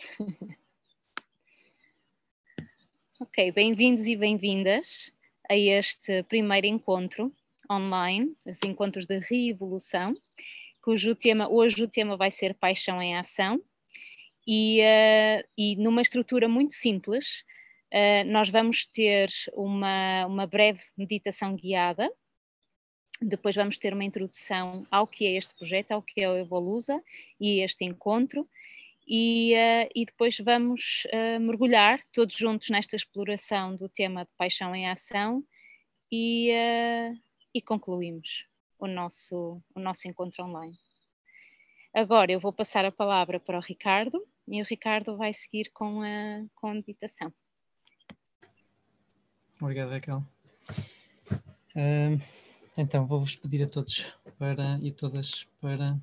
[3.20, 5.12] Ok, bem-vindos e bem-vindas
[5.48, 7.30] a este primeiro encontro
[7.70, 10.14] online, os encontros de reevolução,
[10.82, 13.62] cujo tema, hoje o tema vai ser Paixão em Ação,
[14.46, 17.44] e, uh, e numa estrutura muito simples,
[17.92, 22.10] uh, nós vamos ter uma, uma breve meditação guiada,
[23.20, 27.02] depois vamos ter uma introdução ao que é este projeto, ao que é o Evolusa
[27.38, 28.48] e este encontro,
[29.12, 34.72] e, uh, e depois vamos uh, mergulhar todos juntos nesta exploração do tema de paixão
[34.72, 35.44] em ação
[36.12, 37.20] e, uh,
[37.52, 38.46] e concluímos
[38.78, 40.78] o nosso, o nosso encontro online.
[41.92, 46.02] Agora eu vou passar a palavra para o Ricardo e o Ricardo vai seguir com
[46.02, 47.34] a, com a meditação.
[49.60, 50.24] Obrigado, Raquel.
[52.78, 56.00] então, vou-vos pedir a todos para, e todas para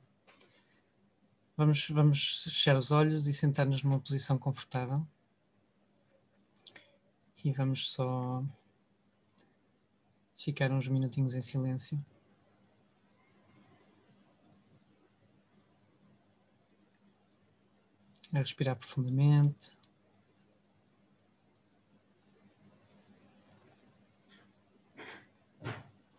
[1.57, 5.03] Vamos, vamos fechar os olhos e sentar-nos numa posição confortável.
[7.43, 8.45] E vamos só
[10.37, 11.99] ficar uns minutinhos em silêncio.
[18.31, 19.75] A respirar profundamente.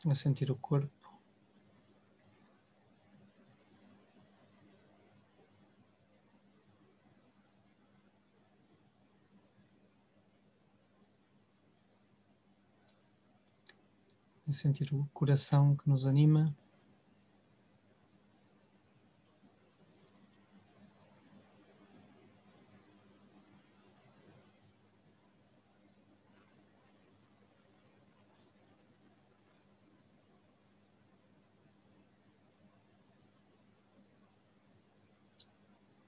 [0.05, 0.98] A sentir o corpo.
[14.49, 16.57] A sentir o coração que nos anima.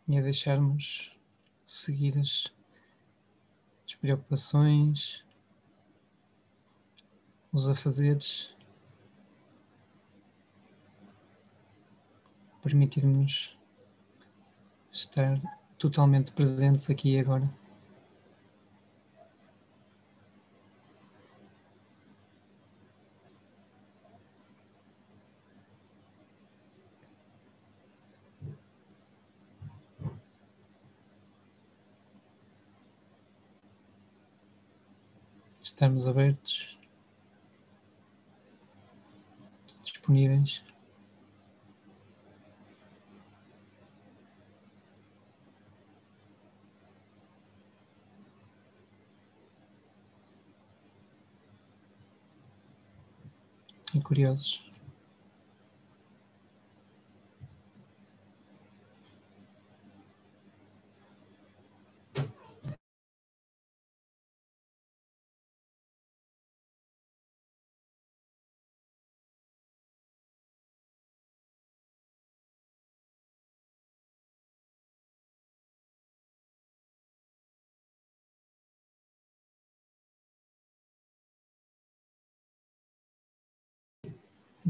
[0.09, 1.17] E a deixarmos
[1.67, 2.53] seguir as,
[3.87, 5.23] as preocupações,
[7.53, 8.55] os afazeres,
[12.63, 13.57] permitir-nos
[14.93, 15.41] estar
[15.79, 17.51] totalmente presentes aqui e agora.
[35.63, 36.80] Estamos abertos
[40.11, 40.63] disponíveis.
[53.95, 54.70] E curiosos.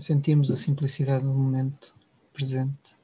[0.04, 1.94] Sentirmos a simplicidade do momento
[2.32, 2.99] presente.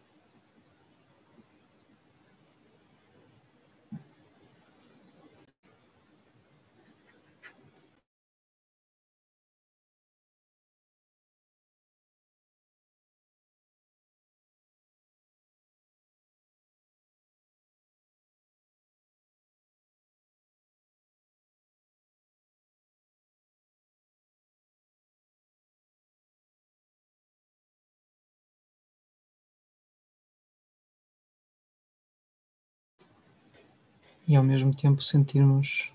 [34.26, 35.90] E ao mesmo tempo sentirmos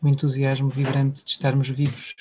[0.00, 2.14] o entusiasmo vibrante de estarmos vivos.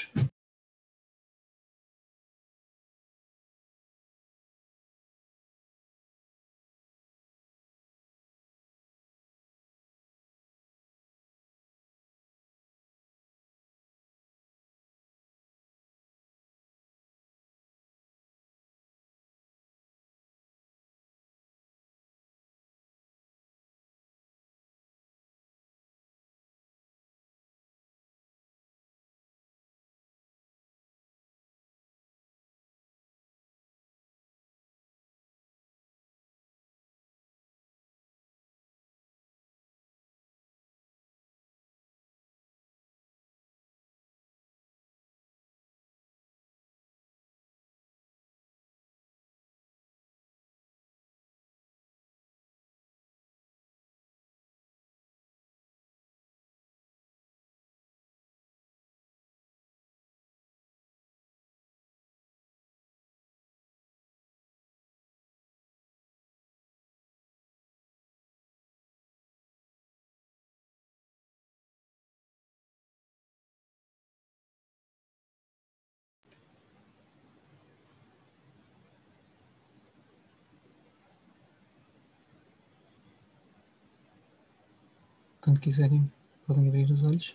[85.47, 86.11] Quando quiserem,
[86.45, 87.33] podem abrir os olhos.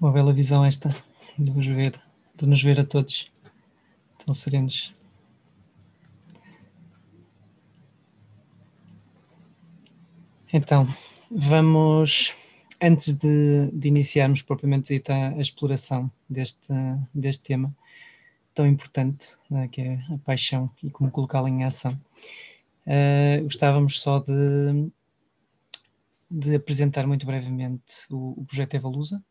[0.00, 0.88] Uma bela visão esta
[1.36, 2.00] de nos ver,
[2.36, 3.26] de nos ver a todos
[4.24, 4.94] tão serenos.
[10.64, 10.88] Então,
[11.30, 12.32] vamos,
[12.80, 16.72] antes de, de iniciarmos propriamente dita a exploração deste,
[17.12, 17.76] deste tema
[18.54, 21.92] tão importante, né, que é a paixão e como colocá-la em ação,
[22.86, 24.90] uh, gostávamos só de,
[26.30, 29.22] de apresentar muito brevemente o, o projeto Evalusa.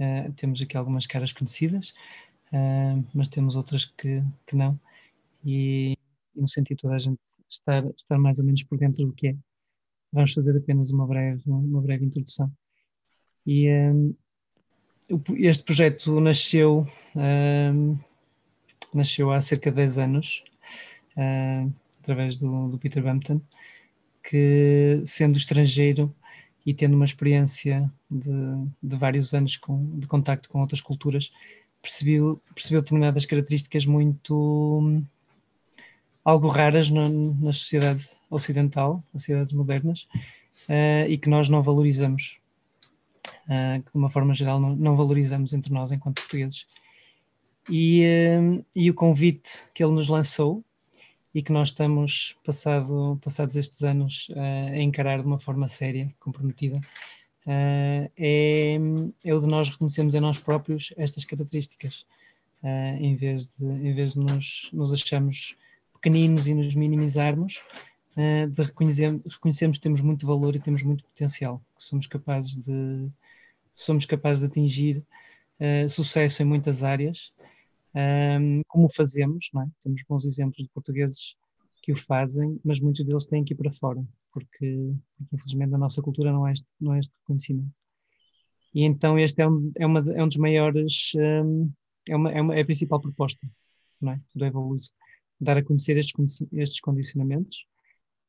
[0.00, 1.90] Uh, temos aqui algumas caras conhecidas,
[2.50, 4.80] uh, mas temos outras que, que não,
[5.44, 5.98] e,
[6.34, 9.12] e no sentido de toda a gente estar, estar mais ou menos por dentro do
[9.12, 9.36] que é
[10.12, 12.50] vamos fazer apenas uma breve, uma breve introdução.
[13.46, 14.14] E um,
[15.36, 17.96] este projeto nasceu, um,
[18.92, 20.44] nasceu há cerca de 10 anos,
[21.16, 23.40] um, através do, do, Peter Bampton,
[24.22, 26.14] que sendo estrangeiro
[26.64, 28.30] e tendo uma experiência de,
[28.82, 31.30] de vários anos com, de contacto com outras culturas,
[31.80, 35.04] percebeu, percebeu determinadas características muito
[36.26, 40.08] algo raras na, na sociedade ocidental, nas sociedades modernas,
[40.68, 42.40] uh, e que nós não valorizamos,
[43.44, 46.66] uh, que de uma forma geral não, não, valorizamos entre nós enquanto portugueses.
[47.70, 50.64] E, uh, e o convite que ele nos lançou
[51.32, 56.80] e que nós estamos, passado, passados estes anos, a encarar de uma forma séria, comprometida,
[57.46, 58.10] é,
[59.22, 62.06] é o de nós reconhecermos em nós próprios estas características,
[62.98, 65.54] em vez de, em vez de nos, nos acharmos
[65.96, 67.62] pequeninos e nos minimizarmos,
[68.16, 72.56] uh, de reconhecer, reconhecermos que temos muito valor e temos muito potencial, que somos capazes
[72.56, 73.10] de,
[73.74, 75.04] somos capazes de atingir
[75.60, 77.32] uh, sucesso em muitas áreas,
[77.94, 79.66] ehm, como fazemos, é?
[79.82, 81.36] Temos bons exemplos de portugueses
[81.82, 84.02] que o fazem, mas muitos deles têm que ir para fora,
[84.32, 87.70] porque, porque infelizmente a nossa cultura não é este, não é este reconhecimento.
[88.74, 91.72] E então este é um, é uma, é um dos maiores, um, ehm,
[92.08, 93.40] é, uma, é, uma, é a principal proposta
[94.00, 94.20] não é?
[94.34, 94.92] do Evoluso
[95.40, 97.66] dar a conhecer estes, estes condicionamentos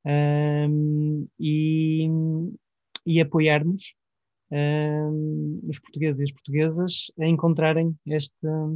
[0.06, 2.08] um, e,
[3.06, 3.96] e apoiarmos
[4.52, 8.70] um, os portugueses e as portuguesas a encontrarem esta,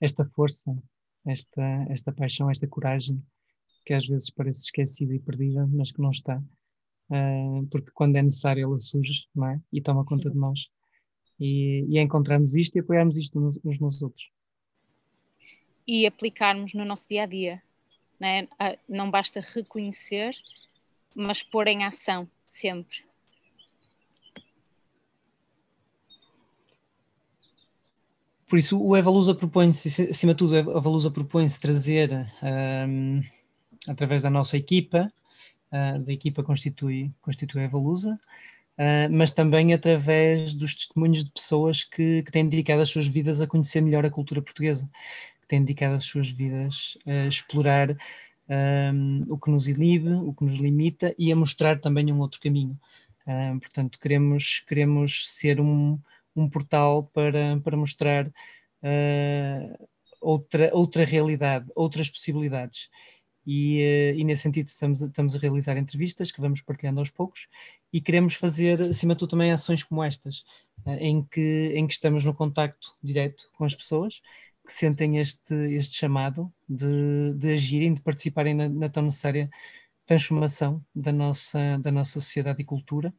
[0.00, 0.76] esta força,
[1.26, 3.22] esta, esta paixão, esta coragem
[3.84, 6.42] que às vezes parece esquecida e perdida, mas que não está,
[7.10, 9.60] uh, porque quando é necessário ela surge não é?
[9.72, 10.66] e toma conta de nós.
[11.38, 14.30] E, e encontrarmos isto e apoiarmos isto uns nos outros
[15.86, 17.62] e aplicarmos no nosso dia a dia.
[18.18, 18.48] Né?
[18.88, 20.34] Não basta reconhecer,
[21.14, 23.04] mas pôr em ação sempre.
[28.48, 32.12] Por isso, o Evalusa propõe-se, acima de tudo, a Evalusa propõe-se trazer,
[32.88, 33.20] um,
[33.88, 35.12] através da nossa equipa,
[35.72, 38.12] uh, da equipa constitui, constitui a Evalusa,
[38.78, 43.40] uh, mas também através dos testemunhos de pessoas que, que têm dedicado as suas vidas
[43.40, 44.88] a conhecer melhor a cultura portuguesa
[45.46, 47.96] que têm dedicado as suas vidas a explorar
[48.48, 52.40] um, o que nos inibe, o que nos limita e a mostrar também um outro
[52.40, 52.78] caminho.
[53.26, 55.98] Um, portanto, queremos, queremos ser um,
[56.34, 59.88] um portal para, para mostrar uh,
[60.20, 62.88] outra, outra realidade, outras possibilidades.
[63.48, 67.46] E, e, nesse sentido estamos, estamos a realizar entrevistas que vamos partilhando aos poucos
[67.92, 70.40] e queremos fazer, acima de tudo, também ações como estas,
[70.84, 74.20] uh, em, que, em que estamos no contacto direto com as pessoas
[74.66, 79.48] que sentem este, este chamado de, de agirem, de participarem na, na tão necessária
[80.04, 83.12] transformação da nossa, da nossa sociedade e cultura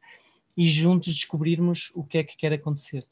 [0.56, 3.04] e juntos descobrirmos o que é que quer acontecer.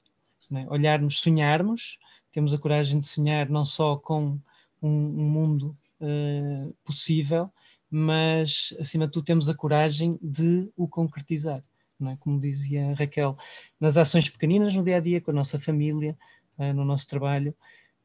[0.53, 0.67] É?
[0.69, 1.99] Olharmos, sonharmos,
[2.33, 4.39] temos a coragem de sonhar não só com
[4.83, 7.51] um, um mundo uh, possível,
[7.91, 11.63] mas acima de tudo temos a coragem de o concretizar.
[12.03, 12.17] É?
[12.19, 13.37] Como dizia Raquel,
[13.79, 16.17] nas ações pequeninas no dia a dia, com a nossa família,
[16.59, 17.55] uh, no nosso trabalho,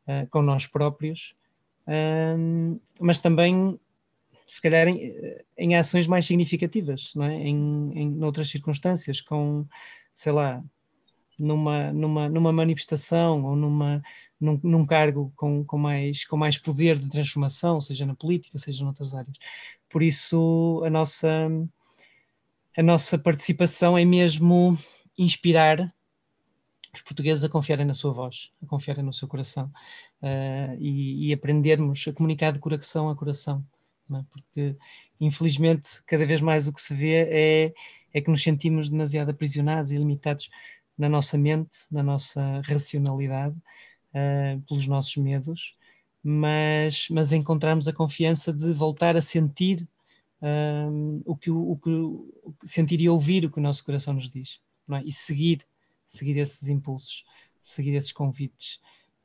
[0.08, 1.36] uh, com nós próprios,
[1.88, 3.80] um, mas também,
[4.48, 5.14] se calhar, em,
[5.58, 7.36] em, ações mais significativas, não é?
[7.36, 9.66] em, em noutras circunstâncias, com,
[10.14, 10.64] sei lá,
[11.38, 14.02] numa, numa, numa manifestação ou numa,
[14.40, 18.84] num, num cargo com, com, mais, com mais poder de transformação, seja na política, seja
[18.84, 19.38] noutras áreas.
[19.90, 21.50] Por isso, a nossa,
[22.78, 24.78] a nossa participação é mesmo
[25.18, 25.94] inspirar
[26.94, 29.72] os portugueses a confiarem na sua voz, a confiarem no seu coração
[30.22, 33.66] uh, e, e, aprendermos a comunicar de coração a coração,
[34.12, 34.24] é?
[34.30, 34.76] porque
[35.20, 37.74] infelizmente cada vez mais o que se vê é,
[38.14, 40.50] é que nos sentimos demasiado aprisionados e limitados
[40.98, 45.76] na nossa mente, na nossa racionalidade, uh, pelos nossos medos,
[46.24, 49.88] mas, mas encontrarmos a confiança de voltar a sentir
[50.42, 54.30] um, o, que, o, o que sentir e ouvir o que o nosso coração nos
[54.30, 54.60] diz
[54.92, 55.02] é?
[55.04, 55.66] e seguir,
[56.12, 57.24] seguir esses impulsos,
[57.62, 58.80] seguir esses convites.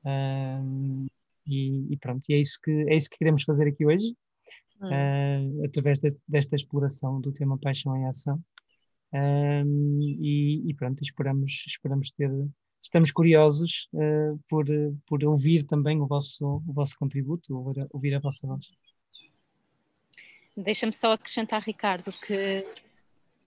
[0.04, 1.06] Um,
[1.46, 4.16] e, e, pronto, e é isso que é isso que queremos fazer aqui hoje,
[4.80, 4.88] hum.
[4.88, 8.42] uh, através deste, desta exploração do tema paixão em ação.
[9.12, 12.30] Um, e, e, pronto, esperamos, esperamos ter,
[12.82, 14.66] estamos curiosos uh, por,
[15.06, 18.66] por ouvir também o vosso, o vosso contributo, ouvir, ouvir a vossa voz.
[20.56, 22.64] Deixa-me só acrescentar, Ricardo, que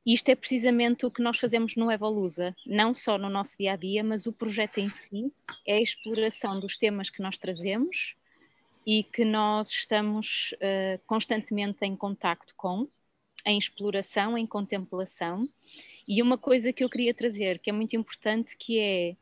[0.06, 3.76] isto é precisamente o que nós fazemos no Evolusa, não só no nosso dia a
[3.76, 5.32] dia, mas o projeto em si
[5.68, 8.16] é a exploração dos temas que nós trazemos
[8.86, 12.88] e que nós estamos uh, constantemente em contacto com,
[13.46, 15.48] em exploração, em contemplação.
[16.08, 19.16] E uma coisa que eu queria trazer, que é muito importante, que é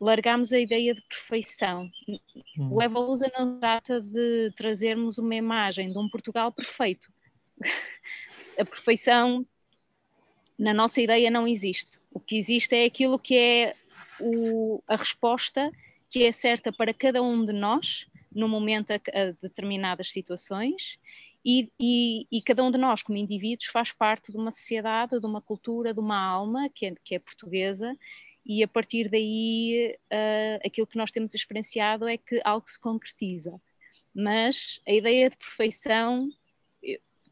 [0.00, 1.88] largarmos a ideia de perfeição.
[2.08, 2.70] Hum.
[2.72, 7.12] O Evolusa não trata de trazermos uma imagem de um Portugal perfeito
[8.58, 9.46] a perfeição
[10.58, 11.98] na nossa ideia não existe.
[12.12, 13.76] O que existe é aquilo que é
[14.20, 15.70] o, a resposta
[16.10, 20.98] que é certa para cada um de nós no momento a, a determinadas situações
[21.44, 25.26] e, e, e, cada um de nós, como indivíduos, faz parte de uma sociedade, de
[25.26, 27.94] uma cultura, de uma alma que é, que é portuguesa,
[28.46, 33.60] e a partir daí uh, aquilo que nós temos experienciado é que algo se concretiza.
[34.14, 36.30] Mas a ideia de perfeição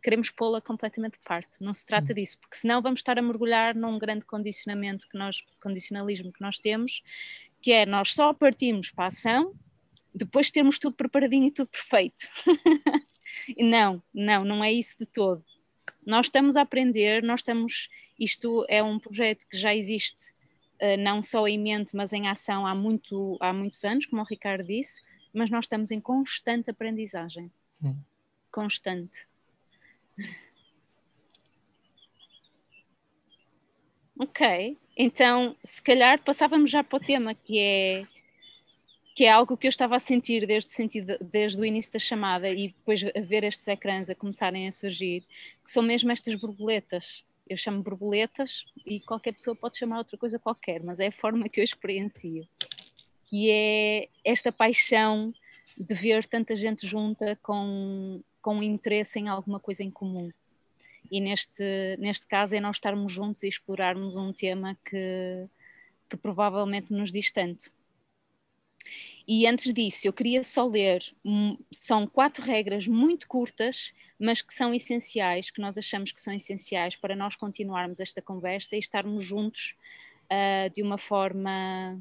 [0.03, 1.51] queremos pô-la completamente de parte.
[1.61, 2.15] Não se trata hum.
[2.17, 6.59] disso, porque senão vamos estar a mergulhar num grande condicionamento que nós, condicionalismo que nós
[6.59, 7.03] temos,
[7.61, 9.55] que é nós só partimos para a ação
[10.15, 12.29] depois de termos tudo preparadinho e tudo perfeito.
[13.59, 15.43] não, não, não é isso de todo.
[16.05, 20.33] Nós estamos a aprender, nós estamos, isto é um projeto que já existe
[20.81, 24.25] uh, não só em mente, mas em ação há, muito, há muitos anos, como o
[24.25, 25.01] Ricardo disse,
[25.33, 27.51] mas nós estamos em constante aprendizagem.
[27.83, 27.97] Hum.
[28.51, 29.27] Constante.
[34.19, 38.07] Ok, então se calhar passávamos já para o tema que é
[39.15, 42.49] que é algo que eu estava a sentir desde, sentido, desde o início da chamada
[42.49, 45.23] e depois a ver estes ecrãs a começarem a surgir,
[45.63, 47.25] que são mesmo estas borboletas.
[47.49, 51.49] Eu chamo borboletas e qualquer pessoa pode chamar outra coisa qualquer, mas é a forma
[51.49, 52.49] que eu experiencio.
[53.27, 55.35] Que é esta paixão
[55.77, 60.31] de ver tanta gente junta com com interesse em alguma coisa em comum.
[61.11, 65.47] E neste, neste caso é nós estarmos juntos e explorarmos um tema que,
[66.09, 67.71] que provavelmente nos diz tanto.
[69.27, 71.01] E antes disso, eu queria só ler,
[71.71, 76.97] são quatro regras muito curtas, mas que são essenciais, que nós achamos que são essenciais
[76.97, 79.77] para nós continuarmos esta conversa e estarmos juntos
[80.25, 82.01] uh, de uma forma,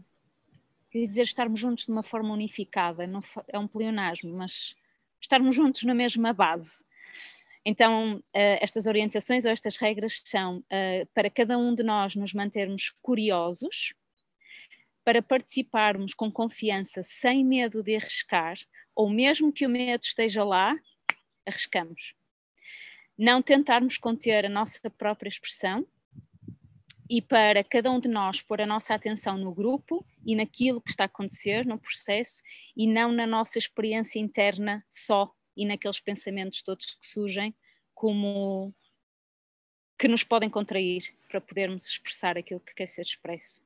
[0.90, 4.76] quer dizer, estarmos juntos de uma forma unificada, não, é um pleonasmo, mas
[5.22, 6.84] estarmos juntos na mesma base.
[7.63, 12.34] Então, uh, estas orientações ou estas regras são uh, para cada um de nós nos
[12.34, 13.94] mantermos curiosos,
[15.04, 18.58] para participarmos com confiança, sem medo de arriscar,
[18.96, 20.75] ou mesmo que o medo esteja lá,
[21.46, 22.13] arriscamos.
[23.18, 25.86] Não tentarmos conter a nossa própria expressão,
[27.12, 30.91] e para cada um de nós pôr a nossa atenção no grupo e naquilo que
[30.91, 32.41] está a acontecer, no processo,
[32.74, 37.53] e não na nossa experiência interna só e naqueles pensamentos todos que surgem,
[37.94, 38.74] como
[40.00, 43.62] que nos podem contrair para podermos expressar aquilo que quer ser expresso.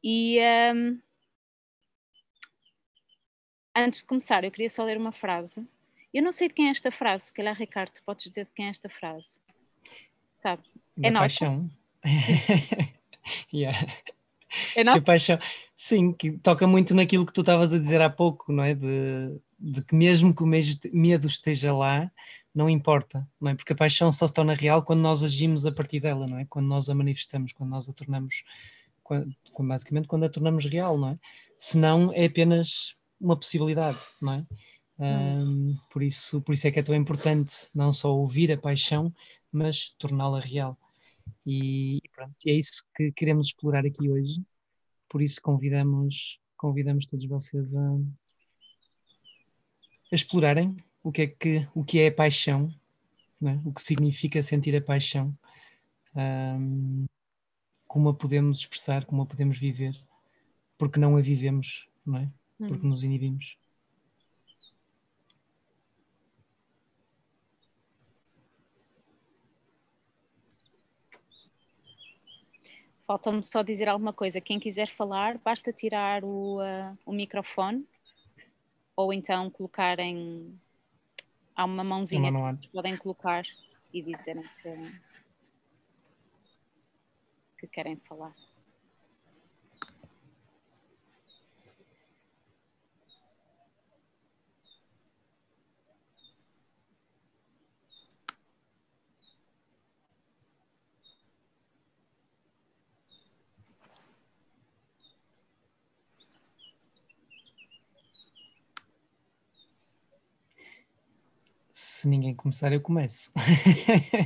[0.00, 0.38] E
[0.72, 1.02] um,
[3.74, 5.66] antes de começar, eu queria só ler uma frase.
[6.14, 8.66] Eu não sei de quem é esta frase, se calhar, Ricardo, podes dizer de quem
[8.66, 9.40] é esta frase.
[10.36, 10.62] Sabe?
[11.02, 11.20] É nossa.
[11.20, 11.70] paixão.
[13.52, 13.86] yeah.
[14.76, 14.98] É nossa?
[14.98, 15.38] Que paixão.
[15.76, 18.74] Sim, que toca muito naquilo que tu estavas a dizer há pouco, não é?
[18.74, 22.10] De, de que mesmo que o medo esteja lá,
[22.54, 23.54] não importa, não é?
[23.54, 26.44] Porque a paixão só se torna real quando nós agimos a partir dela, não é?
[26.46, 28.42] Quando nós a manifestamos, quando nós a tornamos,
[29.04, 31.18] quando, basicamente quando a tornamos real, não é?
[31.56, 34.46] Senão é apenas uma possibilidade, não é?
[34.98, 39.14] Um, por, isso, por isso é que é tão importante não só ouvir a paixão,
[39.52, 40.76] mas torná-la real.
[41.46, 44.42] E pronto, é isso que queremos explorar aqui hoje.
[45.08, 47.94] Por isso convidamos, convidamos todos vocês a,
[50.12, 52.72] a explorarem o que é que o que é a paixão,
[53.42, 53.58] é?
[53.64, 55.36] o que significa sentir a paixão,
[56.14, 57.06] um,
[57.86, 59.96] como a podemos expressar, como a podemos viver,
[60.76, 62.30] porque não a vivemos, não é?
[62.58, 62.90] Porque hum.
[62.90, 63.56] nos inibimos.
[73.08, 74.38] Falta-me só dizer alguma coisa.
[74.38, 77.88] Quem quiser falar, basta tirar o, uh, o microfone
[78.94, 80.60] ou então colocarem.
[81.56, 83.46] Há uma mãozinha que podem colocar
[83.94, 84.92] e dizerem que,
[87.60, 88.34] que querem falar.
[112.08, 113.30] Se ninguém começar, eu começo.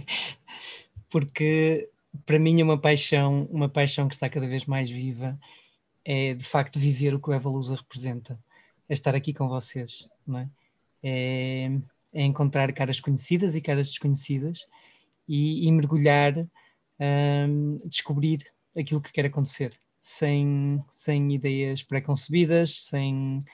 [1.11, 1.91] Porque
[2.25, 5.39] para mim é uma paixão, uma paixão que está cada vez mais viva,
[6.05, 8.39] é de facto viver o que o Evolusa representa,
[8.89, 10.49] é estar aqui com vocês, não é?
[11.03, 11.71] É,
[12.15, 14.67] é encontrar caras conhecidas e caras desconhecidas
[15.27, 16.35] e, e mergulhar,
[17.01, 18.47] um, descobrir
[18.79, 23.45] aquilo que quer acontecer, sem, sem ideias preconcebidas, sem,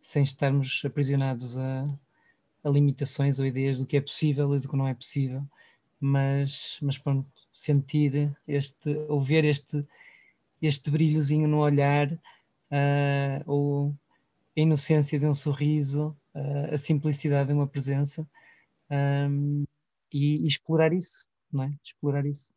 [0.00, 1.86] sem estarmos aprisionados a,
[2.64, 5.44] a limitações ou ideias do que é possível e do que não é possível,
[6.00, 9.86] mas, mas pronto, sentir este, ou ver este,
[10.60, 13.94] este brilhozinho no olhar, uh, ou
[14.56, 18.26] a inocência de um sorriso, uh, a simplicidade de uma presença,
[18.90, 19.64] um,
[20.12, 21.72] e, e, explorar isso, não é?
[21.84, 22.52] Explorar isso.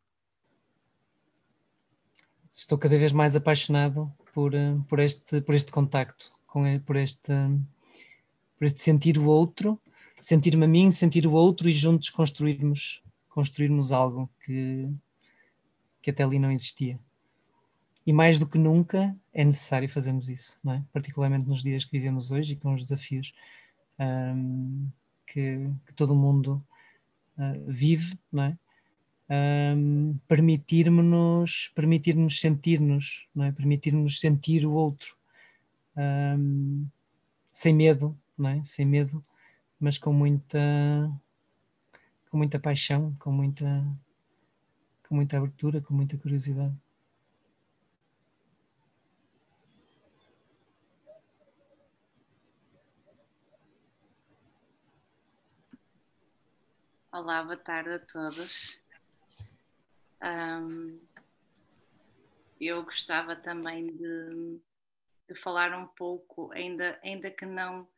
[2.56, 7.32] Estou cada vez mais apaixonado por, uh, por, este, por este contacto, com, por este,
[8.58, 9.80] por este sentir o outro
[10.20, 14.88] sentir-me a mim, sentir o outro e juntos construirmos, construirmos algo que,
[16.02, 16.98] que até ali não existia.
[18.06, 20.82] E mais do que nunca é necessário fazermos isso, é?
[20.92, 23.34] particularmente nos dias que vivemos hoje e com os desafios
[23.98, 24.88] um,
[25.26, 26.64] que, que, todo mundo
[27.36, 28.58] uh, vive, não é?
[29.30, 33.52] Um, permitir-nos permitir-nos sentir-nos, é?
[33.52, 35.14] permitir-nos sentir o outro
[35.94, 36.86] um,
[37.52, 38.64] sem medo, é?
[38.64, 39.22] sem medo
[39.80, 40.58] mas com muita
[42.30, 43.64] com muita paixão, com muita
[45.08, 46.74] com muita abertura, com muita curiosidade.
[57.10, 58.78] Olá, boa tarde a todos.
[60.22, 61.00] Um,
[62.60, 64.60] eu gostava também de,
[65.28, 67.88] de, falar um pouco, ainda, ainda que não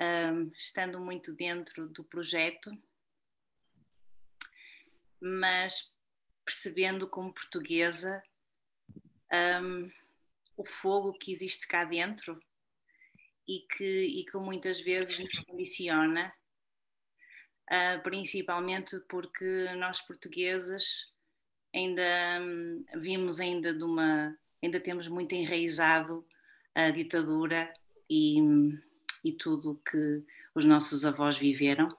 [0.00, 2.70] um, estando muito dentro do projeto,
[5.20, 5.92] mas
[6.44, 8.22] percebendo como portuguesa
[9.62, 9.90] um,
[10.56, 12.40] o fogo que existe cá dentro
[13.46, 16.32] e que, e que muitas vezes nos condiciona,
[17.70, 21.12] uh, principalmente porque nós portugueses
[21.74, 22.02] ainda
[22.40, 26.26] um, vimos ainda de uma ainda temos muito enraizado
[26.74, 27.72] a ditadura
[28.08, 28.40] e
[29.24, 30.22] e tudo o que
[30.54, 31.96] os nossos avós viveram.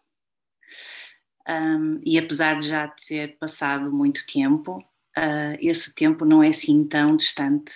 [1.48, 4.78] Um, e apesar de já ter passado muito tempo,
[5.18, 7.74] uh, esse tempo não é assim tão distante.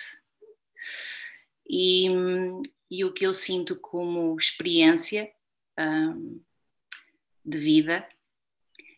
[1.68, 2.08] E,
[2.90, 5.30] e o que eu sinto como experiência
[5.78, 6.40] um,
[7.44, 8.06] de vida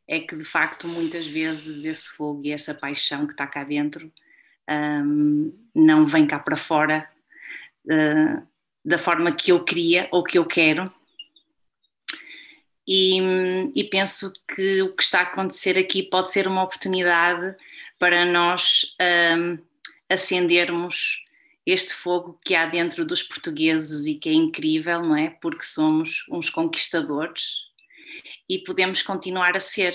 [0.09, 4.13] é que de facto muitas vezes esse fogo e essa paixão que está cá dentro
[4.69, 7.09] um, não vem cá para fora
[7.87, 8.47] uh,
[8.85, 10.93] da forma que eu queria ou que eu quero.
[12.87, 13.21] E,
[13.77, 17.57] e, penso que o que está a acontecer aqui pode ser uma oportunidade
[17.97, 18.97] para nós
[19.39, 19.57] um,
[20.11, 21.23] acendermos
[21.65, 25.31] este fogo que há dentro dos portugueses e que é incrível, não é?
[25.41, 27.71] Porque somos uns conquistadores
[28.49, 29.95] e podemos continuar a ser,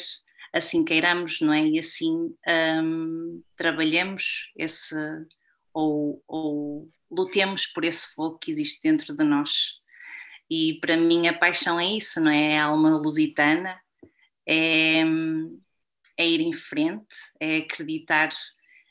[0.54, 1.66] assim queiramos, não é?
[1.66, 4.96] E assim um, trabalhemos esse
[5.78, 9.76] ou, ou lutemos por esse fogo que existe dentro de nós.
[10.50, 12.54] E para mim a paixão é isso, não é?
[12.54, 13.80] É a alma lusitana,
[14.48, 15.02] é,
[16.18, 18.30] é ir em frente, é acreditar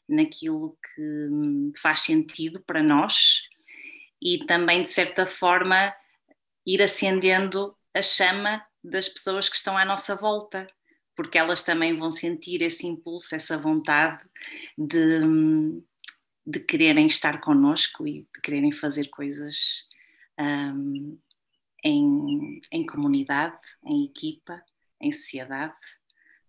[0.08, 3.42] naquilo que faz sentido para nós
[4.22, 5.92] e também, de certa forma,
[6.64, 10.68] ir acendendo a chama das pessoas que estão à nossa volta,
[11.16, 14.24] porque elas também vão sentir esse impulso, essa vontade
[14.78, 15.20] de,
[16.46, 19.88] de quererem estar connosco e de quererem fazer coisas
[20.38, 21.18] um,
[21.82, 24.62] em, em, comunidade, em equipa,
[25.00, 25.74] em sociedade,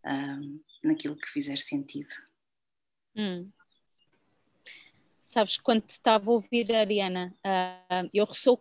[0.05, 2.13] um, naquilo que fizer sentido.
[3.15, 3.49] Hum.
[5.19, 8.57] Sabes, quando estava a ouvir a Ariana, uh, eu ressoo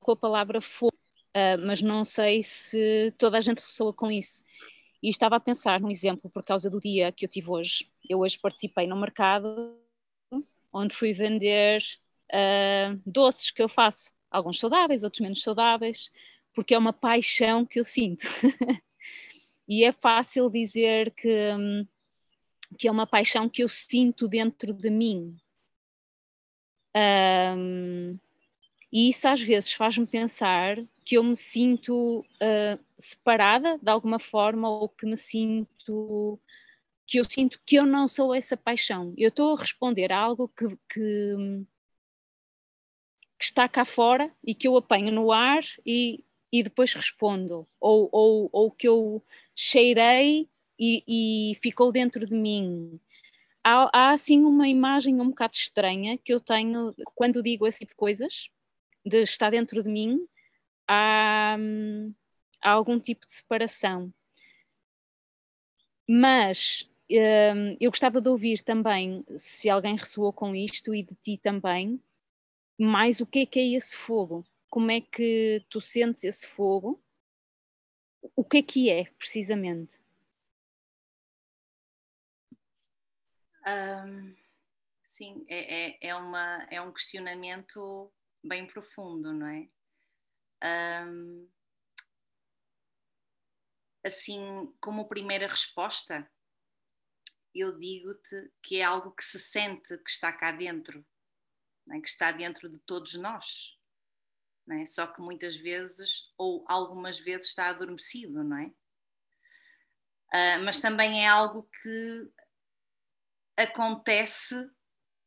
[0.00, 4.44] com a palavra fogo, uh, mas não sei se toda a gente ressoa com isso.
[5.02, 7.88] E estava a pensar num exemplo por causa do dia que eu tive hoje.
[8.08, 9.78] Eu hoje participei no mercado
[10.72, 11.82] onde fui vender
[12.32, 16.10] uh, doces que eu faço, alguns saudáveis, outros menos saudáveis,
[16.54, 18.24] porque é uma paixão que eu sinto.
[19.66, 21.52] e é fácil dizer que,
[22.78, 25.36] que é uma paixão que eu sinto dentro de mim.
[26.96, 28.18] Um,
[28.90, 34.68] e isso às vezes faz-me pensar que eu me sinto uh, separada de alguma forma
[34.68, 36.38] ou que me sinto
[37.08, 39.14] que eu sinto que eu não sou essa paixão.
[39.16, 41.34] Eu estou a responder a algo que, que,
[43.38, 48.10] que, está cá fora e que eu apanho no ar e, e depois respondo, ou,
[48.12, 49.24] ou, ou que eu
[49.56, 53.00] cheirei e, e ficou dentro de mim.
[53.64, 57.92] Há, há assim uma imagem um bocado estranha que eu tenho quando digo esse tipo
[57.92, 58.50] de coisas,
[59.04, 60.28] de estar dentro de mim,
[60.86, 61.56] há,
[62.60, 64.12] há algum tipo de separação.
[66.06, 71.38] Mas um, eu gostava de ouvir também, se alguém ressoou com isto e de ti
[71.38, 72.02] também,
[72.78, 74.44] mais o que é que é esse fogo?
[74.70, 77.02] Como é que tu sentes esse fogo?
[78.36, 79.98] O que é que é, precisamente?
[83.66, 84.34] Um,
[85.04, 89.68] sim, é, é, é, uma, é um questionamento bem profundo, não é?
[91.04, 91.48] Um,
[94.04, 96.28] assim, como primeira resposta,
[97.58, 101.04] eu digo-te que é algo que se sente que está cá dentro,
[101.90, 102.00] é?
[102.00, 103.76] que está dentro de todos nós.
[104.70, 104.84] É?
[104.84, 108.66] Só que muitas vezes, ou algumas vezes, está adormecido, não é?
[110.30, 112.30] Uh, mas também é algo que
[113.56, 114.70] acontece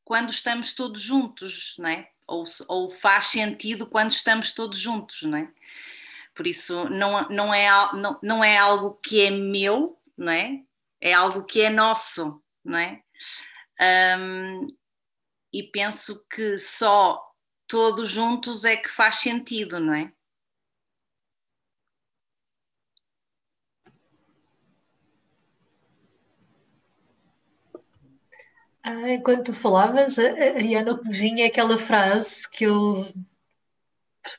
[0.03, 2.11] quando estamos todos juntos, não é?
[2.31, 5.51] ou, ou faz sentido quando estamos todos juntos, não é?
[6.33, 10.63] Por isso, não, não, é, não, não é algo que é meu, não é?
[11.01, 13.01] É algo que é nosso, não é?
[14.17, 14.67] Um,
[15.51, 17.19] e penso que só
[17.67, 20.13] todos juntos é que faz sentido, não é?
[28.83, 33.05] Ah, enquanto falavas, Ariana, o que vinha é aquela frase que eu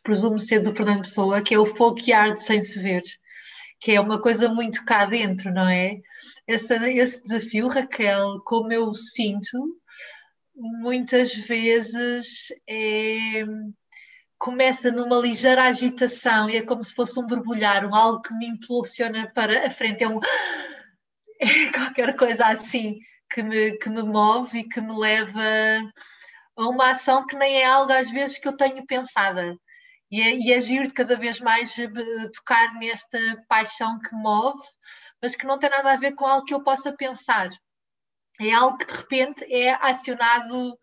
[0.02, 3.02] presumo ser do Fernando Pessoa, que é o fogo que arde sem se ver,
[3.80, 6.00] que é uma coisa muito cá dentro, não é?
[6.52, 9.80] Esse, esse desafio, Raquel, como eu sinto,
[10.54, 13.44] muitas vezes é,
[14.38, 18.46] começa numa ligeira agitação e é como se fosse um borbulhar, um algo que me
[18.46, 20.18] impulsiona para a frente, é um
[21.40, 22.98] é qualquer coisa assim
[23.30, 25.40] que me, que me move e que me leva
[26.56, 29.56] a uma ação que nem é algo às vezes que eu tenho pensada.
[30.12, 31.88] E é, e é de cada vez mais eh,
[32.34, 34.62] tocar nesta paixão que move,
[35.22, 37.48] mas que não tem nada a ver com algo que eu possa pensar.
[38.38, 40.78] É algo que de repente é acionado,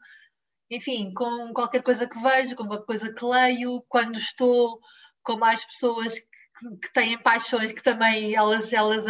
[0.71, 4.79] enfim, com qualquer coisa que vejo, com qualquer coisa que leio, quando estou
[5.21, 9.05] com mais pessoas que, que têm paixões que também elas, elas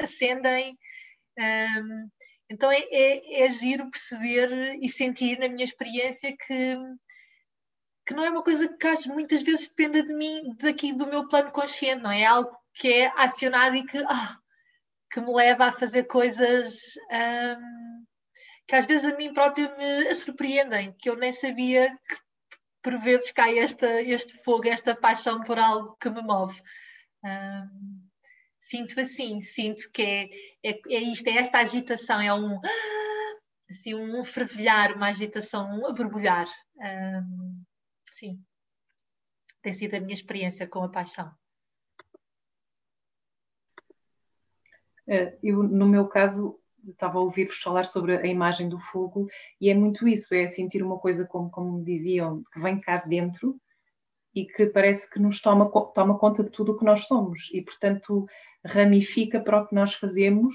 [0.00, 0.78] acendem.
[1.36, 2.08] Um,
[2.48, 6.76] então é, é, é giro perceber e sentir na minha experiência que,
[8.06, 11.28] que não é uma coisa que acho muitas vezes dependa de mim, daqui do meu
[11.28, 12.22] plano consciente, não é?
[12.22, 14.38] é algo que é acionado e que, ah,
[15.10, 16.78] que me leva a fazer coisas
[17.10, 18.04] um,
[18.66, 22.16] que às vezes a mim própria me surpreendem, que eu nem sabia que
[22.82, 26.60] por vezes cai esta, este fogo, esta paixão por algo que me move.
[27.24, 28.06] Um,
[28.68, 30.24] Sinto assim, sinto que é,
[30.64, 32.58] é, é isto, é esta agitação, é um
[33.70, 36.48] assim, um fervilhar, uma agitação, um a borbulhar.
[36.76, 37.64] Um,
[38.16, 38.42] sim,
[39.60, 41.30] tem sido a minha experiência com a paixão.
[45.06, 49.28] Eh, eu, no meu caso, estava a ouvir-vos falar sobre a imagem do fogo
[49.60, 53.60] e é muito isso, é sentir uma coisa como, como diziam, que vem cá dentro
[54.34, 57.60] e que parece que nos toma, toma conta de tudo o que nós somos e,
[57.60, 58.26] portanto,
[58.64, 60.54] ramifica para o que nós fazemos,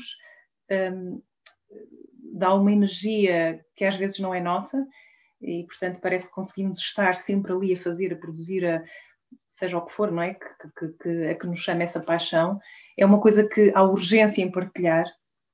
[0.93, 1.21] um,
[2.33, 4.87] dá uma energia que às vezes não é nossa
[5.41, 8.83] e, portanto, parece que conseguimos estar sempre ali a fazer, a produzir, a,
[9.47, 10.35] seja o que for, não é?
[10.35, 12.59] Que, que, que, a que nos chama essa paixão.
[12.97, 15.05] É uma coisa que há urgência em partilhar,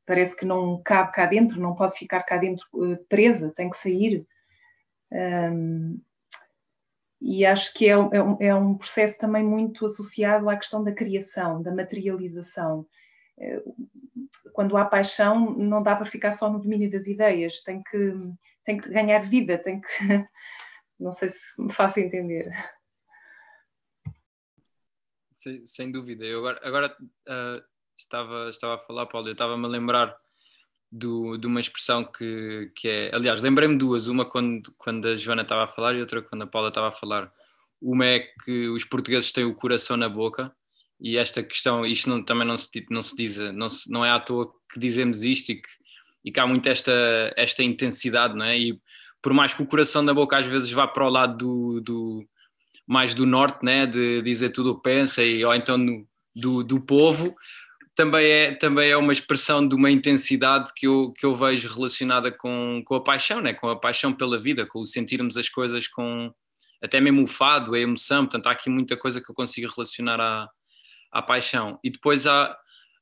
[0.05, 3.77] parece que não cabe cá dentro, não pode ficar cá dentro uh, presa, tem que
[3.77, 4.25] sair.
[5.11, 5.99] Um,
[7.19, 10.91] e acho que é, é, um, é um processo também muito associado à questão da
[10.91, 12.85] criação, da materialização.
[13.39, 13.63] Eh,
[14.53, 18.13] quando há paixão, não dá para ficar só no domínio das ideias, tem que,
[18.65, 19.87] tem que ganhar vida, tem que.
[20.99, 22.51] Não sei se me faço entender.
[25.31, 26.25] Sem, sem dúvida.
[26.25, 27.63] Eu agora, agora uh,
[27.95, 30.17] estava, estava a falar, Paulo, eu estava-me a lembrar
[30.91, 33.11] do, de uma expressão que, que é.
[33.13, 36.47] Aliás, lembrei-me duas, uma quando, quando a Joana estava a falar e outra quando a
[36.47, 37.31] Paula estava a falar.
[37.81, 40.55] Uma é que os portugueses têm o coração na boca,
[40.99, 44.09] e esta questão, isto não, também não se, não se diz, não, se, não é
[44.09, 45.69] à toa que dizemos isto e que,
[46.25, 46.91] e que há muito esta,
[47.35, 48.57] esta intensidade, não é?
[48.57, 48.79] E
[49.21, 52.27] por mais que o coração na boca às vezes vá para o lado do, do
[52.87, 53.85] mais do norte, né?
[53.85, 57.35] de dizer tudo o que pensa, e, ou então no, do, do povo,
[57.95, 62.31] também é, também é uma expressão de uma intensidade que eu, que eu vejo relacionada
[62.31, 63.53] com, com a paixão, né?
[63.53, 66.31] com a paixão pela vida, com o sentirmos as coisas com
[66.81, 70.21] até mesmo o fado, a emoção, portanto há aqui muita coisa que eu consigo relacionar
[70.21, 70.47] à,
[71.11, 71.79] à paixão.
[71.83, 72.57] E depois há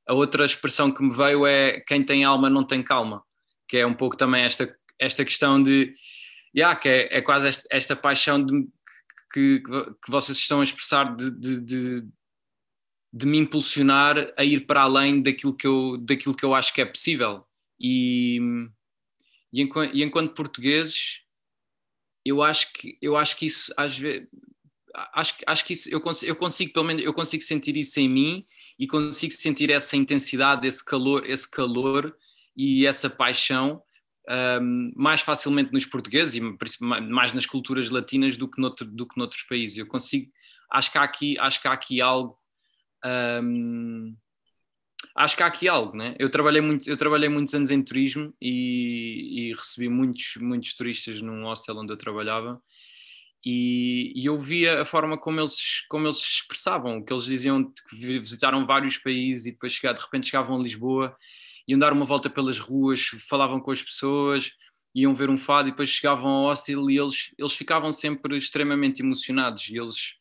[0.08, 3.24] a outra expressão que me veio é quem tem alma não tem calma,
[3.68, 5.94] que é um pouco também esta, esta questão de,
[6.56, 8.68] yeah, que é, é quase esta, esta paixão de,
[9.34, 12.08] que, que vocês estão a expressar de, de, de
[13.16, 16.82] de me impulsionar a ir para além daquilo que eu, daquilo que eu acho que
[16.82, 17.46] é possível.
[17.80, 18.68] E,
[19.54, 21.22] e, enquanto, e enquanto portugueses,
[22.26, 24.28] eu acho que, eu acho que isso às vezes.
[25.14, 28.08] Acho, acho que isso, eu, consigo, eu consigo, pelo menos, eu consigo sentir isso em
[28.08, 28.46] mim
[28.80, 32.16] e consigo sentir essa intensidade, esse calor, esse calor
[32.56, 33.82] e essa paixão
[34.62, 36.42] um, mais facilmente nos portugueses e
[36.82, 39.78] mais nas culturas latinas do que, noutro, do que noutros países.
[39.78, 40.32] Eu consigo,
[40.72, 42.40] acho que há aqui, acho que há aqui algo
[43.44, 44.16] um,
[45.16, 46.16] acho que há aqui algo, né?
[46.18, 51.22] Eu trabalhei, muito, eu trabalhei muitos anos em turismo e, e recebi muitos, muitos turistas
[51.22, 52.62] num hostel onde eu trabalhava
[53.46, 57.64] e, e, eu via a forma como eles, como eles se expressavam, que eles diziam
[57.64, 61.16] que visitaram vários países e depois chegar, de repente chegavam a Lisboa,
[61.68, 64.52] iam dar uma volta pelas ruas, falavam com as pessoas,
[64.96, 69.02] iam ver um fado e depois chegavam ao hostel e eles, eles ficavam sempre extremamente
[69.02, 70.16] emocionados e eles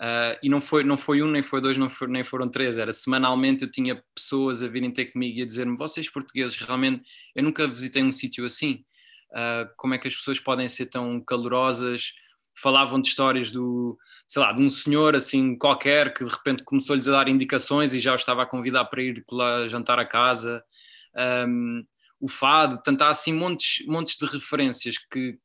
[0.00, 2.78] Uh, e não foi, não foi um, nem foi dois, não foi, nem foram três,
[2.78, 7.04] era semanalmente eu tinha pessoas a virem ter comigo e a dizer-me: vocês portugueses, realmente,
[7.32, 8.84] eu nunca visitei um sítio assim.
[9.30, 12.12] Uh, como é que as pessoas podem ser tão calorosas?
[12.54, 17.08] Falavam de histórias do, sei lá, de um senhor assim qualquer que de repente começou-lhes
[17.08, 20.64] a dar indicações e já o estava a convidar para ir lá jantar a casa.
[21.48, 21.84] Um,
[22.20, 25.38] o fado, portanto, há assim montes, montes de referências que,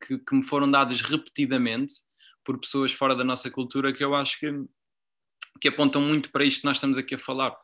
[0.00, 1.94] que, que me foram dadas repetidamente
[2.42, 4.50] por pessoas fora da nossa cultura que eu acho que,
[5.60, 7.54] que apontam muito para isto que nós estamos aqui a falar.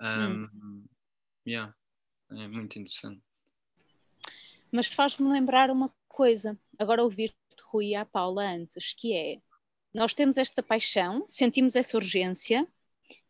[0.00, 0.84] Um, hum.
[1.46, 1.72] yeah,
[2.30, 3.22] é muito interessante.
[4.72, 9.40] Mas faz-me lembrar uma coisa, agora ouvir-te, Rui, e a Paula antes, que é,
[9.92, 12.66] nós temos esta paixão, sentimos essa urgência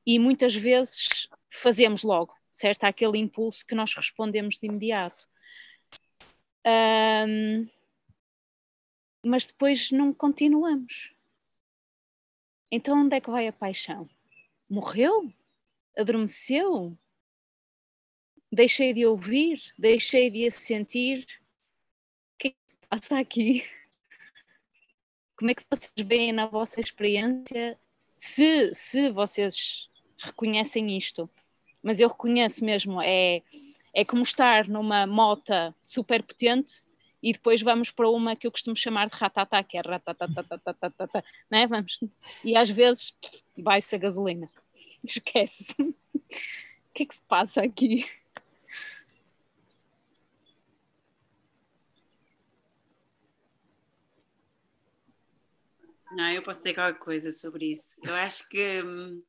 [0.07, 2.85] e muitas vezes fazemos logo, certo?
[2.85, 5.27] Há aquele impulso que nós respondemos de imediato.
[6.67, 7.67] Um,
[9.25, 11.15] mas depois não continuamos.
[12.71, 14.09] Então onde é que vai a paixão?
[14.69, 15.33] Morreu?
[15.97, 16.99] Adormeceu?
[18.53, 19.73] Deixei de ouvir?
[19.79, 21.27] Deixei de sentir?
[22.95, 23.65] Passa aqui?
[25.37, 27.77] Como é que vocês veem na vossa experiência?
[28.17, 31.29] Se, se vocês reconhecem isto,
[31.83, 33.43] mas eu reconheço mesmo, é,
[33.93, 36.85] é como estar numa mota super potente
[37.21, 41.67] e depois vamos para uma que eu costumo chamar de ratatá, que é ratatatatata, né?
[41.67, 41.99] Vamos,
[42.45, 43.13] e às vezes
[43.59, 44.49] vai-se a gasolina,
[45.03, 45.75] esquece.
[45.81, 45.95] O
[46.95, 48.07] que é que se passa aqui?
[56.15, 57.97] Não, eu posso dizer qualquer coisa sobre isso.
[58.05, 59.23] Eu acho que hum,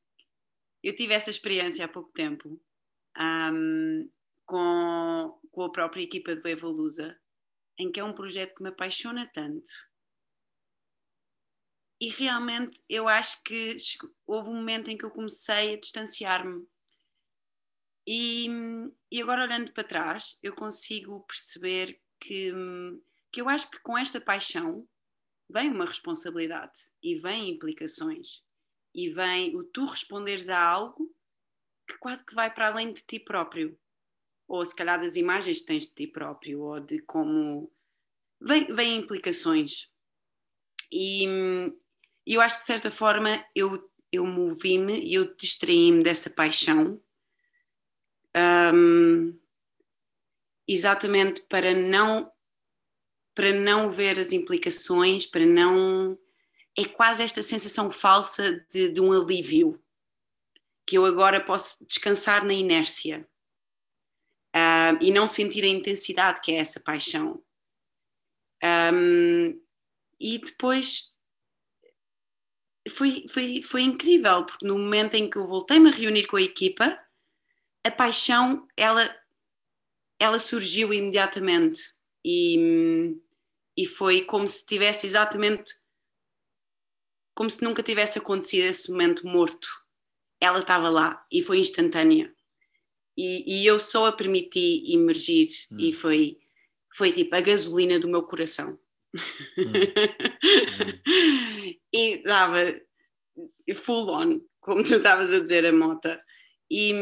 [0.83, 2.61] eu tive essa experiência há pouco tempo
[3.17, 4.09] um,
[4.45, 7.19] com, com a própria equipa do Evolusa
[7.77, 9.69] em que é um projeto que me apaixona tanto.
[11.99, 13.75] E realmente eu acho que
[14.27, 16.67] houve um momento em que eu comecei a distanciar-me.
[18.07, 18.47] E,
[19.11, 22.53] e agora olhando para trás, eu consigo perceber que,
[23.31, 24.87] que eu acho que com esta paixão
[25.49, 28.43] vem uma responsabilidade e vem implicações
[28.93, 31.13] e vem o tu responderes a algo
[31.87, 33.77] que quase que vai para além de ti próprio
[34.47, 37.71] ou se calhar das imagens que tens de ti próprio, ou de como.
[38.39, 39.89] Vêm vem implicações.
[40.91, 41.25] E
[42.25, 47.01] eu acho que de certa forma eu, eu movi-me e eu distraí-me dessa paixão.
[48.73, 49.39] Um,
[50.67, 52.31] exatamente para não
[53.35, 56.17] para não ver as implicações, para não
[56.77, 59.81] é quase esta sensação falsa de, de um alívio
[60.87, 63.27] que eu agora posso descansar na inércia
[64.55, 67.43] uh, e não sentir a intensidade que é essa paixão.
[68.63, 69.61] Um,
[70.19, 71.13] e depois
[72.89, 76.41] foi, foi, foi incrível, porque no momento em que eu voltei-me a reunir com a
[76.41, 76.99] equipa,
[77.83, 79.15] a paixão, ela,
[80.19, 81.81] ela surgiu imediatamente
[82.23, 83.17] e,
[83.77, 85.73] e foi como se tivesse exatamente
[87.35, 89.67] como se nunca tivesse acontecido esse momento morto.
[90.39, 92.33] Ela estava lá e foi instantânea.
[93.17, 95.77] E, e eu só a permiti emergir hum.
[95.79, 96.37] e foi,
[96.95, 98.79] foi tipo a gasolina do meu coração.
[99.57, 99.73] Hum.
[101.93, 102.79] e dava
[103.73, 106.21] full on, como tu estavas a dizer, a mota.
[106.69, 106.93] E,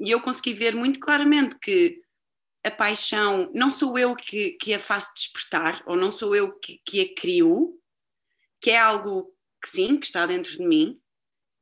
[0.00, 2.02] e eu consegui ver muito claramente que
[2.64, 6.80] a paixão não sou eu que, que a faço despertar, ou não sou eu que,
[6.84, 7.80] que a crio,
[8.60, 11.00] que é algo que sim, que está dentro de mim,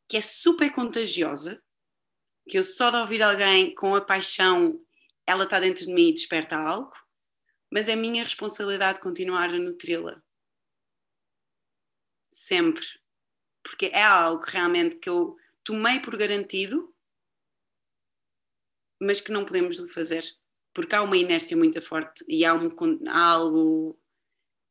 [0.09, 1.63] que é super contagiosa,
[2.49, 4.85] que eu só de ouvir alguém com a paixão,
[5.27, 6.93] ela está dentro de mim e desperta algo,
[7.73, 10.23] mas é minha responsabilidade continuar a nutri-la.
[12.31, 12.85] Sempre.
[13.63, 16.95] Porque é algo realmente que eu tomei por garantido,
[19.01, 20.25] mas que não podemos fazer.
[20.73, 22.71] Porque há uma inércia muito forte e há, um,
[23.09, 23.99] há algo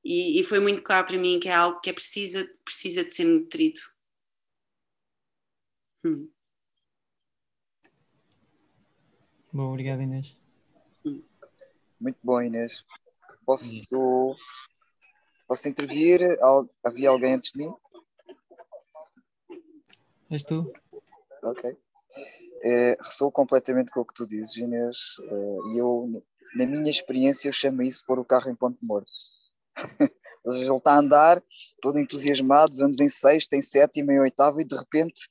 [0.04, 3.14] e, e, foi muito claro para mim que é algo que é precisa, precisa de
[3.14, 3.80] ser nutrido.
[6.06, 6.30] Hum.
[9.52, 10.38] Bom, obrigado Inês.
[11.06, 11.22] Hum.
[12.00, 12.86] Muito bom Inês.
[13.46, 14.36] Posso,
[15.48, 16.22] posso intervir?
[16.84, 17.74] Havia alguém antes de mim?
[20.30, 20.72] És tu?
[21.42, 21.76] Ok.
[22.62, 26.24] É, ressoo completamente com o que tu dizes, Inês, é, e eu,
[26.56, 29.10] na minha experiência, eu chamo isso pôr o carro em ponto morto.
[30.43, 31.43] Ou seja, ele está a andar
[31.82, 35.30] todo entusiasmado, vamos em sexta, em sétima, em oitava, e de repente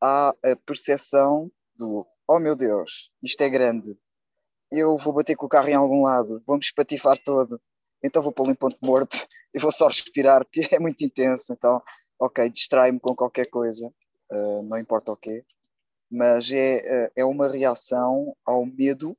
[0.00, 3.98] há a percepção do oh meu Deus, isto é grande,
[4.70, 7.60] eu vou bater com o carro em algum lado, vamos espatifar todo,
[8.04, 9.16] então vou pô-lo em ponto morto
[9.52, 11.82] e vou só respirar, porque é muito intenso, então,
[12.18, 13.92] ok, distrai-me com qualquer coisa,
[14.30, 15.44] uh, não importa o quê,
[16.10, 19.16] mas é, uh, é uma reação ao medo,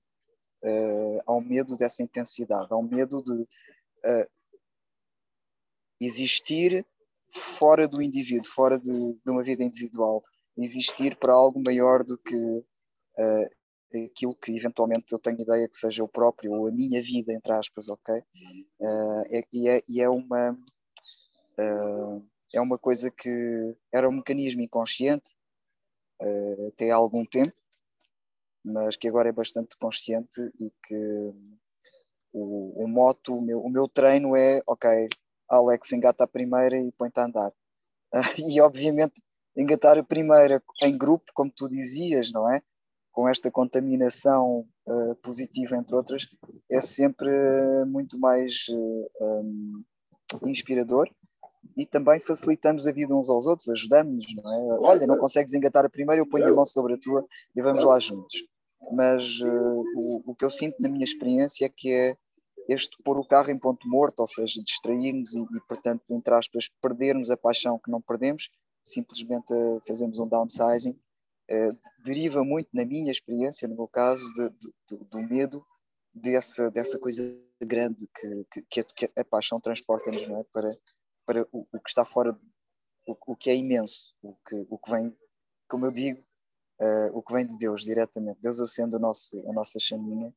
[0.63, 3.47] uh, ao medo dessa intensidade, ao medo de
[5.99, 6.83] existir
[7.31, 10.21] fora do indivíduo, fora de, de, uma vida individual,
[10.57, 13.49] existir para algo maior do que uh,
[14.05, 17.51] aquilo que eventualmente eu tenho ideia que seja o próprio ou a minha vida, entre
[17.53, 18.15] aspas, ok?
[18.79, 24.61] Uh, é, e, é, e, é, uma uh, é uma coisa que era um mecanismo
[24.61, 25.35] inconsciente
[26.67, 27.53] até há algum tempo,
[28.63, 31.33] mas que agora é bastante consciente e que
[32.33, 35.07] o, o moto, o meu, o meu treino é, ok,
[35.49, 37.51] Alex engata a primeira e põe-te a andar.
[38.37, 39.21] e obviamente
[39.55, 42.61] engatar a primeira em grupo, como tu dizias, não é?
[43.11, 46.27] Com esta contaminação uh, positiva, entre outras,
[46.69, 47.29] é sempre
[47.85, 49.41] muito mais uh, eh,
[50.41, 51.09] um, inspirador
[51.77, 54.79] e também facilitamos a vida uns aos outros, ajudamos-nos, não é?
[54.81, 57.83] Olha, não consegues engatar a primeira, eu ponho a mão sobre a tua e vamos
[57.83, 58.43] lá juntos.
[58.91, 62.15] Mas o, o que eu sinto na minha experiência é que é
[62.67, 66.69] este pôr o carro em ponto morto, ou seja, distrairmos e, e, portanto, entre aspas,
[66.81, 68.49] perdermos a paixão que não perdemos,
[68.83, 74.49] simplesmente uh, fazemos um downsizing, uh, deriva muito, na minha experiência, no meu caso, de,
[74.49, 75.63] de, do medo
[76.13, 77.23] dessa, dessa coisa
[77.61, 80.43] grande que, que, que, a, que a, paixão transporta-nos é?
[80.51, 80.77] para,
[81.31, 82.37] para o, o, que está fora,
[83.07, 85.17] o, o, que é imenso, o que, o que vem,
[85.69, 86.21] como eu digo,
[86.81, 88.41] uh, o que vem de Deus diretamente.
[88.41, 90.33] Deus acende o nosso, a nossa chaminha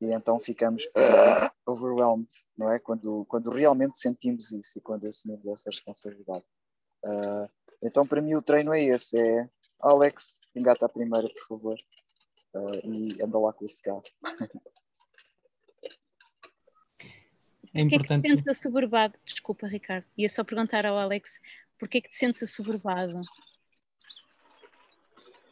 [0.00, 2.78] e então ficamos uh, overwhelmed, não é?
[2.78, 6.44] Quando, quando realmente sentimos isso e quando assumimos essa responsabilidade.
[7.04, 7.50] Uh,
[7.82, 9.50] então, para mim, o treino é esse: é
[9.80, 11.78] Alex, engata a primeira, por favor,
[12.54, 14.04] uh, e anda lá com esse carro.
[17.74, 18.22] É importante.
[18.22, 19.14] Porquê é que te sentes assoberbado?
[19.24, 20.06] Desculpa, Ricardo.
[20.16, 21.40] Ia só perguntar ao Alex:
[21.78, 23.20] porquê é que te sentes assoberbado?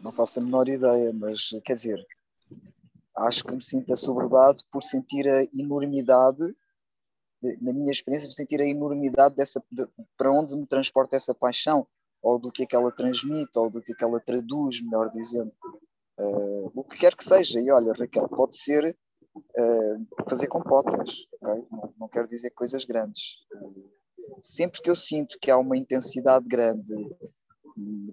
[0.01, 2.07] Não faço a menor ideia, mas quer dizer,
[3.17, 6.55] acho que me sinto assoberbado por sentir a enormidade,
[7.43, 9.87] de, na minha experiência, por sentir a enormidade dessa, de,
[10.17, 11.87] para onde me transporta essa paixão,
[12.23, 15.11] ou do que é que ela transmite, ou do que é que ela traduz, melhor
[15.11, 15.53] dizendo.
[16.19, 18.97] Uh, o que quer que seja, e olha, Raquel, pode ser
[19.37, 21.65] uh, fazer compotas, okay?
[21.71, 23.39] não, não quero dizer coisas grandes.
[24.43, 26.95] Sempre que eu sinto que há uma intensidade grande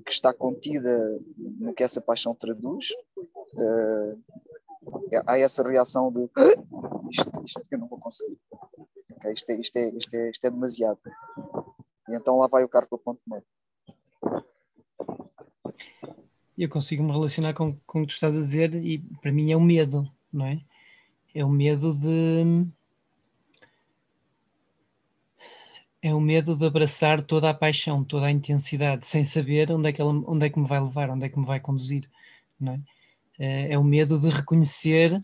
[0.05, 2.89] que está contida no que essa paixão traduz,
[3.53, 4.21] uh,
[5.25, 6.29] há essa reação de
[7.09, 8.37] isto, isto eu não vou conseguir.
[9.11, 10.99] Okay, isto, é, isto, é, isto, é, isto é demasiado.
[12.09, 13.43] E então lá vai o carro para o ponto meio.
[16.57, 19.51] Eu consigo me relacionar com, com o que tu estás a dizer e para mim
[19.51, 20.59] é o medo, não é?
[21.33, 22.67] É o medo de.
[26.01, 29.93] É o medo de abraçar toda a paixão, toda a intensidade, sem saber onde é
[29.93, 32.09] que, ela, onde é que me vai levar, onde é que me vai conduzir,
[32.59, 33.71] não é?
[33.71, 35.23] é o medo de reconhecer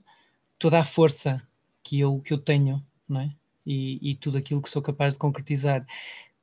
[0.58, 1.42] toda a força
[1.84, 3.36] que eu, que eu tenho, não é?
[3.66, 5.86] E, e tudo aquilo que sou capaz de concretizar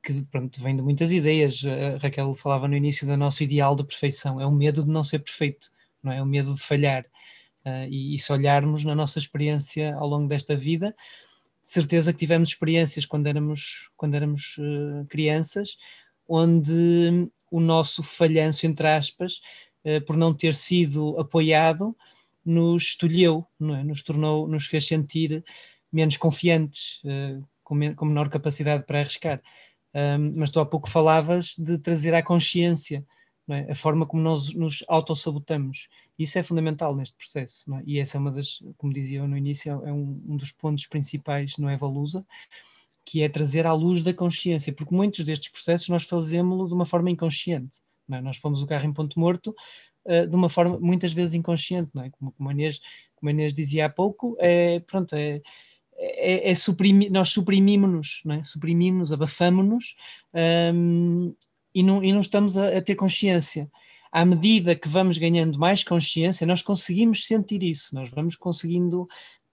[0.06, 1.62] que pronto, vem de muitas ideias.
[1.64, 5.02] A Raquel falava no início do nosso ideal de perfeição, é o medo de não
[5.02, 6.18] ser perfeito, não é?
[6.18, 7.04] é o medo de falhar.
[7.66, 10.94] Uh, e, e se olharmos na nossa experiência ao longo desta vida,
[11.64, 15.76] certeza que tivemos experiências quando éramos, quando éramos uh, crianças,
[16.28, 19.40] onde o nosso falhanço, entre aspas,
[19.84, 21.96] uh, por não ter sido apoiado,
[22.44, 23.82] nos estolheu, é?
[23.82, 25.44] nos tornou, nos fez sentir
[25.92, 27.02] menos confiantes,
[27.64, 29.42] com, com menor capacidade para arriscar
[30.34, 33.04] mas tu há pouco falavas de trazer à consciência
[33.48, 33.70] é?
[33.70, 35.88] a forma como nós nos autossabotamos.
[36.18, 37.82] Isso é fundamental neste processo, é?
[37.86, 40.86] e essa é uma das, como dizia eu no início, é um, um dos pontos
[40.86, 42.24] principais no Evalusa,
[43.04, 46.84] que é trazer à luz da consciência, porque muitos destes processos nós fazemos-lo de uma
[46.84, 47.78] forma inconsciente.
[48.10, 48.20] É?
[48.20, 49.54] Nós pomos o carro em ponto morto
[50.04, 52.10] uh, de uma forma muitas vezes inconsciente, é?
[52.10, 52.80] como, como, a Inês,
[53.14, 55.40] como a Inês dizia há pouco, é, pronto, é,
[55.96, 58.42] é, é suprimir, nós suprimimos-nos, é?
[58.42, 59.94] suprimimos-nos, abafamos-nos
[60.74, 61.34] um,
[61.76, 63.70] e, não, e não estamos a, a, ter consciência.
[64.10, 69.06] À medida que vamos ganhando mais consciência, nós conseguimos sentir isso, nós vamos conseguindo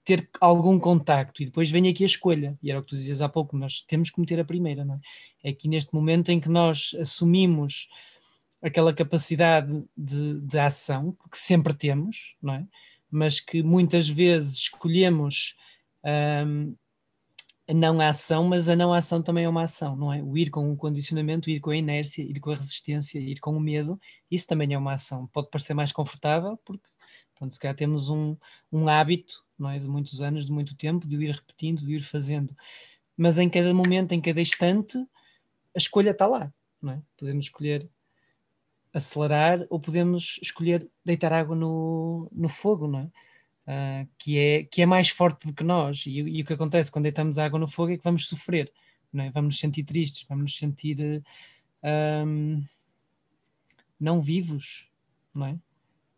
[0.06, 3.22] ter algum contacto e depois vem aqui a escolha, e era o que tu dizias
[3.22, 5.50] há pouco, nós temos que meter a primeira, não é?
[5.50, 7.90] É que neste momento em que nós assumimos
[8.62, 12.66] aquela capacidade de, de ação que sempre temos, não é?
[13.12, 15.56] Mas que muitas vezes escolhemos
[16.48, 16.74] um,
[17.68, 20.22] a não ação, mas a não ação também é uma ação, não é?
[20.22, 23.56] O ir com o condicionamento, ir com a inércia, ir com a resistência, ir com
[23.56, 24.00] o medo,
[24.30, 25.28] isso também é uma ação.
[25.28, 26.90] Pode parecer mais confortável, porque
[27.36, 28.36] pronto, se calhar temos um,
[28.72, 29.80] um hábito, não é?
[29.80, 32.56] De muitos anos, de muito tempo, de o ir repetindo, de o ir fazendo.
[33.16, 37.02] Mas em cada momento, em cada instante, a escolha está lá, não é?
[37.18, 37.90] Podemos escolher
[38.94, 43.12] acelerar ou podemos escolher deitar água no, no fogo, não é?
[43.68, 46.06] Uh, que, é, que é mais forte do que nós.
[46.06, 48.72] E, e, o que acontece quando deitamos água no fogo é que vamos sofrer,
[49.16, 49.30] é?
[49.32, 51.24] vamos nos sentir tristes, vamos nos sentir
[52.26, 52.64] um,
[54.00, 54.90] não vivos,
[55.34, 55.60] não é?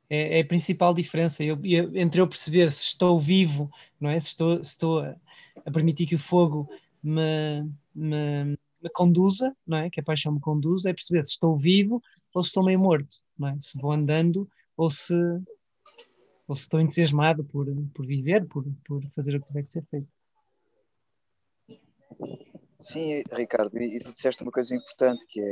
[0.09, 4.19] É, é, a principal diferença eu, eu, entre eu perceber se estou vivo, não é?
[4.19, 5.15] Se estou, se estou a,
[5.65, 6.69] a permitir que o fogo
[7.01, 9.89] me, me, me, conduza, não é?
[9.89, 12.01] Que a paixão me conduza, é perceber se estou vivo
[12.33, 13.57] ou se estou meio morto, não é?
[13.59, 15.15] Se vou andando ou se,
[16.47, 19.85] ou se estou entusiasmado por, por viver, por, por fazer o que tiver que ser
[19.85, 20.07] feito.
[22.79, 25.51] Sim, Ricardo, e, tu disseste uma coisa importante que é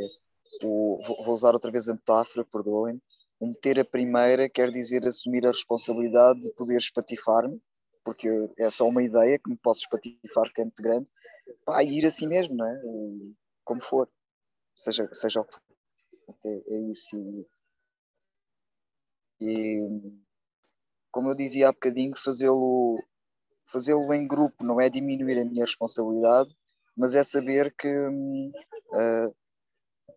[0.64, 3.02] o, vou usar outra vez a metáfora, perdoem,
[3.40, 7.60] o meter a primeira quer dizer assumir a responsabilidade de poder espatifar-me,
[8.06, 11.08] porque é só uma ideia que me posso espatifar, que é muito grande,
[11.66, 12.82] pá, e ir assim mesmo, não é?
[13.64, 14.08] Como for,
[14.76, 15.64] seja, seja o que for.
[16.46, 17.48] É, é isso.
[19.42, 19.80] E
[21.14, 23.02] como eu dizia há bocadinho, fazê-lo
[23.68, 26.54] fazê-lo em grupo não é diminuir a minha responsabilidade,
[26.98, 29.36] mas é saber que uh,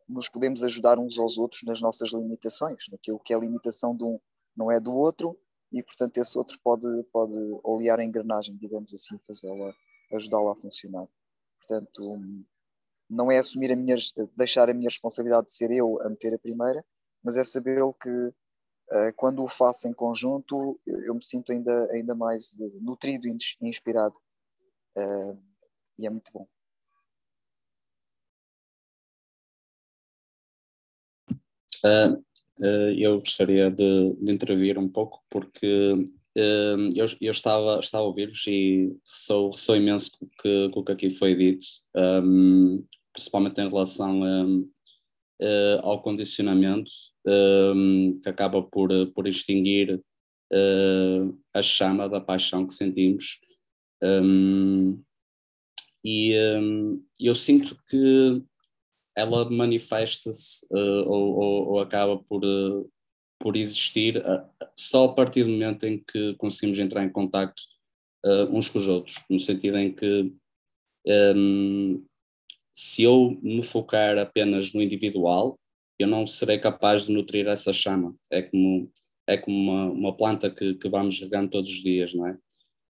[0.08, 4.18] nos podemos ajudar uns aos outros nas nossas limitações, naquilo que é limitação de um
[4.56, 5.38] não é do outro,
[5.70, 9.74] e portanto esse outro pode, pode olear a engrenagem, digamos assim, fazê-la,
[10.12, 11.06] ajudá-la a funcionar.
[11.58, 12.18] Portanto,
[13.08, 13.96] não é assumir a minha,
[14.34, 16.82] deixar a minha responsabilidade de ser eu a meter a primeira,
[17.22, 18.32] mas é saber que
[19.16, 24.16] quando o faço em conjunto, eu, me sinto ainda, ainda mais nutrido e inspirado.
[24.96, 25.36] Uh,
[25.98, 26.46] e é muito bom.
[31.84, 32.14] Uh,
[32.60, 38.06] uh, eu gostaria de, de, intervir um pouco porque uh, eu, eu, estava, estava a
[38.06, 41.66] ouvir-vos e ressou, ressou imenso com que, o que aqui foi dito,
[43.12, 44.22] principalmente em relação
[45.82, 46.90] ao condicionamento
[47.26, 50.00] um, que acaba por, por extinguir
[50.52, 53.40] uh, a chama da paixão que sentimos.
[54.02, 55.02] Um,
[56.04, 58.42] e um, eu sinto que
[59.16, 62.88] ela manifesta-se uh, ou, ou, ou, acaba por, uh,
[63.40, 64.22] por existir
[64.76, 67.60] só a partir do momento em que conseguimos entrar em contato
[68.50, 70.34] uns com os outros, no sentido em que
[72.74, 75.56] se eu me focar apenas no individual,
[75.98, 78.14] eu não serei capaz de nutrir essa chama.
[78.30, 78.90] É como,
[79.26, 82.36] é como uma, uma planta que, que vamos regando todos os dias, não é?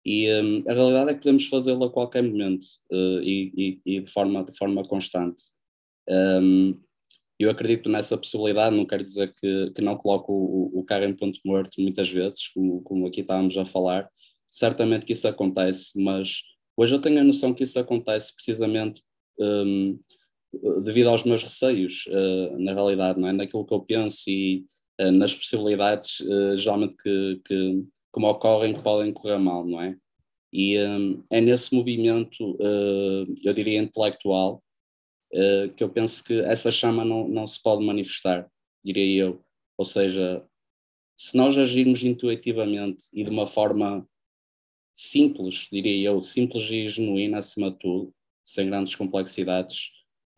[0.05, 4.01] E um, a realidade é que podemos fazê-lo a qualquer momento uh, e, e, e,
[4.01, 5.43] de, forma, de forma constante.
[6.09, 6.81] Um,
[7.39, 11.15] eu acredito nessa possibilidade, não quero dizer que, que não coloco o, o carro em
[11.15, 14.09] ponto morto muitas vezes, como, como aqui estávamos a falar.
[14.51, 16.43] Certamente que isso acontece, mas
[16.77, 19.03] hoje eu tenho a noção que isso acontece precisamente
[19.39, 19.99] um,
[20.83, 23.33] devido aos meus receios, uh, na realidade, não é?
[23.33, 24.65] naquilo que eu penso e,
[25.01, 27.85] uh, nas possibilidades, uh, geralmente, que, que,
[28.15, 29.97] que me ocorrem, que podem correr mal, não é?
[30.53, 32.57] E um, é nesse movimento,
[33.45, 34.65] eu diria, intelectual,
[35.77, 38.51] que eu penso que essa chama não, não se pode manifestar,
[38.83, 39.45] diria eu.
[39.77, 40.43] Ou seja,
[41.15, 44.09] se nós agirmos intuitivamente e de uma forma
[44.95, 49.91] simples, diria eu, simples e genuína acima de tudo, sem grandes complexidades,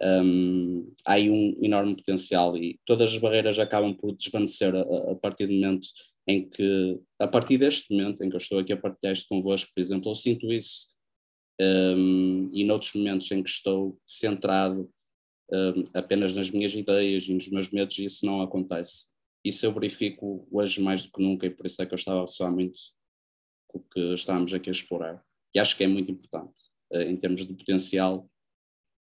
[0.03, 5.15] um, há aí um enorme potencial e todas as barreiras acabam por desvanecer a, a,
[5.15, 5.87] partir do momento
[6.27, 9.71] em que, a partir deste momento em que eu estou aqui a partilhar isto convosco,
[9.75, 10.89] por exemplo, eu sinto isso.
[11.61, 14.91] Um, e noutros momentos em que estou centrado
[15.53, 19.09] um, apenas nas minhas ideias e nos meus medos, isso não acontece.
[19.45, 22.19] Isso eu verifico hoje mais do que nunca e por isso é que eu estava
[22.19, 22.79] a ressoar muito
[23.67, 25.23] com o que estávamos aqui a explorar.
[25.55, 28.30] E acho que é muito importante uh, em termos de potencial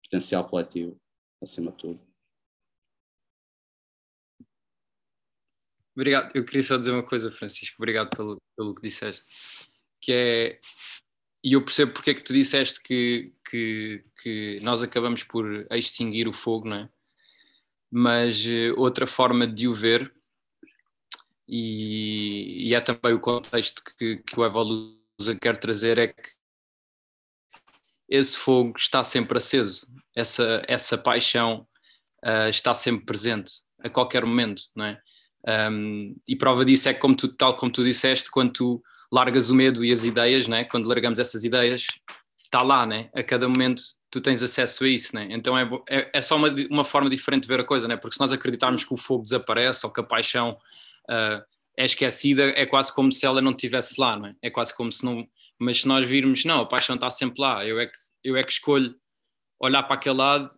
[0.05, 1.01] potencial coletivo,
[1.43, 2.11] acima de tudo.
[5.95, 6.35] Obrigado.
[6.35, 7.77] Eu queria só dizer uma coisa, Francisco.
[7.79, 9.25] Obrigado pelo, pelo que disseste.
[10.01, 10.61] Que é.
[11.43, 16.29] E eu percebo porque é que tu disseste que, que, que nós acabamos por extinguir
[16.29, 16.91] o fogo, não é?
[17.91, 20.13] Mas uh, outra forma de o ver,
[21.49, 26.40] e, e é também o contexto que, que o Evolusa quer trazer, é que
[28.11, 31.67] esse fogo está sempre aceso, essa, essa paixão
[32.25, 33.53] uh, está sempre presente
[33.83, 35.01] a qualquer momento, não é?
[35.73, 38.83] Um, e prova disso é como tu, tal como tu disseste, quando tu
[39.13, 40.65] largas o medo e as ideias, né?
[40.65, 41.87] quando largamos essas ideias,
[42.43, 43.09] está lá, né?
[43.15, 45.29] a cada momento tu tens acesso a isso, né?
[45.31, 47.97] então é, é, é, só uma, uma forma diferente de ver a coisa, né?
[47.97, 50.59] porque se nós acreditarmos que o fogo desaparece ou que a paixão
[51.09, 51.43] uh,
[51.77, 54.35] é esquecida, é quase como se ela não estivesse lá, não é?
[54.43, 55.27] é quase como se não,
[55.61, 58.43] mas se nós virmos, não, a paixão está sempre lá, eu é que, eu é
[58.43, 58.95] que escolho
[59.61, 60.51] olhar para aquele lado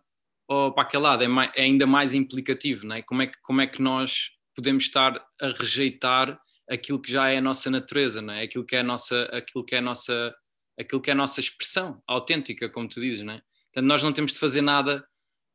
[0.47, 3.01] ou para aquele lado, é, mais, é ainda mais implicativo, não é?
[3.01, 6.39] Como, é que, como é que nós podemos estar a rejeitar
[6.69, 8.43] aquilo que já é a nossa natureza, não é?
[8.43, 10.35] Aquilo que é a nossa, aquilo que é nossa,
[10.79, 13.41] aquilo que é nossa expressão autêntica, como tu dizes, não é?
[13.71, 15.05] Portanto, nós não temos de fazer nada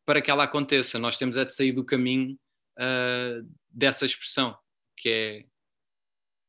[0.05, 2.38] para que ela aconteça, nós temos é de sair do caminho
[2.78, 4.57] uh, dessa expressão,
[4.96, 5.44] que é,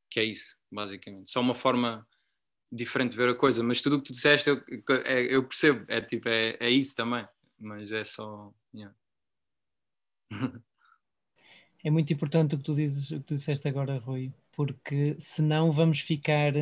[0.09, 1.29] que é isso, basicamente.
[1.29, 2.07] Só uma forma
[2.71, 4.61] diferente ver a coisa, mas tudo o que tu disseste eu,
[5.05, 7.25] é, eu percebo, é tipo, é, é isso também,
[7.59, 8.53] mas é só.
[8.73, 8.95] Yeah.
[11.83, 15.71] é muito importante o que tu dizes, o que tu disseste agora, Rui, porque senão
[15.71, 16.53] vamos ficar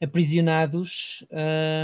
[0.00, 1.24] aprisionados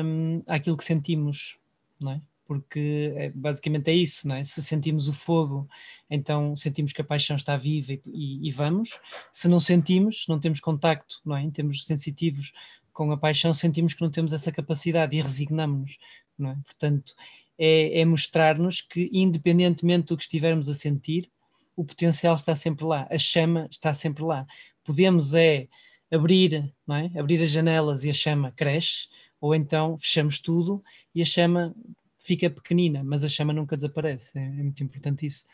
[0.05, 1.59] hum, àquilo que sentimos,
[2.01, 2.23] não é?
[2.47, 4.45] Porque é, basicamente é isso, não é?
[4.45, 5.67] Se sentimos o fogo,
[6.11, 9.01] então sentimos que a paixão está viva e, e, e vamos.
[9.33, 11.43] Se não sentimos, não temos contacto, não é?
[11.43, 12.53] Em termos sensitivos
[12.95, 15.99] com a paixão sentimos que não temos essa capacidade e resignamos-nos,
[16.39, 16.57] não é?
[16.65, 17.15] Portanto,
[17.59, 21.31] é, é mostrar-nos que, independentemente do que estivermos a sentir,
[21.77, 24.47] o potencial está sempre lá, a chama está sempre lá.
[24.85, 25.69] Podemos é
[26.11, 27.11] abrir, não é?
[27.19, 29.09] Abrir as janelas e a chama cresce,
[29.41, 30.83] ou então fechamos tudo
[31.15, 31.75] e a chama
[32.21, 34.39] fica pequenina, mas a chama nunca desaparece.
[34.39, 35.45] É, é muito importante isso.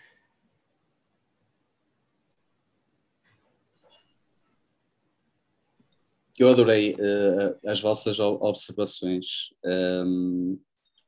[6.40, 10.58] Eu adorei uh, as vossas observações, um, ehm,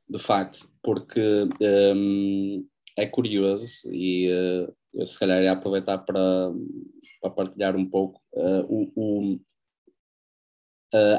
[0.07, 2.65] de facto, porque um, ehm,
[2.95, 6.51] é curioso e uh, eu se calhar ia aproveitar para,
[7.19, 9.39] para partilhar um pouco uh, o, o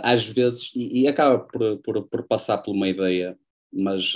[0.05, 3.37] às vezes, e, e acaba por, por, por, passar por uma ideia,
[3.73, 4.15] mas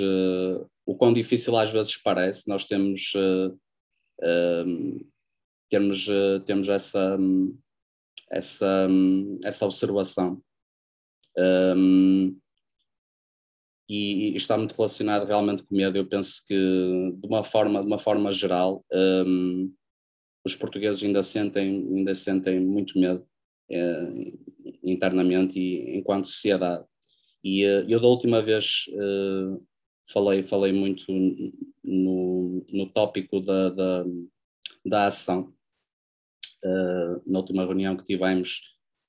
[0.87, 3.13] o quão difícil às vezes parece, nós temos,
[4.23, 5.01] ehm,
[5.69, 6.07] temos,
[6.47, 7.17] temos essa.
[7.17, 7.59] Um,
[8.31, 8.89] essa,
[9.45, 10.43] essa observação.
[11.37, 12.39] Um,
[13.89, 15.97] e, e, está muito relacionado realmente com medo.
[15.97, 19.73] Eu penso que, de uma forma, de uma forma geral, um,
[20.45, 23.27] os portugueses ainda sentem, ainda sentem muito medo
[23.71, 24.39] uh,
[24.83, 26.85] internamente e enquanto sociedade.
[27.43, 29.65] E uh, eu, da última vez, uh,
[30.13, 31.11] falei, falei muito
[31.83, 34.05] no, no tópico da, da,
[34.85, 35.55] da ação
[36.65, 38.63] uh, na última reunião que tivemos,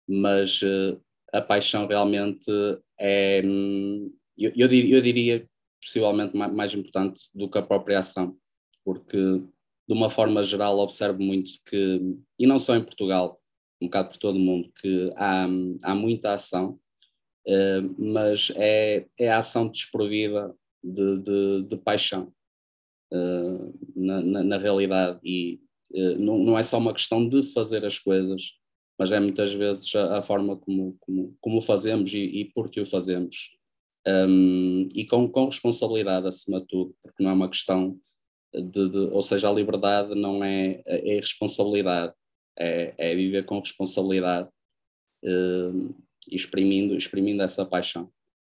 [0.08, 2.52] mas uh, a paixão realmente
[3.00, 5.50] é, hum, eu, eu, diria, eu diria,
[5.82, 8.38] possivelmente mais, mais importante do que a própria ação,
[8.84, 13.40] porque de uma forma geral observo muito que, e não só em Portugal,
[13.82, 15.48] um bocado por todo o mundo, que há,
[15.84, 16.80] há muita ação,
[17.48, 22.34] uh, mas é, é a ação desprovida de, de, de paixão
[23.14, 25.60] uh, na, na, na, realidade e
[26.18, 28.54] não, não é só uma questão de fazer as coisas,
[28.98, 32.82] mas é muitas vezes a, a forma como, como, como fazemos e, e por que
[32.82, 33.58] o fazemos.
[34.08, 38.00] Um, e com, com responsabilidade acima de tudo, porque não é uma questão
[38.54, 42.14] de, de, ou seja, a liberdade não é, é responsabilidade,
[42.58, 44.50] é, é viver com responsabilidade
[46.32, 48.10] exprimindo, exprimindo essa paixão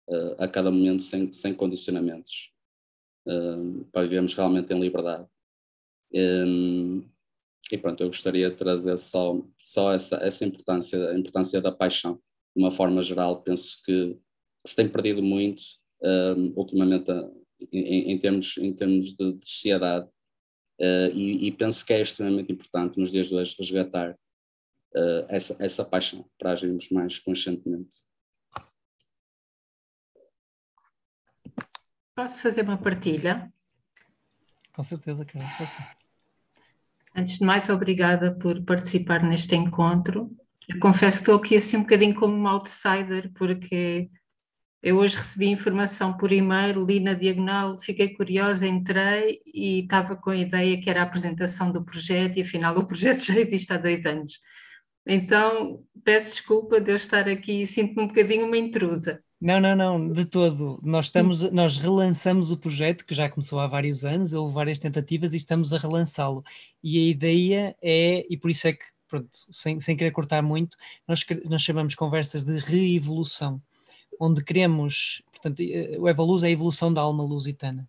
[0.10, 2.52] uh, a cada momento sem, sem condicionamentos,
[3.92, 5.28] para vivermos realmente em liberdade.
[6.14, 7.04] Um,
[7.72, 12.22] e pronto, eu gostaria de trazer só, só essa, essa importância, a importância da paixão,
[12.55, 13.41] de uma forma geral.
[13.41, 14.18] Penso que
[14.66, 15.63] se tem perdido muito
[16.01, 17.11] um, ultimamente
[17.72, 20.07] em, em, termos, em termos de, de sociedade,
[20.80, 25.55] uh, e, e, penso que é extremamente importante nos dias de hoje resgatar uh, essa,
[25.59, 28.03] essa paixão para agirmos mais conscientemente.
[32.16, 33.51] Posso fazer uma partilha?
[34.74, 36.05] Com certeza, Carol, posso.
[37.16, 40.30] Antes de mais, obrigada por participar neste encontro.
[40.68, 44.09] Eu confesso que estou aqui assim um bocadinho como uma outsider, porque
[44.84, 50.30] eu hoje recebi informação por e-mail, li na diagonal, fiquei curiosa, entrei e estava com
[50.32, 53.78] a ideia que era a apresentação do projeto e afinal o projeto já existe há
[53.78, 54.41] dois anos.
[55.07, 59.24] Então, peço desculpa de eu estar aqui e sinto-me um bocadinho uma intrusa.
[59.40, 60.80] Não, não, não, de todo.
[60.82, 65.34] Nós estamos, nós relançamos o projeto que já começou há vários anos, houve várias tentativas
[65.34, 66.44] e estamos a relançá-lo.
[66.82, 70.78] E a ideia é, e por isso é que, pronto, sem, sem querer cortar muito,
[71.08, 73.62] nós, nós chamamos conversas de reevolução,
[74.20, 77.88] onde queremos, portanto, eh, o Evoluz é a evolução da alma lusitana.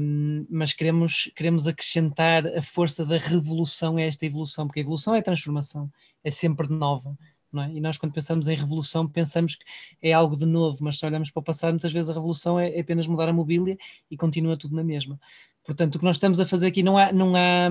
[0.00, 5.14] Um, mas queremos, queremos acrescentar a força da revolução a esta evolução, porque a evolução
[5.14, 5.90] é transformação,
[6.22, 7.16] é sempre nova
[7.62, 7.72] é?
[7.72, 9.64] E nós, quando pensamos em revolução, pensamos que
[10.02, 12.70] é algo de novo, mas se olhamos para o passado, muitas vezes a revolução é,
[12.70, 13.76] é apenas mudar a mobília
[14.10, 15.18] e continua tudo na mesma.
[15.64, 17.70] Portanto, o que nós estamos a fazer aqui não há, não há,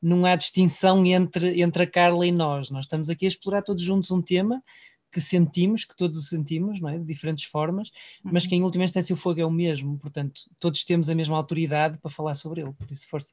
[0.00, 2.70] não há distinção entre, entre a Carla e nós.
[2.70, 4.62] Nós estamos aqui a explorar todos juntos um tema
[5.10, 6.98] que sentimos, que todos sentimos, não é?
[6.98, 7.90] de diferentes formas,
[8.22, 9.98] mas que em última instância o fogo é o mesmo.
[9.98, 12.72] Portanto, todos temos a mesma autoridade para falar sobre ele.
[12.72, 13.32] Por isso, força.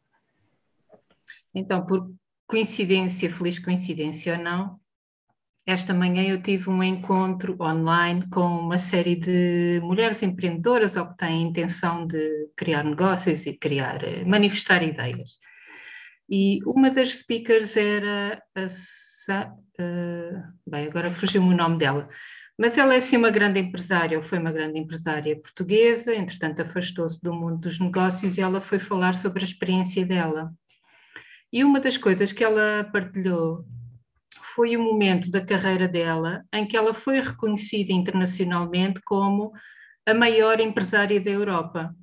[1.54, 2.14] Então, por
[2.48, 4.80] coincidência, feliz coincidência ou não,
[5.66, 11.18] esta manhã eu tive um encontro online com uma série de mulheres empreendedoras ou que
[11.18, 15.32] têm intenção de criar negócios e criar, eh, manifestar ideias.
[16.30, 22.08] E uma das speakers era a uh, bem, agora fugiu-me o nome dela,
[22.58, 27.22] mas ela é sim uma grande empresária, ou foi uma grande empresária portuguesa, entretanto afastou-se
[27.22, 30.54] do mundo dos negócios e ela foi falar sobre a experiência dela.
[31.52, 33.66] E uma das coisas que ela partilhou
[34.56, 39.52] foi o momento da carreira dela em que ela foi reconhecida internacionalmente como
[40.06, 41.94] a maior empresária da Europa.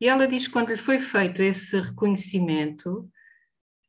[0.00, 3.08] E ela diz que quando lhe foi feito esse reconhecimento,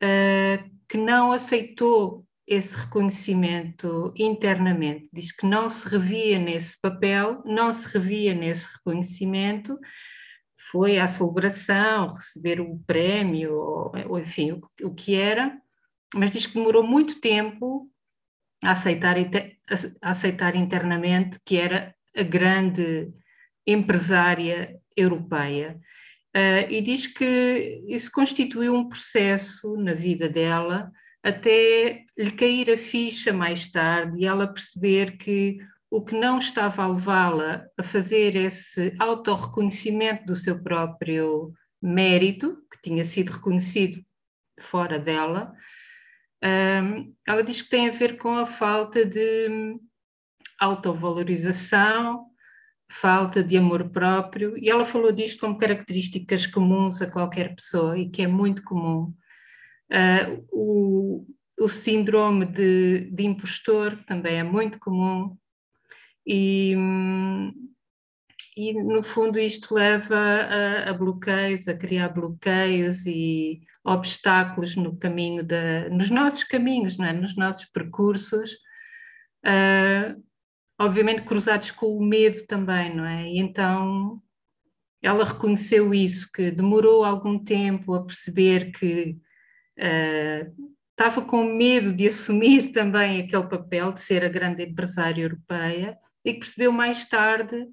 [0.04, 7.74] uh, que não aceitou esse reconhecimento internamente, diz que não se revia nesse papel, não
[7.74, 9.80] se revia nesse reconhecimento,
[10.70, 15.58] foi à celebração, receber o prémio, ou, ou enfim, o, o que era,
[16.14, 17.91] mas diz que demorou muito tempo
[18.64, 19.16] a aceitar,
[20.02, 23.12] aceitar internamente que era a grande
[23.66, 25.80] empresária europeia.
[26.36, 30.90] Uh, e diz que isso constituiu um processo na vida dela
[31.24, 35.58] até lhe cair a ficha mais tarde e ela perceber que
[35.90, 42.82] o que não estava a levá-la a fazer esse autorreconhecimento do seu próprio mérito, que
[42.82, 44.02] tinha sido reconhecido
[44.60, 45.54] fora dela,
[46.44, 49.78] um, ela diz que tem a ver com a falta de
[50.60, 52.28] autovalorização,
[52.92, 58.10] falta de amor próprio, e ela falou disto como características comuns a qualquer pessoa e
[58.10, 59.14] que é muito comum.
[59.92, 61.28] Uh, o,
[61.60, 65.38] o síndrome de, de impostor também é muito comum,
[66.26, 66.76] e,
[68.56, 75.44] e no fundo isto leva a, a bloqueios, a criar bloqueios e obstáculos no caminho
[75.44, 77.14] da, nos nossos caminhos, não é?
[77.14, 78.52] nos nossos percursos,
[79.46, 80.22] uh,
[80.80, 83.28] obviamente cruzados com o medo também, não é?
[83.28, 84.22] E então
[85.02, 89.18] ela reconheceu isso, que demorou algum tempo a perceber que
[89.80, 95.98] uh, estava com medo de assumir também aquele papel de ser a grande empresária europeia
[96.24, 97.68] e que percebeu mais tarde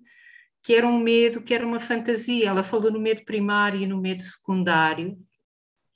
[0.63, 2.49] que era um medo, que era uma fantasia.
[2.49, 5.17] Ela falou no medo primário e no medo secundário,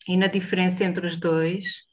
[0.09, 1.85] e na diferença entre os dois,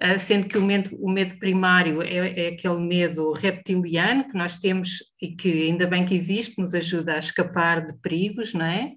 [0.00, 4.56] ah, sendo que o medo, o medo primário é, é, aquele medo reptiliano que nós
[4.56, 8.92] temos e que ainda bem que existe, nos ajuda a escapar de perigos, não é?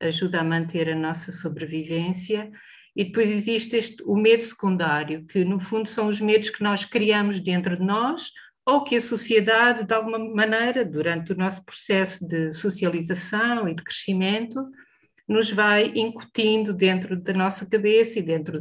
[0.00, 2.50] Ajuda a manter a nossa sobrevivência.
[2.96, 6.84] E depois existe este, o medo secundário, que no fundo são os medos que nós
[6.84, 8.30] criamos dentro de nós
[8.66, 13.82] ou que a sociedade, de alguma maneira, durante o nosso processo de socialização e de
[13.82, 14.62] crescimento,
[15.28, 18.60] nos vai incutindo dentro da nossa cabeça e dentro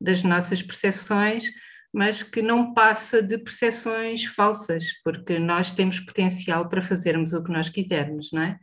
[0.00, 1.44] das nossas percepções,
[1.92, 7.50] mas que não passa de percepções falsas, porque nós temos potencial para fazermos o que
[7.50, 8.58] nós quisermos, não é?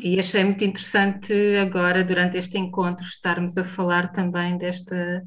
[0.00, 5.24] E achei muito interessante agora, durante este encontro, estarmos a falar também desta,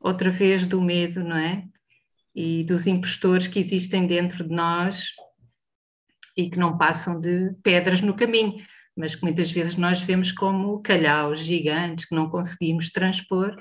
[0.00, 1.64] outra vez, do medo, não é?
[2.34, 5.08] E dos impostores que existem dentro de nós
[6.36, 8.54] e que não passam de pedras no caminho,
[8.96, 13.54] mas que muitas vezes nós vemos como calhaus gigantes que não conseguimos transpor,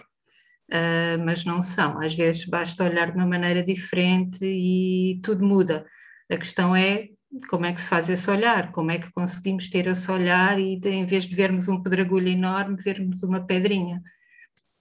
[0.70, 2.02] uh, mas não são.
[2.02, 5.86] Às vezes basta olhar de uma maneira diferente e tudo muda.
[6.32, 7.10] A questão é
[7.50, 10.80] como é que se faz esse olhar, como é que conseguimem ter esse olhar e
[10.86, 14.02] em vez de vermos um pedregulho enorme, vermos uma pedrinha.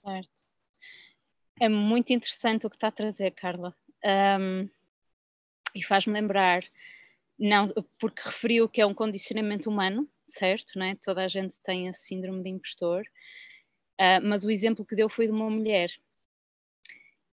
[0.04, 0.44] Certo.
[1.60, 3.74] É muito interessante o que está a trazer, Carla.
[4.04, 4.68] Um,
[5.74, 6.64] e faz-me lembrar,
[7.38, 7.64] não,
[7.98, 10.78] porque referiu que é um condicionamento humano, certo?
[10.78, 10.96] Não é?
[10.96, 13.02] Toda a gente tem a síndrome de impostor,
[14.00, 15.90] uh, mas o exemplo que deu foi de uma mulher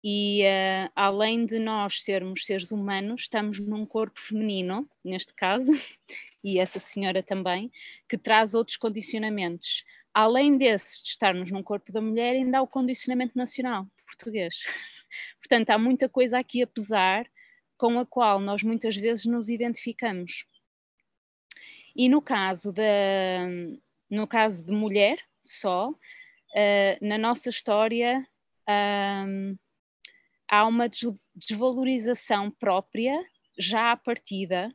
[0.02, 5.72] e uh, além de nós sermos seres humanos, estamos num corpo feminino, neste caso,
[6.42, 7.70] e essa senhora também,
[8.08, 9.84] que traz outros condicionamentos.
[10.14, 14.64] Além desses de estarmos num corpo da mulher, ainda há o condicionamento nacional português.
[15.38, 17.26] Portanto, há muita coisa aqui a pesar
[17.76, 20.46] com a qual nós muitas vezes nos identificamos.
[21.94, 22.82] E no caso, da,
[24.08, 25.94] no caso de mulher só, uh,
[27.00, 28.26] na nossa história,
[30.48, 30.88] há uma
[31.34, 33.18] desvalorização própria,
[33.58, 34.74] já à partida,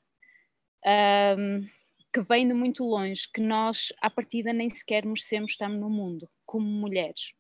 [2.14, 6.30] que vem de muito longe, que nós, à partida, nem sequer merecemos estar no mundo,
[6.46, 7.34] como mulheres.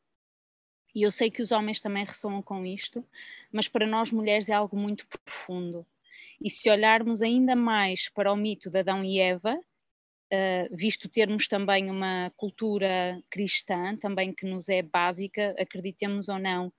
[0.94, 3.06] E eu sei que os homens também ressoam com isto,
[3.52, 5.86] mas para nós mulheres é algo muito profundo.
[6.42, 11.48] E se olharmos ainda mais para o mito de Adão e Eva, uh, visto termos
[11.48, 16.72] também uma cultura cristã, também que nos é básica, acreditemos ou não,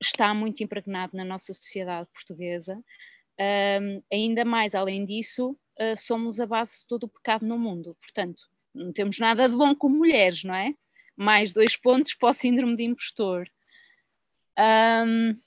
[0.00, 2.82] está muito impregnado na nossa sociedade portuguesa.
[4.10, 7.96] Ainda mais, além disso, uh, somos a base de todo o pecado no mundo.
[8.00, 8.42] Portanto,
[8.74, 10.74] não temos nada de bom como mulheres, não é?
[11.16, 13.48] Mais dois pontos para o síndrome de impostor.
[14.58, 15.38] Um,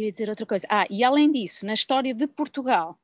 [0.00, 0.66] eu ia dizer outra coisa.
[0.70, 2.98] Ah, e além disso, na história de Portugal,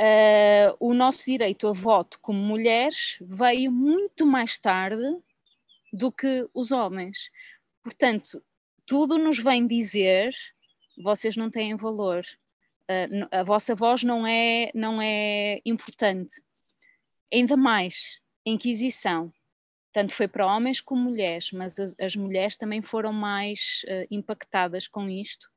[0.00, 5.02] uh, o nosso direito a voto como mulheres veio muito mais tarde
[5.92, 7.30] do que os homens.
[7.82, 8.42] Portanto,
[8.86, 10.34] tudo nos vem dizer
[11.00, 12.24] vocês não têm valor,
[12.90, 16.42] uh, a vossa voz não é, não é importante.
[17.32, 19.32] Ainda mais, Inquisição,
[19.92, 24.88] tanto foi para homens como mulheres, mas as, as mulheres também foram mais uh, impactadas
[24.88, 25.48] com isto.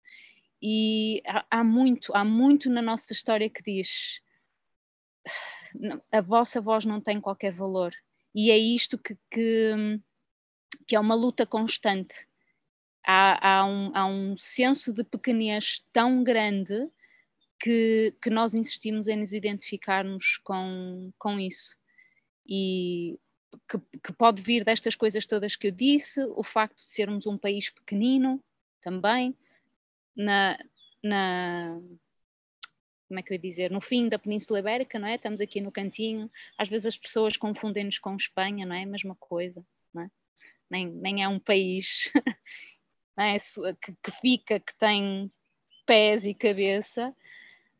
[0.62, 4.22] E há, há, muito, há muito na nossa história que diz
[6.12, 7.93] a vossa voz não tem qualquer valor.
[8.36, 9.99] E é isto que, que,
[10.88, 12.28] que é uma luta constante
[13.05, 16.89] há, há, um, há um senso de pequenez tão grande
[17.59, 21.78] que, que nós insistimos em nos identificarmos com, com isso.
[22.47, 23.20] E
[23.70, 27.38] que, que, pode vir destas coisas todas que eu disse, o facto de sermos um
[27.38, 28.43] país pequenino
[28.82, 29.36] também,
[30.16, 30.57] na,
[31.03, 31.80] na
[33.12, 35.16] como é que eu ia dizer, no fim da Península Ibérica, não é?
[35.16, 38.86] Estamos aqui no cantinho, às vezes as pessoas confundem-nos com Espanha, não é?
[38.86, 40.09] Mesma coisa, não é?
[40.70, 42.09] Nem, nem é um país.
[43.20, 43.36] é?
[43.74, 45.30] que, que, fica, que tem
[45.86, 47.14] pés e cabeça.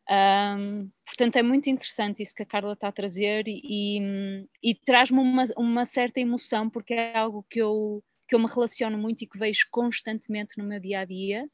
[0.10, 4.76] Um, portanto, é muito interessante isso que a Carla está a trazer e, e, e
[4.76, 9.22] traz-me uma, uma, certa emoção, porque é algo que eu, que eu me relaciono muito
[9.22, 11.48] e que vejo constantemente no meu dia a dia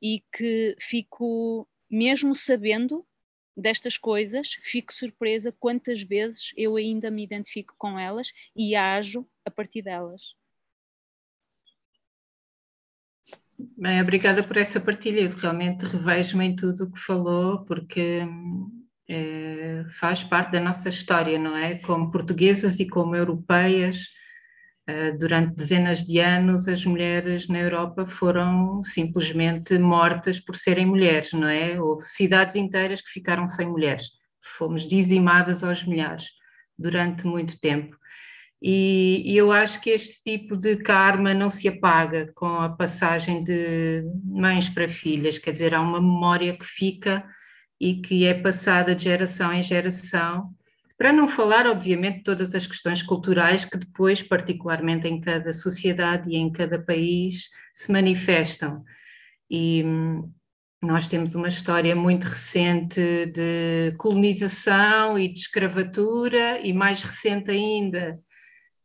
[0.00, 3.06] e que fico, mesmo sabendo
[3.56, 9.50] destas coisas, fico surpresa quantas vezes eu ainda me identifico com elas e ajo a
[9.50, 10.34] partir delas.
[13.58, 15.20] Bem, obrigada por essa partilha.
[15.20, 18.20] Eu realmente revejo-me em tudo o que falou, porque
[19.08, 21.76] é, faz parte da nossa história, não é?
[21.76, 24.08] Como portuguesas e como europeias,
[25.18, 31.48] durante dezenas de anos, as mulheres na Europa foram simplesmente mortas por serem mulheres, não
[31.48, 31.80] é?
[31.80, 34.10] Houve cidades inteiras que ficaram sem mulheres.
[34.40, 36.26] Fomos dizimadas aos milhares
[36.78, 37.96] durante muito tempo.
[38.62, 43.42] E, e, eu acho que este tipo de karma não se apaga com a passagem
[43.44, 47.24] de mães para filhas, quer dizer, há uma memória que fica
[47.78, 50.50] e que é passada de geração em geração,
[50.98, 56.30] para não falar, obviamente, de todas as questões culturais que depois, particularmente em cada sociedade
[56.30, 58.82] e em cada país, se manifestam.
[59.50, 60.32] E hum,
[60.82, 68.18] nós temos uma história muito recente de colonização e de escravatura, e mais recente ainda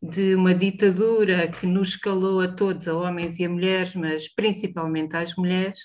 [0.02, 5.16] de uma ditadura que nos escalou a todos, a homens e a mulheres, mas principalmente
[5.16, 5.80] às mulheres.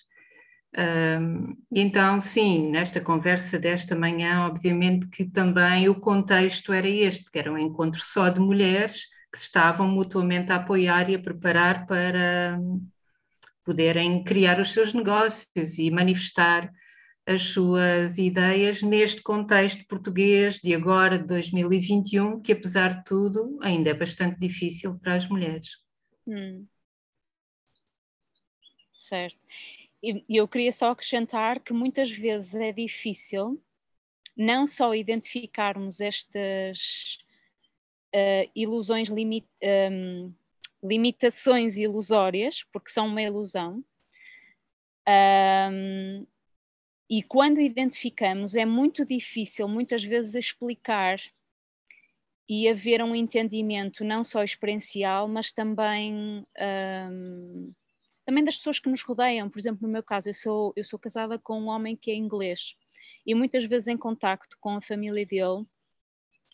[1.72, 7.53] Então, sim, nesta conversa desta manhã, obviamente que também o contexto era este, que era
[7.53, 12.59] um encontro só de mulheres que se estavam mutuamente a apoiar e a preparar para
[13.64, 16.70] poderem criar os seus negócios e manifestar
[17.27, 23.91] as suas ideias neste contexto português de agora, de 2021, que apesar de tudo ainda
[23.91, 25.70] é bastante difícil para as mulheres.
[26.27, 26.66] Hum.
[28.93, 29.39] Certo.
[30.03, 33.61] E eu queria só acrescentar que muitas vezes é difícil
[34.36, 37.18] não só identificarmos estas
[38.14, 39.47] uh, ilusões, limit,
[39.90, 40.32] um,
[40.84, 43.82] limitações ilusórias, porque são uma ilusão,
[45.09, 46.26] um,
[47.09, 51.20] e quando identificamos, é muito difícil, muitas vezes, explicar
[52.49, 57.72] e haver um entendimento não só experiencial, mas também, um,
[58.27, 59.49] também das pessoas que nos rodeiam.
[59.49, 62.14] Por exemplo, no meu caso, eu sou, eu sou casada com um homem que é
[62.14, 62.77] inglês
[63.24, 65.64] e muitas vezes em contacto com a família dele,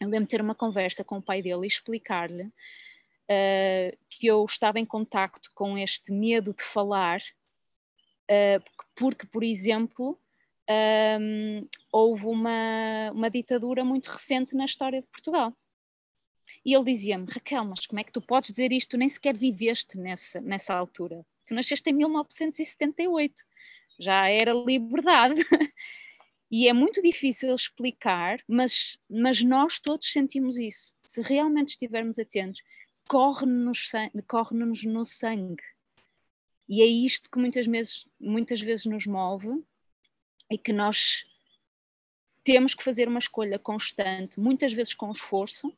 [0.00, 4.44] eu lembro de ter uma conversa com o pai dele e explicar-lhe uh, que eu
[4.44, 7.20] estava em contacto com este medo de falar,
[8.30, 8.62] uh,
[8.94, 10.18] porque, por exemplo,
[11.20, 15.56] um, houve uma, uma ditadura muito recente na história de Portugal.
[16.64, 18.90] E ele dizia-me, Raquel, mas como é que tu podes dizer isto?
[18.90, 21.24] Tu nem sequer viveste nessa, nessa altura.
[21.46, 23.34] Tu nasceste em 1978,
[23.98, 25.44] já era liberdade.
[26.50, 30.94] e é muito difícil explicar, mas, mas nós todos sentimos isso.
[31.06, 32.62] Se realmente estivermos atentos,
[33.08, 33.90] corre-nos
[34.26, 35.62] corre no sangue.
[36.68, 39.62] E é isto que muitas vezes, muitas vezes nos move
[40.50, 41.24] e que nós
[42.44, 45.72] temos que fazer uma escolha constante, muitas vezes com esforço,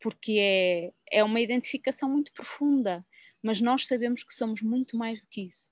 [0.00, 3.04] porque é, é uma identificação muito profunda,
[3.42, 5.70] mas nós sabemos que somos muito mais do que isso.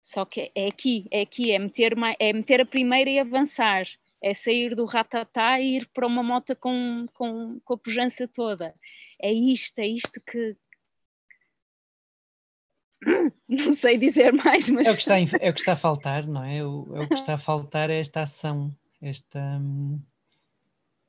[0.00, 3.86] Só que é aqui, é aqui, é meter, é meter a primeira e avançar,
[4.20, 8.74] é sair do ratatá e ir para uma moto com, com, com a pujança toda.
[9.20, 10.56] É isto, é isto que,
[13.48, 14.86] não sei dizer mais, mas.
[14.86, 16.64] É o que está, é o que está a faltar, não é?
[16.64, 19.60] O, é o que está a faltar é esta ação, esta,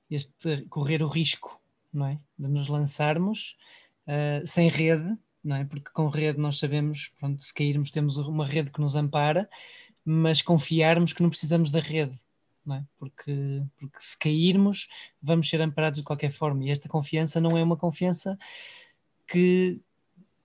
[0.10, 2.20] este correr o risco, não é?
[2.38, 3.56] De nos lançarmos
[4.08, 5.66] uh, sem rede, não é?
[5.66, 9.50] Porque com rede nós sabemos, pronto, se cairmos temos uma rede que nos ampara,
[10.06, 12.20] mas confiarmos que não precisamos da rede,
[12.66, 12.86] não é?
[12.98, 14.88] Porque, porque se cairmos
[15.22, 18.38] vamos ser amparados de qualquer forma e esta confiança não é uma confiança
[19.28, 19.82] que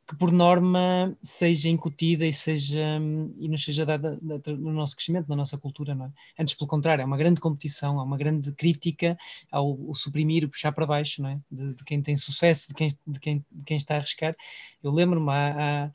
[0.08, 2.98] que por norma seja incutida e seja
[3.36, 6.12] e nos seja dada no nosso crescimento, na nossa cultura, não é?
[6.38, 9.18] Antes, pelo contrário, é uma grande competição, é uma grande crítica
[9.52, 11.40] ao, ao suprimir, o puxar para baixo, não é?
[11.50, 14.34] De, de, quem tem sucesso, de quem, de quem, de quem está a arriscar.
[14.82, 15.90] Eu lembro-me há, há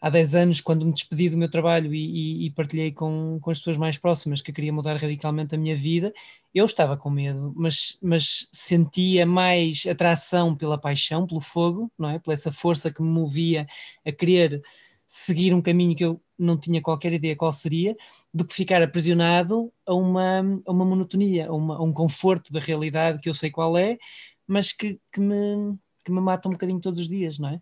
[0.00, 3.50] há 10 anos, quando me despedi do meu trabalho e, e, e, partilhei com, com
[3.50, 6.12] as pessoas mais próximas que eu queria mudar radicalmente a minha vida,
[6.54, 12.18] eu estava com medo, mas, mas sentia mais atração pela paixão, pelo fogo, não é?
[12.18, 13.66] Pela essa força que me movia
[14.04, 14.62] a querer
[15.06, 17.96] seguir um caminho que eu não tinha qualquer ideia qual seria,
[18.32, 22.60] do que ficar aprisionado a uma, a uma monotonia, a, uma, a um conforto da
[22.60, 23.98] realidade que eu sei qual é,
[24.46, 27.60] mas que, que, me, que me mata um bocadinho todos os dias, não é?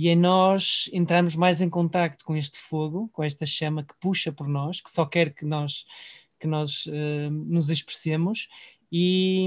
[0.00, 4.32] E em nós entrarmos mais em contacto com este fogo, com esta chama que puxa
[4.32, 5.84] por nós, que só quer que nós,
[6.38, 8.48] que nós uh, nos expressemos
[8.90, 9.46] e,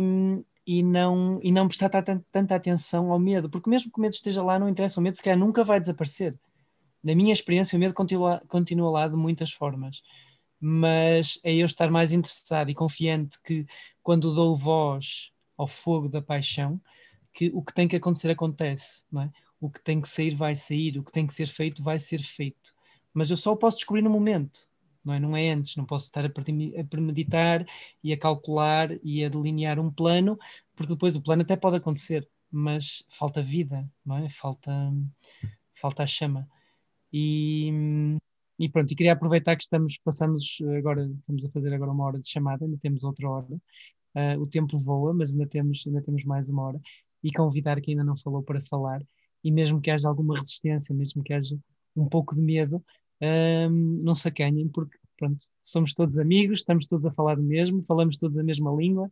[0.64, 4.14] e, não, e não prestar tanta, tanta atenção ao medo, porque mesmo que o medo
[4.14, 6.38] esteja lá, não interessa, o medo sequer nunca vai desaparecer.
[7.04, 10.04] Na minha experiência, o medo continua, continua lá de muitas formas,
[10.60, 13.66] mas é eu estar mais interessado e confiante que
[14.04, 16.80] quando dou voz ao fogo da paixão,
[17.34, 19.32] que o que tem que acontecer acontece, não é?
[19.64, 22.22] O que tem que sair vai sair, o que tem que ser feito vai ser
[22.22, 22.74] feito.
[23.14, 24.68] Mas eu só o posso descobrir no momento,
[25.05, 27.66] não é, não é antes, não posso estar a premeditar
[28.03, 30.38] e a calcular e a delinear um plano,
[30.76, 34.30] porque depois o plano até pode acontecer, mas falta vida, não é?
[34.30, 34.72] Falta,
[35.74, 36.45] falta a chama.
[37.14, 37.72] E,
[38.59, 42.20] e pronto, e queria aproveitar que estamos, passamos agora, estamos a fazer agora uma hora
[42.20, 43.47] de chamada, ainda temos outra hora.
[44.16, 46.82] Uh, o tempo voa, mas ainda temos, ainda temos mais uma hora.
[47.24, 49.01] E convidar quem ainda não falou para falar
[49.44, 51.58] e mesmo que haja alguma resistência, mesmo que haja
[51.96, 52.84] um pouco de medo,
[53.22, 57.84] um, não se acanhem, porque pronto, somos todos amigos, estamos todos a falar do mesmo,
[57.84, 59.10] falamos todos a mesma língua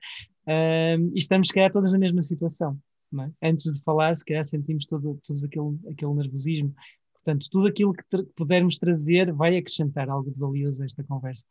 [0.47, 2.77] um, e estamos, se calhar, todos na mesma situação.
[3.19, 3.49] É?
[3.49, 6.73] Antes de falar, se calhar sentimos todo, todos aquele, aquele nervosismo.
[7.13, 11.45] Portanto, tudo aquilo que tra pudermos trazer vai acrescentar algo de valioso a esta conversa.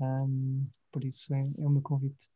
[0.00, 2.28] Um, por isso é, é o meu convite.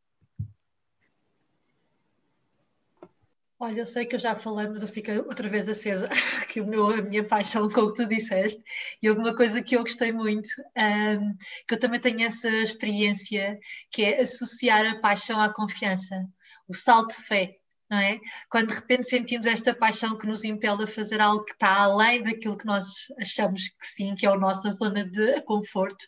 [3.59, 6.09] Olha, eu sei que eu já falei, mas eu fico outra vez acesa,
[6.53, 8.63] que o meu, a minha paixão com o que tu disseste,
[9.01, 11.37] e houve uma coisa que eu gostei muito, um,
[11.67, 13.59] que eu também tenho essa experiência,
[13.91, 16.27] que é associar a paixão à confiança,
[16.69, 17.57] o salto de fé,
[17.89, 18.19] não é?
[18.51, 22.23] Quando de repente sentimos esta paixão que nos impele a fazer algo que está além
[22.23, 22.85] daquilo que nós
[23.21, 26.05] achamos que sim, que é a nossa zona de conforto.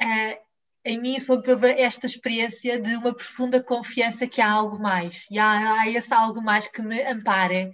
[0.00, 0.51] Uh,
[0.84, 5.80] em mim soube esta experiência de uma profunda confiança que há algo mais, e há,
[5.80, 7.70] há esse algo mais que me ampara,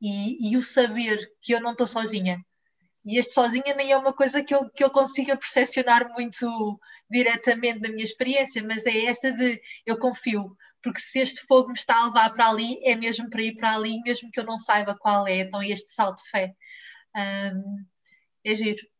[0.00, 2.44] e, e o saber que eu não estou sozinha.
[3.04, 6.78] E este sozinha nem é uma coisa que eu, que eu consiga percepcionar muito
[7.10, 11.74] diretamente na minha experiência, mas é esta de eu confio, porque se este fogo me
[11.74, 14.56] está a levar para ali, é mesmo para ir para ali, mesmo que eu não
[14.56, 16.54] saiba qual é, então este salto de fé.
[17.16, 17.84] Um,
[18.44, 18.91] é giro.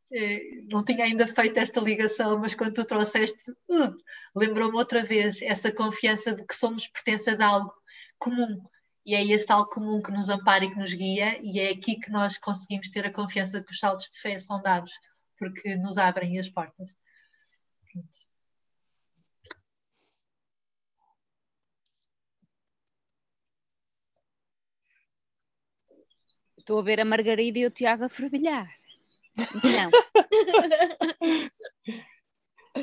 [0.70, 3.96] Não tinha ainda feito esta ligação, mas quando tu trouxeste, uh,
[4.36, 7.72] lembrou-me outra vez essa confiança de que somos pertença de algo
[8.18, 8.62] comum.
[9.06, 11.98] E é esse algo comum que nos ampara e que nos guia, e é aqui
[11.98, 14.92] que nós conseguimos ter a confiança que os saltos de fé são dados,
[15.38, 16.94] porque nos abrem as portas.
[26.58, 28.81] Estou a ver a Margarida e o Tiago a fervilhar.
[29.36, 29.90] Não.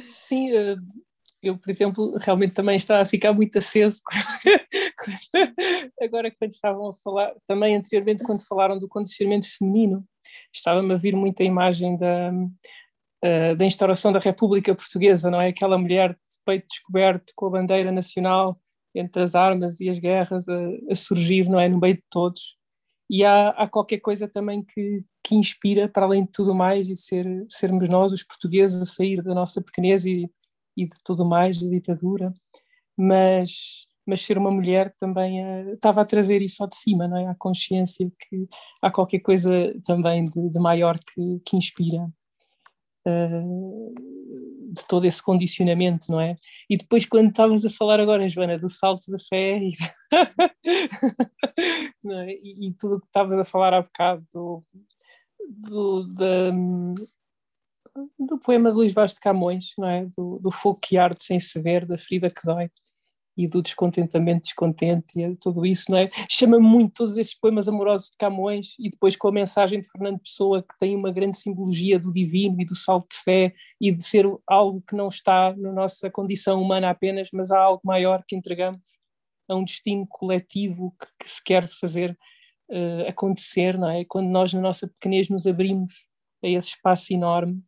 [0.08, 0.76] Sim, eh,
[1.42, 4.02] eu, por exemplo, realmente também estava a ficar muito aceso
[6.02, 10.06] agora quando estavam a falar, também anteriormente quando falaram do condicionamento feminino,
[10.54, 12.32] estava-me a vir muita imagem da,
[13.22, 15.50] eh, da instauração da República Portuguesa, não é?
[15.50, 18.60] Aquela mulher de peito descoberto com a bandeira nacional
[18.94, 20.58] entre as armas e as guerras a,
[20.90, 21.70] a surgir, não é?
[21.70, 22.58] No meio de todos.
[23.10, 26.96] E há, há qualquer coisa também que, que inspira, para além de tudo mais, e
[26.96, 30.28] ser, sermos nós, os portugueses, a sair da nossa pequenez e,
[30.76, 32.34] e de tudo mais, da ditadura,
[32.98, 37.16] mas, mas ser uma mulher também uh, estava a trazer isso ao de cima, não
[37.16, 37.28] é?
[37.28, 38.48] A consciência que
[38.82, 39.52] há qualquer coisa
[39.86, 42.10] também de, de maior que, que inspira.
[43.08, 43.94] Uh,
[44.72, 46.36] de todo esse condicionamento, não é?
[46.70, 49.72] E depois, quando estávamos a falar agora, Joana, do salto da fé e,
[52.12, 52.32] é?
[52.44, 54.64] e, e tudo o que estavas a falar há bocado do,
[55.48, 56.52] do, da,
[58.18, 60.06] do poema de Luís Vaz de Camões, não é?
[60.06, 62.70] do, do fogo que arde sem se ver, da ferida que dói
[63.40, 66.10] e do descontentamento descontente e tudo isso, não é?
[66.30, 70.20] Chama muito todos estes poemas amorosos de Camões e depois com a mensagem de Fernando
[70.20, 74.04] Pessoa que tem uma grande simbologia do divino e do salto de fé e de
[74.04, 78.36] ser algo que não está na nossa condição humana apenas, mas há algo maior que
[78.36, 79.00] entregamos
[79.48, 82.18] a um destino coletivo que, que se quer fazer
[82.70, 84.06] uh, acontecer, não é?
[84.06, 86.08] Quando nós, na nossa pequenez, nos abrimos
[86.44, 87.62] a esse espaço enorme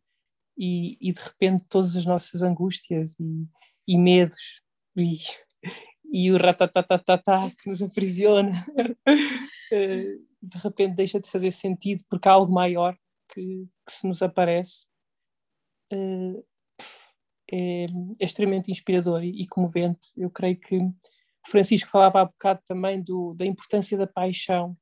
[0.56, 3.46] e, e de repente todas as nossas angústias e,
[3.86, 4.62] e medos
[4.96, 5.16] e,
[6.12, 8.52] e o ratatatatá que nos aprisiona
[9.72, 12.96] eh, de repente deixa de fazer sentido porque há algo maior
[13.32, 14.86] que, que se nos aparece
[15.90, 16.42] é,
[17.52, 17.86] é,
[18.20, 20.08] extremamente inspirador e, e comovente.
[20.16, 20.78] Eu creio que
[21.46, 24.76] Francisco falava há bocado também do, da importância da paixão,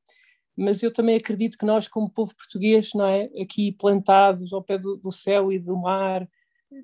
[0.56, 4.78] mas eu também acredito que nós, como povo português, não é, aqui plantados ao pé
[4.78, 6.28] do, do céu e do mar,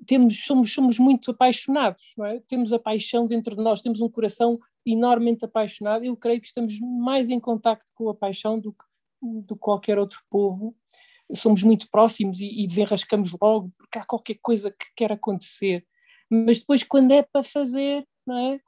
[0.05, 2.41] temos, somos, somos muito apaixonados, não é?
[2.47, 6.03] temos a paixão dentro de nós, temos um coração enormemente apaixonado.
[6.03, 8.83] Eu creio que estamos mais em contacto com a paixão do que,
[9.21, 10.75] do que qualquer outro povo.
[11.33, 15.85] Somos muito próximos e, e desenrascamos logo, porque há qualquer coisa que quer acontecer.
[16.29, 18.59] Mas depois, quando é para fazer, não é?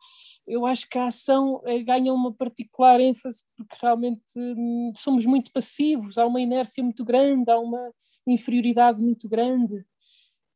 [0.48, 5.52] Eu acho que a ação é, ganha uma particular ênfase porque realmente hum, somos muito
[5.52, 7.94] passivos, há uma inércia muito grande, há uma
[8.26, 9.86] inferioridade muito grande.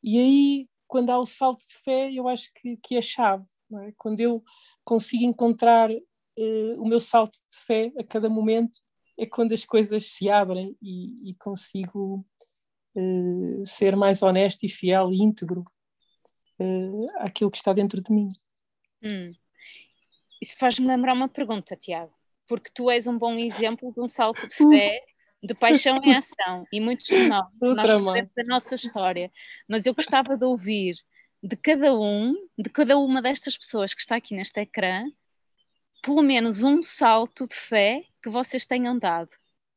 [0.01, 3.45] E aí, quando há o salto de fé, eu acho que, que é chave.
[3.81, 3.93] É?
[3.97, 4.43] Quando eu
[4.83, 8.79] consigo encontrar uh, o meu salto de fé a cada momento,
[9.17, 12.25] é quando as coisas se abrem e, e consigo
[12.95, 15.65] uh, ser mais honesto e fiel e íntegro
[16.59, 18.27] uh, àquilo que está dentro de mim.
[19.03, 19.33] Hum.
[20.41, 22.13] Isso faz-me lembrar uma pergunta, Tiago,
[22.47, 25.03] porque tu és um bom exemplo de um salto de fé,
[25.41, 29.31] de paixão em ação, e muitos de nós, nós sabemos a nossa história,
[29.67, 30.95] mas eu gostava de ouvir
[31.41, 35.03] de cada um, de cada uma destas pessoas que está aqui neste ecrã,
[36.01, 39.29] pelo menos um salto de fé que vocês tenham dado.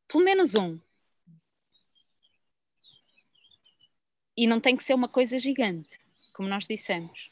[0.09, 0.79] Pelo menos um.
[4.37, 5.99] E não tem que ser uma coisa gigante,
[6.33, 7.31] como nós dissemos.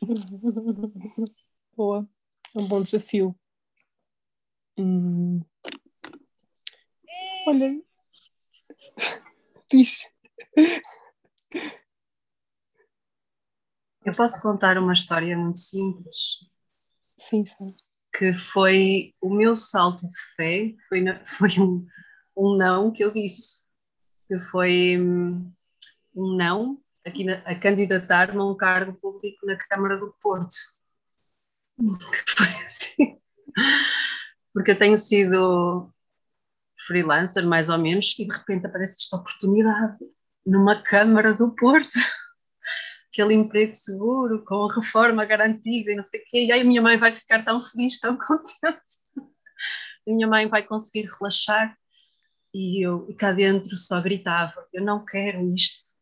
[1.76, 2.08] Boa,
[2.54, 3.34] é um bom desafio.
[4.78, 5.40] Hum.
[7.46, 7.82] Olha,
[9.70, 10.06] diz.
[14.04, 16.38] Eu posso contar uma história muito simples.
[17.16, 17.74] Sim, sim.
[18.16, 21.86] que foi o meu salto de fé, foi, foi um,
[22.36, 23.66] um não que eu disse,
[24.28, 25.52] que foi um,
[26.14, 30.54] um não aqui na, a candidatar-me a um cargo público na Câmara do Porto.
[32.36, 33.18] Foi assim.
[34.52, 35.92] Porque eu tenho sido
[36.86, 39.98] freelancer, mais ou menos, e de repente aparece esta oportunidade
[40.46, 41.98] numa Câmara do Porto.
[43.12, 46.46] Aquele emprego seguro, com reforma garantida e não sei o quê.
[46.46, 48.98] E aí a minha mãe vai ficar tão feliz, tão contente.
[49.16, 51.76] A minha mãe vai conseguir relaxar.
[52.52, 55.93] E eu e cá dentro só gritava: Eu não quero isto,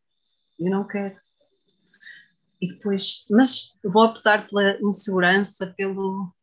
[0.59, 1.15] eu não quero.
[2.61, 6.33] E depois, mas vou optar pela insegurança, pelo.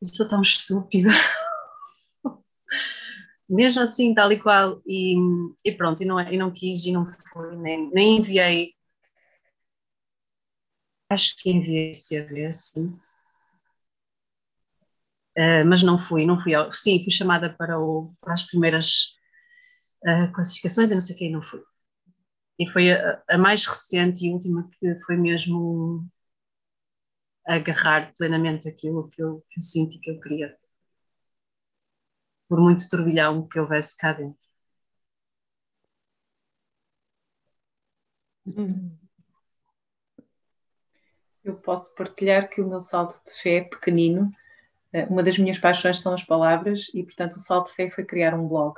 [0.00, 1.10] Eu sou tão estúpida.
[3.48, 4.80] Mesmo assim, tal e qual.
[4.86, 5.14] E,
[5.64, 8.74] e pronto, e não, e não quis e não fui, nem, nem enviei.
[11.10, 12.98] Acho que enviei CV, sim.
[15.38, 16.54] Uh, mas não fui, não fui.
[16.54, 19.16] Ao, sim, fui chamada para, o, para as primeiras
[20.06, 21.62] uh, classificações e não sei o que, não fui.
[22.58, 26.06] E foi a, a, mais recente e última que foi mesmo
[27.46, 30.54] agarrar plenamente aquilo que eu, que eu sinto e que eu queria.
[32.48, 34.44] Por muito turbilhão que houvesse cá dentro.
[41.44, 44.30] Eu posso partilhar que o meu salto de fé é pequenino.
[44.92, 48.04] Eh, uma das minhas paixões são as palavras e, portanto, o salto de fé foi
[48.04, 48.76] criar um blog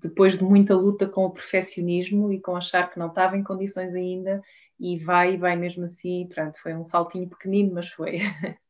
[0.00, 3.94] depois de muita luta com o perfeccionismo e com achar que não estava em condições
[3.94, 4.42] ainda,
[4.78, 8.20] e vai, vai mesmo assim, pronto, foi um saltinho pequenino, mas foi.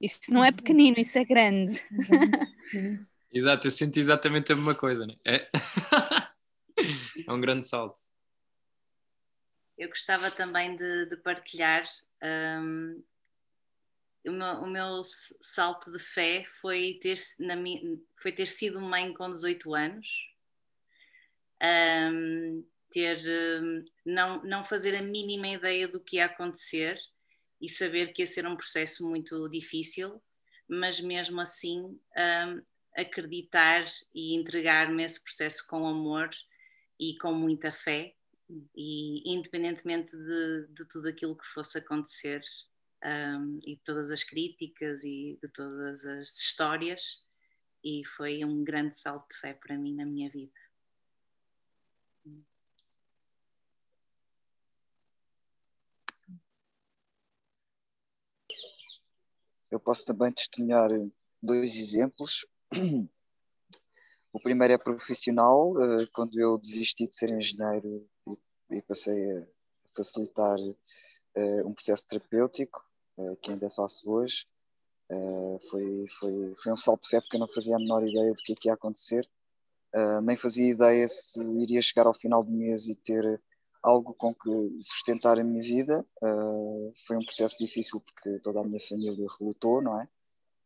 [0.00, 1.84] Isso não é pequenino, isso é grande.
[3.32, 5.14] Exato, eu senti exatamente a mesma coisa, né?
[5.26, 5.48] É,
[7.26, 7.98] é um grande salto.
[9.76, 11.84] Eu gostava também de, de partilhar
[12.22, 13.02] um,
[14.26, 17.54] o meu, o meu salto de fé foi ter, na,
[18.20, 20.06] foi ter sido mãe com 18 anos,
[21.62, 23.18] um, ter,
[23.62, 26.98] um, não, não fazer a mínima ideia do que ia acontecer
[27.60, 30.22] e saber que ia ser um processo muito difícil,
[30.68, 32.62] mas mesmo assim um,
[32.96, 36.30] acreditar e entregar-me esse processo com amor
[36.98, 38.14] e com muita fé
[38.74, 42.40] e independentemente de, de tudo aquilo que fosse acontecer
[43.04, 47.24] um, e de todas as críticas e de todas as histórias,
[47.84, 50.52] e foi um grande salto de fé para mim na minha vida.
[59.70, 60.88] Eu posso também testemunhar
[61.42, 62.46] dois exemplos.
[64.32, 68.08] O primeiro é profissional, eh, quando eu desisti de ser engenheiro
[68.70, 69.46] e passei a
[69.96, 70.58] facilitar
[71.34, 72.87] eh, um processo terapêutico
[73.42, 74.46] que ainda faço hoje.
[75.10, 78.30] Uh, foi, foi, foi um salto de fé porque eu não fazia a menor ideia
[78.30, 79.26] do que, é que ia acontecer,
[79.94, 83.40] uh, nem fazia ideia se iria chegar ao final do mês e ter
[83.82, 84.50] algo com que
[84.82, 86.04] sustentar a minha vida.
[87.06, 90.08] foi um processo difícil porque toda a minha família relutou, não é?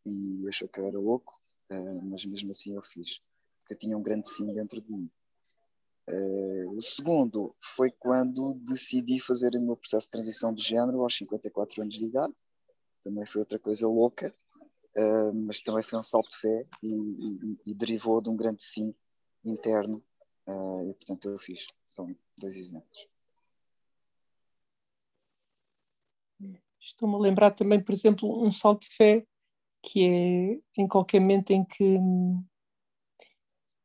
[0.07, 1.39] E achou que eu era louco,
[2.05, 3.21] mas mesmo assim eu fiz,
[3.61, 5.11] porque eu tinha um grande sim dentro de mim.
[6.09, 11.17] Uh, o segundo foi quando decidi fazer o meu processo de transição de género aos
[11.17, 12.35] 54 anos de idade.
[13.05, 14.35] Também foi outra coisa louca,
[14.97, 18.65] uh, mas também foi um salto de fé e, e, e derivou de um grande
[18.65, 18.95] sim
[19.45, 20.03] interno.
[20.47, 21.67] Uh, e portanto eu fiz.
[21.87, 23.09] São dois exemplos.
[26.81, 29.25] Estou-me a lembrar também, por exemplo, um salto de fé
[29.83, 31.99] que é em qualquer momento em que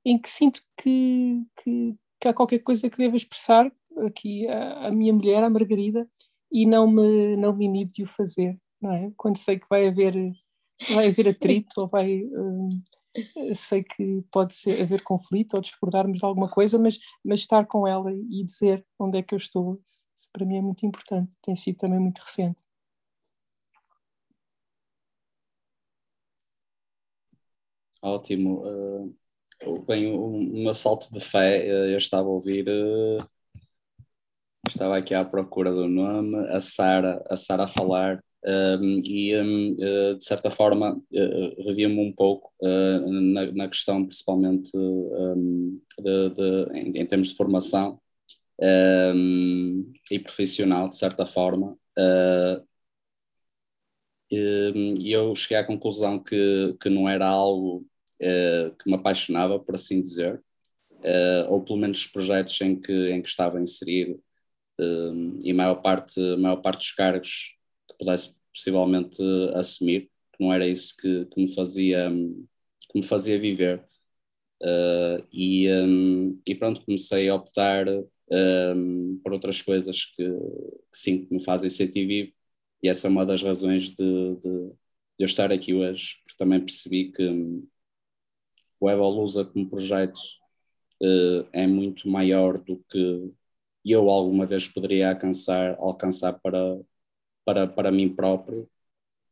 [0.06, 3.72] em que sinto que, que que há qualquer coisa que devo expressar
[4.06, 6.07] aqui à, minha mulher, à Margarida,
[6.52, 9.11] e não me, não me inibo de o fazer, não é?
[9.18, 10.14] Quando sei que vai haver,
[10.94, 12.23] vai haver atrito ou vai.
[12.23, 12.69] Um,
[13.56, 17.88] sei que pode ser, haver conflito ou discordarmos de alguma coisa, mas, mas estar com
[17.88, 21.31] ela e dizer onde é que eu estou, isso, isso para mim é muito importante,
[21.41, 22.61] tem sido também muito recente.
[28.02, 28.61] Ótimo.
[28.64, 29.15] Uh,
[29.88, 30.30] Bem, o,
[30.64, 33.26] meu salto de fé, eh, eu estava a ouvir, eh,
[34.68, 40.24] estava aqui à procura do nome, a Sara, a Sara falar, um, e eh, de
[40.24, 41.02] certa forma
[41.66, 48.00] revia-me um pouco na, na, questão principalmente de, de, em, em, termos de formação
[50.12, 51.78] e profissional, de certa forma.
[54.32, 57.86] E eu cheguei à conclusão que, que não era algo
[58.19, 60.41] que me apaixonava, por assim dizer,
[60.91, 64.22] uh, ou pelo menos os projetos em que, em que estava inserido,
[64.80, 67.56] uh, e a maior parte, maior parte dos cargos
[67.89, 69.22] que pudesse possivelmente
[69.56, 72.10] assumir, que não era isso que, que me fazia
[72.89, 73.84] que me fazia viver.
[75.31, 75.68] E,
[76.48, 77.85] e, pronto, comecei a optar
[78.31, 82.31] um, por outras coisas que, que sim, que me fazem sentir vivo,
[82.81, 84.76] e essa é uma das razões de, de, de
[85.19, 87.23] eu estar aqui hoje, porque também percebi que
[88.80, 90.20] o Evolusa como projeto
[91.02, 93.34] uh, é muito maior do que
[93.86, 96.80] eu alguma vez poderia alcançar, alcançar para,
[97.45, 98.70] para, para mim próprio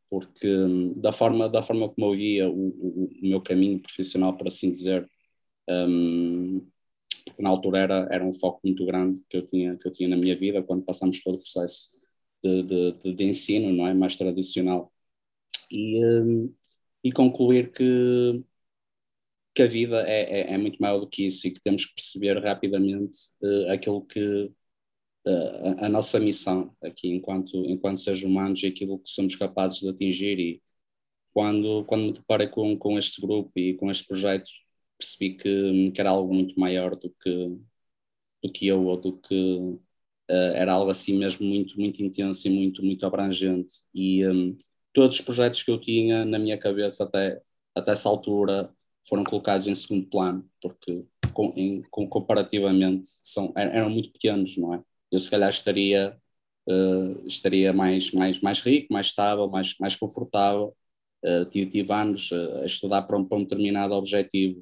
[0.10, 4.38] porque hum, da forma, da forma como eu via o, o, o meu caminho profissional,
[4.38, 5.10] por assim dizer,
[5.70, 6.66] um,
[7.26, 10.10] porque na altura era, era um foco muito grande que eu tinha, que eu tinha
[10.10, 11.90] na minha vida, quando passamos todo o processo
[12.44, 13.94] de, de, de, de ensino, não é?
[13.94, 14.92] Mais tradicional.
[15.72, 16.54] E, um,
[17.04, 18.44] e concluir que,
[19.56, 21.96] que a vida é, é, é, muito maior do que isso e que temos que
[21.96, 24.52] perceber rapidamente uh, aquilo que
[25.26, 29.90] a, a, nossa missão aqui enquanto, enquanto seres humanos e aquilo que somos capazes de
[29.90, 30.40] atingir.
[30.40, 30.62] E
[31.34, 34.50] quando, quando me deparei com, com este grupo e com este projeto
[34.98, 37.58] percebi que, que era algo muito maior do que,
[38.44, 39.80] do que eu ou do que uh,
[40.30, 43.76] era algo assim mesmo muito, muito intenso e muito, muito abrangente.
[43.94, 44.58] E um,
[44.94, 47.42] todos os projetos que eu tinha na minha cabeça até,
[47.76, 48.75] até essa altura
[49.08, 54.74] foram colocados em segundo plano porque com, em, com, comparativamente são, eram muito pequenos, não
[54.74, 54.84] é?
[55.12, 56.18] eu se calhar estaria,
[56.68, 60.76] uh, estaria mais, mais, mais rico, mais estável, mais, mais confortável.
[61.24, 64.60] Uh, tive, tive anos uh, a estudar para um, para um determinado objetivo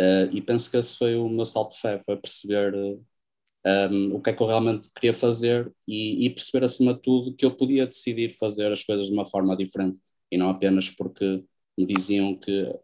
[0.00, 4.20] uh, e penso que esse foi o meu salto de fé, foi perceber um, o
[4.20, 7.56] que é que eu realmente queria fazer e, e, perceber acima de tudo que eu
[7.56, 11.44] podia decidir fazer as coisas de uma forma diferente e não apenas porque
[11.78, 12.74] me diziam que,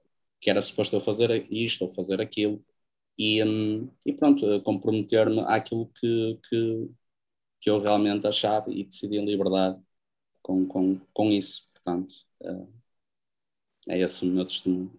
[0.40, 2.64] que era suposto eu fazer isto ou fazer aquilo
[3.18, 6.90] e, um, e pronto, comprometer-me àquilo que, que,
[7.60, 9.78] que eu realmente achava e decidi em liberdade
[10.42, 11.68] com, com, com isso.
[11.74, 14.90] Portanto, é, é esse o meu testemunho.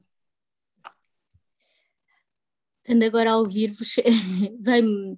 [2.88, 3.96] Ando agora a ouvir-vos,
[4.60, 5.18] vem-me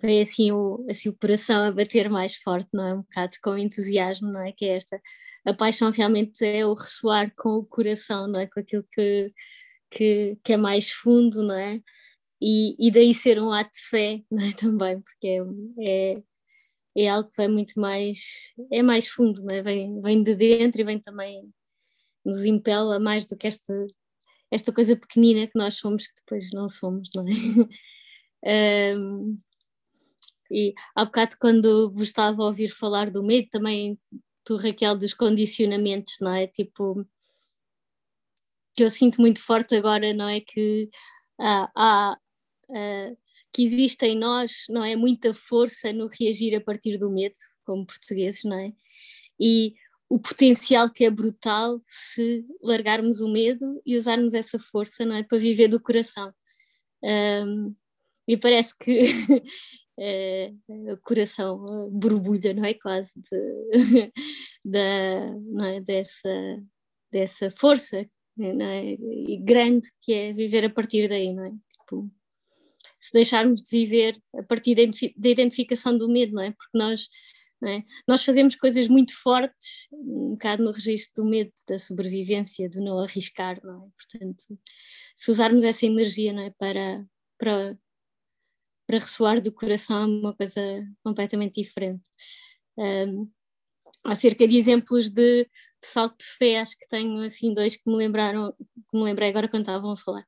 [0.00, 2.94] vem assim o, assim o coração a bater mais forte, não é?
[2.94, 4.52] Um bocado com entusiasmo, não é?
[4.52, 5.00] Que é esta,
[5.44, 8.46] a paixão realmente é o ressoar com o coração, não é?
[8.46, 9.32] Com aquilo que,
[9.90, 11.80] que, que é mais fundo, não é?
[12.40, 14.52] E, e daí ser um ato de fé não é?
[14.52, 16.22] também, porque é, é,
[16.96, 18.18] é algo que vai muito mais,
[18.72, 19.62] é mais fundo, não é?
[19.62, 21.50] vem, vem de dentro e vem também,
[22.24, 23.86] nos impela mais do que esta,
[24.50, 28.96] esta coisa pequenina que nós somos, que depois não somos, não é?
[28.98, 29.36] um,
[30.50, 33.98] e há bocado quando vos estava a ouvir falar do medo, também
[34.44, 36.46] tu Raquel, dos condicionamentos, não é?
[36.46, 37.06] Tipo,
[38.74, 40.40] que eu sinto muito forte agora, não é?
[40.40, 40.90] Que
[41.38, 42.16] há,
[42.68, 43.16] uh,
[43.52, 44.96] que existe em nós, não é?
[44.96, 48.72] Muita força no reagir a partir do medo, como portugueses, não é?
[49.40, 49.74] E
[50.08, 55.22] o potencial que é brutal se largarmos o medo e usarmos essa força, não é?
[55.22, 56.32] Para viver do coração.
[57.02, 57.74] Um,
[58.26, 59.00] e parece que
[59.98, 60.52] é,
[60.92, 62.74] o coração borbulha, não é?
[62.74, 63.72] Quase de,
[64.64, 65.80] da, não é?
[65.80, 66.62] Dessa,
[67.12, 68.96] dessa força é?
[69.28, 71.50] e grande que é viver a partir daí, não é?
[71.80, 72.10] Tipo,
[73.00, 76.50] se deixarmos de viver a partir da identificação do medo, não é?
[76.52, 77.08] Porque nós,
[77.64, 77.82] é?
[78.08, 82.98] nós fazemos coisas muito fortes, um bocado no registro do medo, da sobrevivência, do não
[82.98, 83.88] arriscar, não é?
[83.96, 84.58] Portanto,
[85.16, 86.50] se usarmos essa energia, não é?
[86.58, 87.06] Para,
[87.38, 87.78] para,
[88.86, 90.60] para ressoar do coração é uma coisa
[91.02, 92.02] completamente diferente.
[92.76, 93.30] Um,
[94.04, 95.48] acerca de exemplos de
[95.82, 99.48] salto de fé, acho que tenho assim dois que me lembraram, que me lembrei agora
[99.48, 100.24] quando estavam a falar,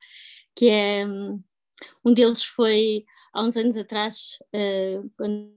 [0.54, 1.04] que é
[2.04, 5.52] um deles foi há uns anos atrás, uh, quando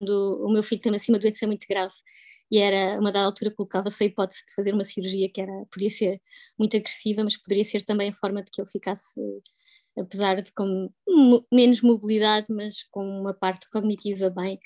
[0.00, 1.94] o meu filho teve assim uma doença muito grave
[2.50, 5.90] e era uma da altura colocava-se a hipótese de fazer uma cirurgia que era podia
[5.90, 6.20] ser
[6.58, 9.20] muito agressiva, mas poderia ser também a forma de que ele ficasse
[9.98, 10.90] apesar de com
[11.52, 14.58] menos mobilidade, mas com uma parte cognitiva bem.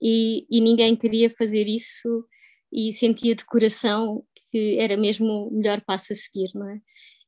[0.00, 2.26] E, e ninguém queria fazer isso
[2.72, 6.80] e sentia de coração que era mesmo o melhor passo a seguir, não é?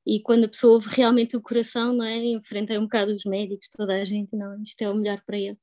[0.07, 2.17] E quando a pessoa ouve realmente o coração, não é?
[2.25, 5.59] Enfrenta um bocado os médicos, toda a gente, não, isto é o melhor para ele.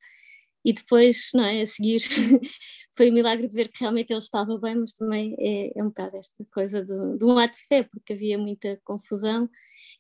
[0.66, 1.62] E depois, não é?
[1.62, 2.02] A seguir,
[2.95, 5.88] foi um milagre de ver que realmente ele estava bem, mas também é, é um
[5.88, 9.50] bocado esta coisa de, de um ato de fé, porque havia muita confusão.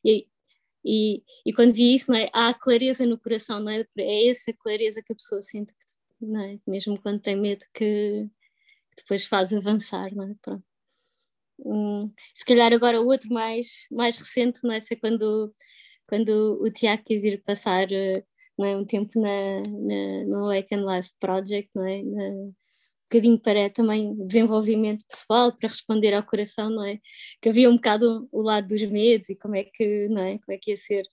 [0.03, 0.27] E,
[0.85, 2.29] e, e quando vi isso, não é?
[2.33, 3.85] há clareza no coração, não é?
[3.97, 6.59] É essa clareza que a pessoa sente, que, não é?
[6.67, 8.27] mesmo quando tem medo, que,
[8.97, 10.35] depois faz avançar, não é?
[10.41, 10.63] Pronto.
[11.59, 14.81] Hum, se calhar agora o outro mais, mais recente não é?
[14.81, 15.53] foi quando,
[16.07, 18.23] quando o Tiago quis ir passar uh,
[18.57, 18.77] não é?
[18.77, 22.03] um tempo na, na, no Wake and Life Project, não é?
[22.03, 22.51] Na,
[23.13, 26.99] bocadinho para também desenvolvimento pessoal, para responder ao coração, não é?
[27.41, 30.39] Que havia um bocado o lado dos medos e como é que, não é?
[30.39, 31.03] Como é que ia ser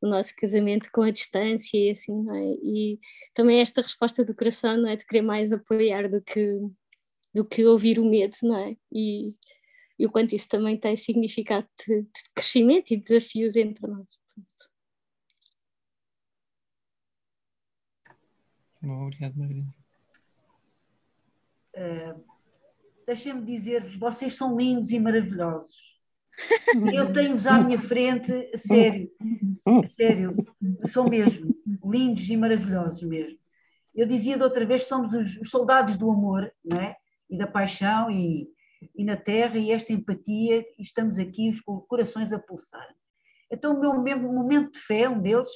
[0.00, 2.54] o nosso casamento com a distância e assim, não é?
[2.62, 2.98] E
[3.34, 4.96] também esta resposta do coração, não é?
[4.96, 6.58] De querer mais apoiar do que,
[7.34, 8.76] do que ouvir o medo, não é?
[8.92, 9.34] E,
[9.98, 14.06] e o quanto isso também tem significado de, de crescimento e desafios entre nós.
[18.82, 19.79] Obrigado, Maria.
[21.80, 22.30] Uh,
[23.10, 25.98] Deixem-me dizer-vos, vocês são lindos e maravilhosos.
[26.94, 29.10] Eu tenho-vos à minha frente, sério,
[29.96, 30.36] sério,
[30.86, 31.52] são mesmo
[31.84, 33.36] lindos e maravilhosos mesmo.
[33.92, 36.96] Eu dizia da outra vez, somos os, os soldados do amor, não é?
[37.28, 38.48] E da paixão e,
[38.94, 42.94] e na terra e esta empatia, e estamos aqui os corações a pulsar.
[43.50, 45.50] Então o meu mesmo momento de fé, um deles,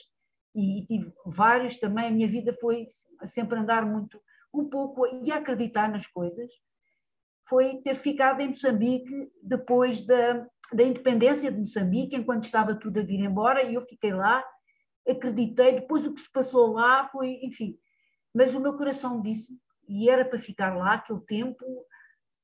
[0.53, 2.89] e tive vários também, a minha vida foi
[3.27, 4.21] sempre andar muito,
[4.61, 6.51] um pouco, e acreditar nas coisas,
[7.49, 13.03] foi ter ficado em Moçambique depois da, da independência de Moçambique, enquanto estava tudo a
[13.03, 14.45] vir embora, e eu fiquei lá,
[15.07, 17.79] acreditei, depois o que se passou lá foi, enfim,
[18.35, 21.65] mas o meu coração disse, e era para ficar lá aquele tempo,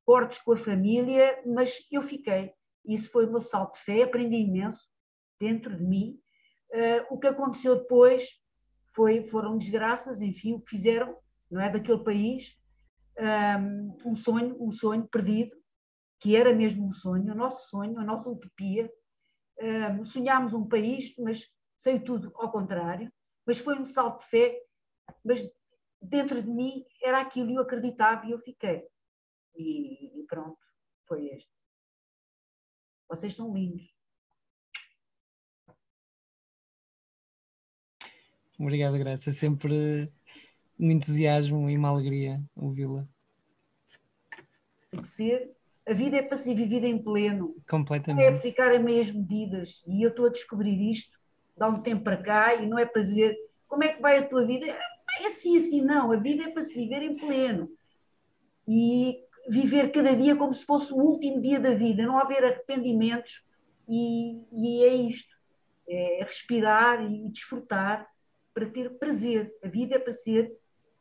[0.05, 2.53] cortes com a família, mas eu fiquei.
[2.85, 4.83] Isso foi o meu salto de fé, aprendi imenso
[5.39, 6.21] dentro de mim.
[6.73, 8.29] Uh, o que aconteceu depois
[8.95, 11.17] foi, foram desgraças, enfim, o que fizeram,
[11.51, 12.57] não é, daquele país,
[14.05, 15.57] um, sonho, um sonho perdido,
[16.21, 18.91] que era mesmo um sonho, o nosso sonho, a nossa utopia.
[19.61, 21.47] Um, sonhámos um país, mas
[21.77, 23.13] saiu tudo ao contrário.
[23.47, 24.59] Mas foi um salto de fé,
[25.25, 25.43] mas
[26.01, 28.87] dentro de mim era aquilo eu acreditava e eu fiquei.
[29.57, 30.59] E, e pronto,
[31.07, 31.51] foi este.
[33.09, 33.93] Vocês são lindos.
[38.59, 39.33] Obrigado, Graça.
[39.33, 40.13] Sempre
[40.81, 43.07] um entusiasmo e uma alegria ouvi-la.
[44.91, 45.51] Tem que ser.
[45.87, 47.55] A vida é para ser vivida em pleno.
[47.69, 48.25] Completamente.
[48.25, 49.83] Não é ficar a meias medidas.
[49.87, 51.19] E eu estou a descobrir isto,
[51.57, 53.37] dá um tempo para cá, e não é para dizer
[53.69, 54.67] como é que vai a tua vida.
[54.67, 56.13] É assim, assim, não.
[56.13, 57.69] A vida é para se viver em pleno.
[58.67, 63.45] E viver cada dia como se fosse o último dia da vida, não haver arrependimentos,
[63.89, 65.35] e, e é isto:
[65.89, 68.09] é respirar e desfrutar
[68.55, 69.53] para ter prazer.
[69.63, 70.53] A vida é para ser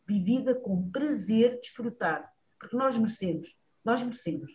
[0.10, 3.56] vivida com prazer, desfrutar, porque nós merecemos,
[3.86, 4.52] nós merecemos.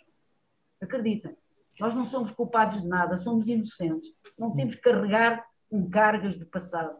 [0.81, 1.36] Acreditem,
[1.78, 6.47] nós não somos culpados de nada, somos inocentes, não temos que carregar com cargas do
[6.47, 6.98] passado.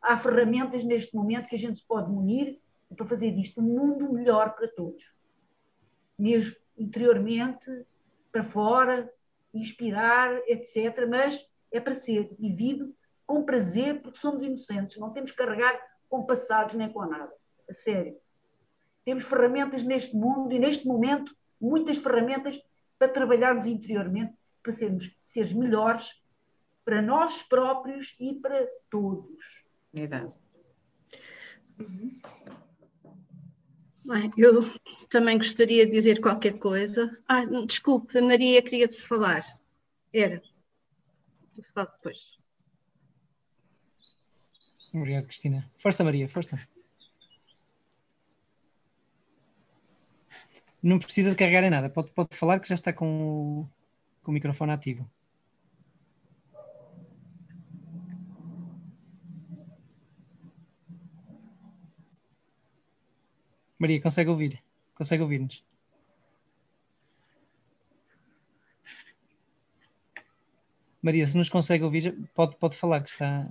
[0.00, 2.60] Há ferramentas neste momento que a gente se pode munir
[2.94, 5.16] para fazer disto um mundo melhor para todos
[6.18, 7.70] mesmo interiormente,
[8.32, 9.10] para fora,
[9.52, 11.06] inspirar, etc.
[11.08, 12.94] Mas é para ser vivido
[13.26, 15.78] com prazer, porque somos inocentes, não temos que carregar
[16.08, 17.32] com passados nem com nada.
[17.68, 18.16] A sério.
[19.04, 22.60] Temos ferramentas neste mundo e neste momento, muitas ferramentas
[22.98, 26.20] para trabalharmos interiormente, para sermos seres melhores
[26.84, 29.64] para nós próprios e para todos.
[29.92, 30.32] Verdade.
[31.80, 32.20] Uhum.
[34.04, 34.62] Bem, eu
[35.10, 37.18] também gostaria de dizer qualquer coisa.
[37.26, 39.42] Ah, desculpe, a Maria queria te falar.
[40.12, 40.40] Era.
[41.56, 42.38] Vou falar depois.
[44.94, 45.68] Obrigado, Cristina.
[45.76, 46.56] Força, Maria, força.
[50.86, 53.68] Não precisa de carregar em nada, pode, pode falar que já está com o,
[54.22, 55.10] com o microfone ativo.
[63.76, 64.62] Maria, consegue ouvir?
[64.94, 65.64] Consegue ouvir-nos?
[71.02, 73.50] Maria, se nos consegue ouvir, pode, pode falar que está.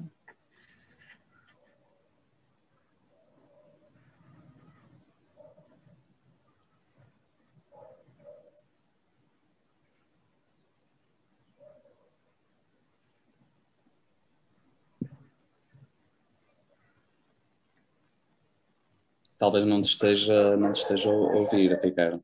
[19.37, 22.23] Talvez não te esteja, não te esteja a ouvir, Ricardo.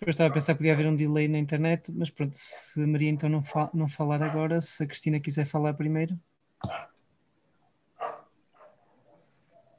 [0.00, 2.86] Eu estava a pensar que podia haver um delay na internet, mas pronto, se a
[2.86, 6.18] Maria então não, fa não falar agora, se a Cristina quiser falar primeiro.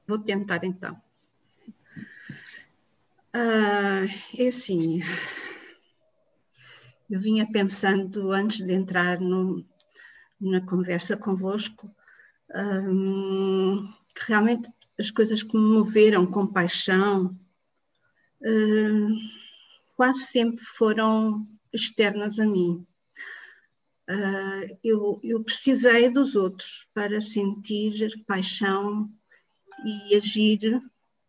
[0.05, 0.99] Vou tentar então.
[3.31, 4.05] Ah,
[4.37, 4.99] é assim,
[7.09, 9.65] eu vinha pensando antes de entrar no,
[10.39, 11.89] na conversa convosco,
[12.55, 17.37] um, que realmente as coisas que me moveram com paixão
[18.41, 19.15] uh,
[19.95, 22.85] quase sempre foram externas a mim.
[24.09, 29.09] Uh, eu, eu, precisei dos outros para sentir paixão
[29.85, 30.59] e agir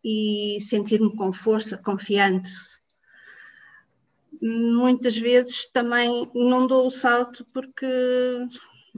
[0.03, 2.49] e sentir-me com força, confiante.
[4.41, 7.85] Muitas vezes também não dou o salto porque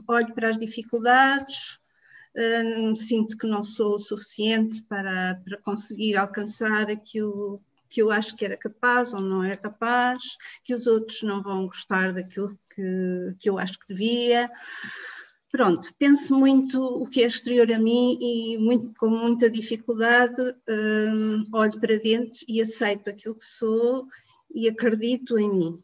[0.08, 1.78] olho para as dificuldades,
[2.36, 8.34] uh, sinto que não sou o suficiente para, para conseguir alcançar aquilo que eu acho
[8.36, 10.22] que era capaz ou não era capaz,
[10.64, 14.50] que os outros não vão gostar daquilo que, que eu acho que devia.
[15.48, 20.34] Pronto, penso muito o que é exterior a mim e muito, com muita dificuldade
[20.68, 24.08] um, olho para dentro e aceito aquilo que sou
[24.52, 25.82] e acredito em mim.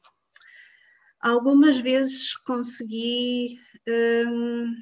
[1.21, 3.61] Algumas vezes consegui
[4.27, 4.75] um,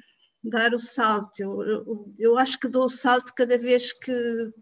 [0.43, 1.41] dar o salto.
[1.41, 4.11] Eu, eu, eu, acho que dou o salto cada vez que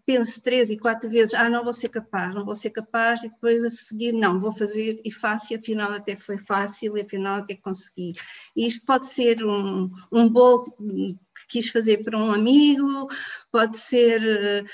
[0.04, 3.28] penso três e quatro vezes, ah, não vou ser capaz, não vou ser capaz, e
[3.28, 7.38] depois a seguir, não, vou fazer e faço, e afinal até foi fácil, e afinal
[7.38, 8.14] até consegui.
[8.56, 11.18] E isto pode ser um, um bolo que
[11.48, 13.08] quis fazer para um amigo,
[13.52, 14.66] pode ser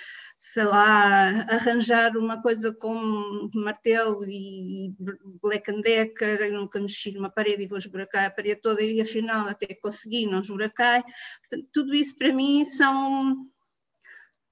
[0.52, 4.94] sei lá, arranjar uma coisa com martelo e
[5.42, 9.00] Black and Decker, eu nunca mexi numa parede e vou esburacar a parede toda e
[9.00, 11.02] afinal até consegui, não esburacai.
[11.40, 13.50] Portanto, tudo isso para mim são,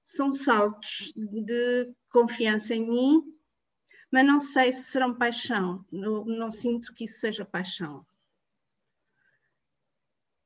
[0.03, 3.23] são saltos de confiança em mim,
[4.11, 8.03] mas não sei se serão paixão, não, não sinto que isso seja paixão.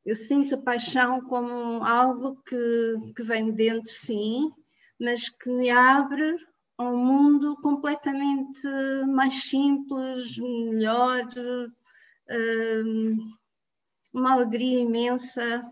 [0.06, 4.52] Eu sinto a paixão como algo que, que vem de dentro, sim,
[5.00, 6.38] mas que me abre
[6.78, 8.68] a um mundo completamente
[9.08, 11.26] mais simples, melhor,
[12.30, 13.34] hum,
[14.14, 15.64] uma alegria imensa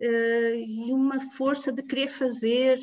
[0.00, 2.78] hum, e uma força de querer fazer,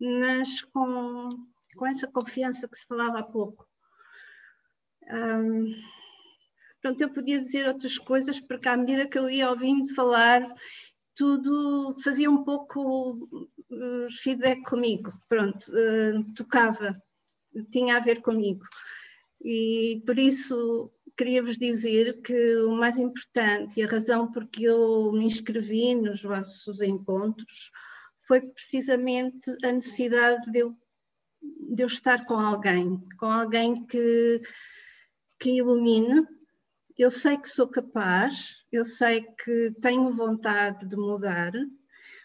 [0.00, 1.30] mas com,
[1.76, 3.66] com essa confiança que se falava há pouco.
[5.10, 5.72] Um,
[6.82, 10.42] pronto, eu podia dizer outras coisas, porque à medida que eu ia ouvindo falar,
[11.14, 13.48] tudo fazia um pouco
[14.22, 17.00] feedback comigo, pronto, uh, tocava,
[17.70, 18.64] tinha a ver comigo.
[19.42, 24.64] E por isso queria vos dizer que o mais importante e a razão por que
[24.64, 27.70] eu me inscrevi nos vossos encontros
[28.20, 30.76] foi precisamente a necessidade de eu,
[31.42, 34.42] de eu estar com alguém, com alguém que,
[35.38, 36.26] que ilumine.
[36.98, 41.52] Eu sei que sou capaz, eu sei que tenho vontade de mudar,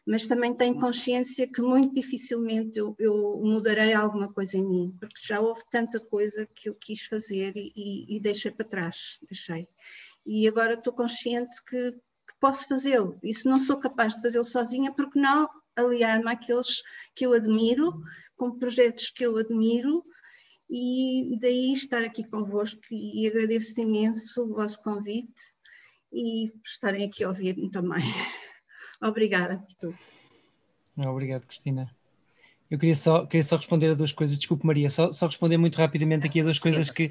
[0.05, 5.21] mas também tenho consciência que muito dificilmente eu, eu, mudarei alguma coisa em mim, porque
[5.21, 9.67] já houve tanta coisa que eu quis fazer e, e, deixei para trás, deixei.
[10.25, 14.45] E agora estou consciente que, que posso fazê-lo, e se não sou capaz de fazê-lo
[14.45, 16.81] sozinha, porque não aliar-me àqueles
[17.15, 18.01] que eu admiro,
[18.35, 20.03] com projetos que eu admiro,
[20.69, 25.41] e daí estar aqui convosco e agradeço imenso o vosso convite
[26.13, 28.01] e por estarem aqui a ouvir-me também.
[29.01, 29.97] Obrigada por tudo.
[30.97, 31.89] Obrigado, Cristina.
[32.69, 35.75] Eu queria só, queria só responder a duas coisas, desculpe Maria, só, só responder muito
[35.75, 37.09] rapidamente aqui a duas coisas que,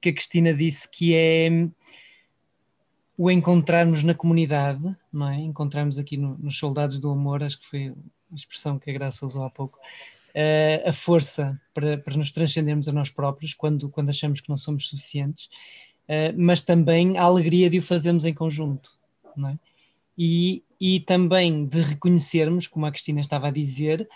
[0.00, 1.50] que a Cristina disse, que é
[3.18, 4.80] o encontrarmos na comunidade,
[5.12, 5.36] não é?
[5.36, 7.88] Encontrarmos aqui no, nos soldados do amor, acho que foi
[8.32, 12.88] a expressão que a Graça usou há pouco, uh, a força para, para nos transcendermos
[12.88, 15.50] a nós próprios quando, quando achamos que não somos suficientes,
[16.08, 18.98] uh, mas também a alegria de o fazermos em conjunto,
[19.36, 19.58] não é?
[20.16, 24.08] E, e também de reconhecermos, como a Cristina estava a dizer,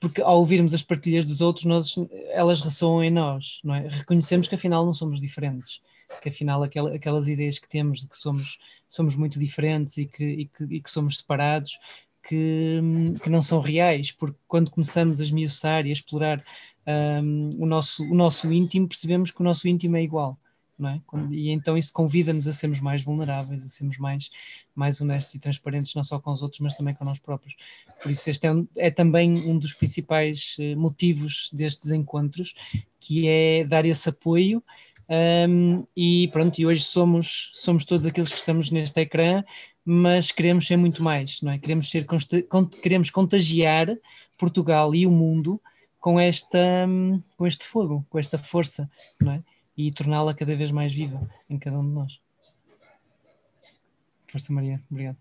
[0.00, 1.96] porque ao ouvirmos as partilhas dos outros, nós,
[2.30, 3.88] elas ressoam em nós, não é?
[3.88, 5.82] Reconhecemos que afinal não somos diferentes,
[6.22, 10.24] que afinal aquel, aquelas ideias que temos de que somos, somos muito diferentes e que,
[10.24, 11.76] e que, e que somos separados,
[12.22, 12.80] que,
[13.20, 16.44] que, não são reais, porque quando começamos a esmiuçar e a explorar
[17.24, 20.38] um, o, nosso, o nosso íntimo, percebemos que o nosso íntimo é igual
[20.82, 21.00] não é?
[21.30, 24.30] E então isso convida-nos a sermos mais vulneráveis, a sermos mais,
[24.74, 27.54] mais honestos e transparentes, não só com os outros, mas também com nós próprios.
[28.02, 32.54] Por isso, este é, um, é também um dos principais uh, motivos destes encontros,
[32.98, 34.62] que é dar esse apoio.
[35.48, 39.44] Um, e pronto, e hoje somos, somos todos aqueles que estamos neste ecrã,
[39.84, 41.58] mas queremos ser muito mais, não é?
[41.58, 42.06] Queremos, ser,
[42.82, 43.88] queremos contagiar
[44.38, 45.60] Portugal e o mundo
[46.00, 46.88] com, esta,
[47.36, 48.90] com este fogo, com esta força,
[49.20, 49.42] não é?
[49.76, 52.20] E torná-la cada vez mais viva em cada um de nós.
[54.30, 55.18] Força Maria, obrigado.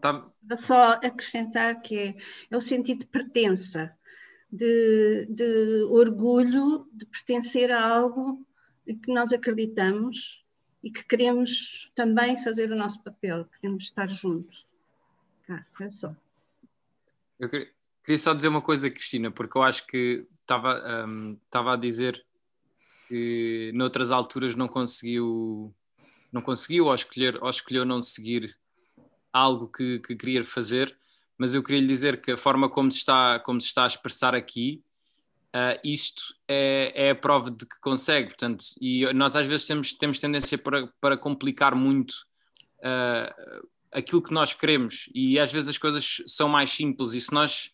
[0.00, 0.30] Tá.
[0.56, 2.16] Só acrescentar que é,
[2.50, 3.94] é o sentido de pertença,
[4.50, 8.46] de, de orgulho de pertencer a algo
[8.86, 10.44] em que nós acreditamos
[10.82, 14.66] e que queremos também fazer o nosso papel, queremos estar juntos.
[15.46, 16.16] Tá, é só.
[17.38, 17.70] Eu queria,
[18.04, 22.24] Queria só dizer uma coisa, Cristina, porque eu acho que estava um, a dizer
[23.08, 25.74] que noutras alturas não conseguiu,
[26.32, 28.56] não conseguiu ou, escolher, ou escolheu não seguir
[29.32, 30.96] algo que, que queria fazer,
[31.36, 33.86] mas eu queria lhe dizer que a forma como se está, como se está a
[33.86, 34.82] expressar aqui,
[35.54, 39.94] uh, isto é, é a prova de que consegue, portanto, e nós às vezes temos,
[39.94, 42.12] temos tendência para, para complicar muito
[42.78, 47.32] uh, aquilo que nós queremos e às vezes as coisas são mais simples e se
[47.32, 47.70] nós,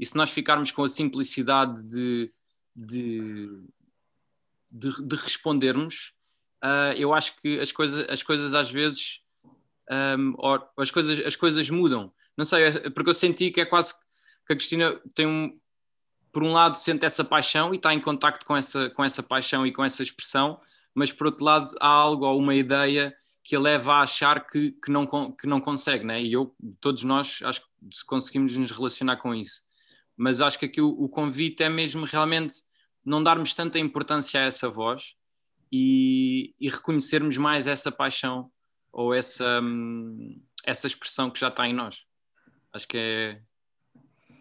[0.00, 2.32] e se nós ficarmos com a simplicidade de,
[2.74, 3.48] de,
[4.70, 6.14] de, de respondermos,
[6.64, 9.20] uh, eu acho que as coisas, as coisas às vezes
[10.18, 10.34] um,
[10.78, 12.12] as, coisas, as coisas mudam.
[12.36, 13.94] Não sei, é, porque eu senti que é quase
[14.46, 15.58] que a Cristina tem um,
[16.32, 19.66] por um lado sente essa paixão e está em contacto com essa, com essa paixão
[19.66, 20.60] e com essa expressão,
[20.94, 24.70] mas por outro lado há algo ou uma ideia que a leva a achar que,
[24.72, 26.22] que, não, que não consegue, né?
[26.22, 27.66] e eu, todos nós, acho que
[28.06, 29.68] conseguimos nos relacionar com isso.
[30.20, 32.56] Mas acho que aqui o, o convite é mesmo realmente
[33.02, 35.14] não darmos tanta importância a essa voz
[35.72, 38.52] e, e reconhecermos mais essa paixão
[38.92, 42.04] ou essa, hum, essa expressão que já está em nós.
[42.70, 43.40] Acho que é,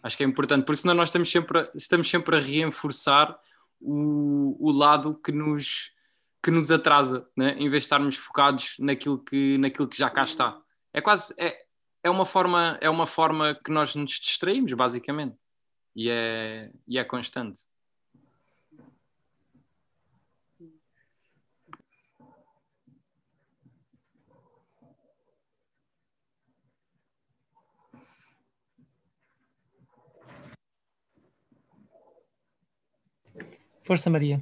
[0.03, 3.39] acho que é importante, porque senão nós estamos sempre a, estamos sempre a reforçar
[3.79, 5.93] o, o lado que nos,
[6.43, 7.51] que nos atrasa, né?
[7.51, 10.61] em vez de estarmos focados naquilo que, naquilo que já cá está.
[10.93, 11.57] É quase é,
[12.03, 15.37] é, uma forma, é uma forma que nós nos distraímos, basicamente,
[15.99, 17.67] e é, e é constante.
[33.83, 34.41] Força Maria.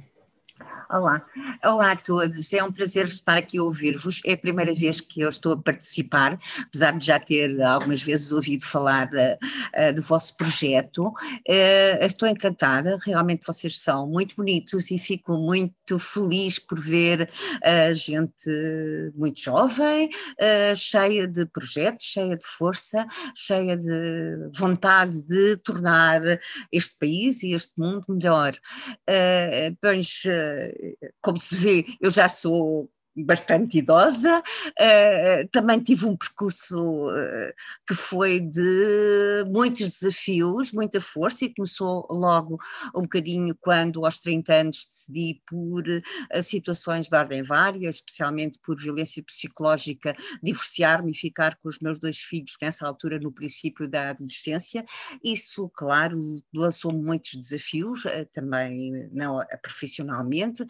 [0.90, 1.22] Olá,
[1.62, 4.22] olá a todos, é um prazer estar aqui a ouvir-vos.
[4.24, 8.32] É a primeira vez que eu estou a participar, apesar de já ter algumas vezes
[8.32, 11.08] ouvido falar uh, uh, do vosso projeto.
[11.08, 17.30] Uh, estou encantada, realmente vocês são muito bonitos e fico muito feliz por ver
[17.62, 18.50] a gente
[19.14, 20.10] muito jovem,
[20.76, 23.06] cheia de projetos, cheia de força,
[23.36, 26.20] cheia de vontade de tornar
[26.72, 28.56] este país e este mundo melhor.
[29.80, 30.24] pois
[31.20, 32.90] como se vê, eu já sou
[33.24, 37.52] bastante idosa, uh, também tive um percurso uh,
[37.86, 42.58] que foi de muitos desafios, muita força e começou logo
[42.94, 48.76] um bocadinho quando aos 30 anos decidi por uh, situações de ordem várias, especialmente por
[48.80, 54.10] violência psicológica, divorciar-me e ficar com os meus dois filhos nessa altura no princípio da
[54.10, 54.84] adolescência.
[55.22, 56.20] Isso, claro,
[56.54, 60.64] lançou-me muitos desafios, também não profissionalmente,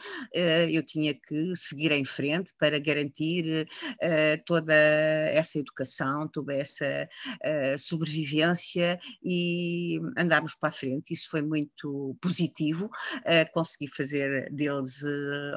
[0.70, 7.08] eu tinha que seguir em frente para garantir uh, toda essa educação, toda essa
[7.44, 11.12] uh, sobrevivência e andarmos para a frente.
[11.12, 15.02] Isso foi muito positivo, uh, consegui fazer deles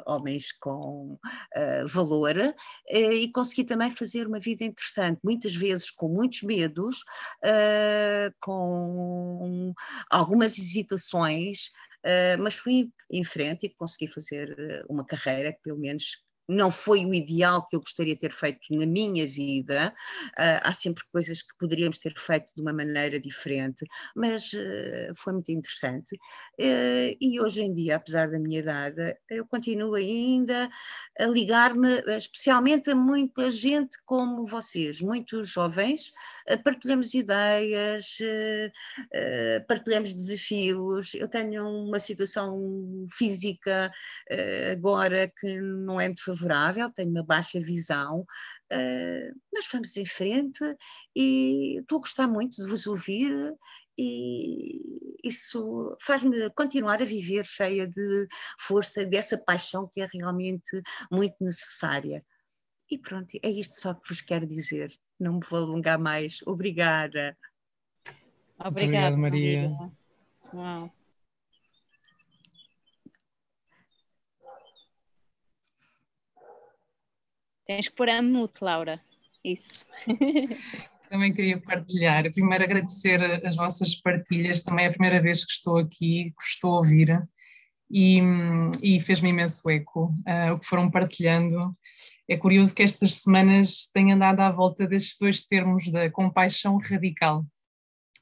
[0.06, 1.18] homens com
[1.86, 2.34] valor
[2.88, 7.04] e consegui também fazer uma vida interessante, muitas vezes com muitos medos,
[8.40, 9.74] com
[10.10, 11.70] algumas hesitações,
[12.38, 16.16] mas fui em frente e consegui fazer uma carreira que pelo menos
[16.48, 19.94] não foi o ideal que eu gostaria de ter feito na minha vida.
[20.30, 25.32] Uh, há sempre coisas que poderíamos ter feito de uma maneira diferente, mas uh, foi
[25.34, 26.14] muito interessante.
[26.58, 30.68] Uh, e hoje em dia, apesar da minha idade, eu continuo ainda
[31.18, 36.12] a ligar-me, especialmente a muita gente como vocês, muitos jovens,
[36.64, 38.18] partilhamos ideias,
[39.68, 41.14] partilhamos desafios.
[41.14, 43.92] Eu tenho uma situação física
[44.70, 50.60] agora que não é muito favorável, tenho uma baixa visão, uh, mas vamos em frente
[51.14, 53.54] e estou a gostar muito de vos ouvir
[53.98, 54.80] e
[55.22, 58.26] isso faz-me continuar a viver cheia de
[58.58, 62.24] força, dessa paixão que é realmente muito necessária.
[62.90, 64.92] E pronto, é isto só que vos quero dizer.
[65.18, 66.38] Não me vou alongar mais.
[66.46, 67.36] Obrigada.
[68.58, 69.70] Obrigada, Maria.
[70.52, 70.92] Maria.
[77.66, 79.00] Tens que pôr a mute, Laura.
[79.44, 79.86] Isso.
[81.08, 82.30] Também queria partilhar.
[82.32, 84.62] Primeiro agradecer as vossas partilhas.
[84.62, 87.22] Também é a primeira vez que estou aqui, que estou a ouvir.
[87.90, 88.20] E,
[88.82, 91.70] e fez-me imenso eco uh, o que foram partilhando.
[92.26, 97.44] É curioso que estas semanas tenham andado à volta destes dois termos da compaixão radical.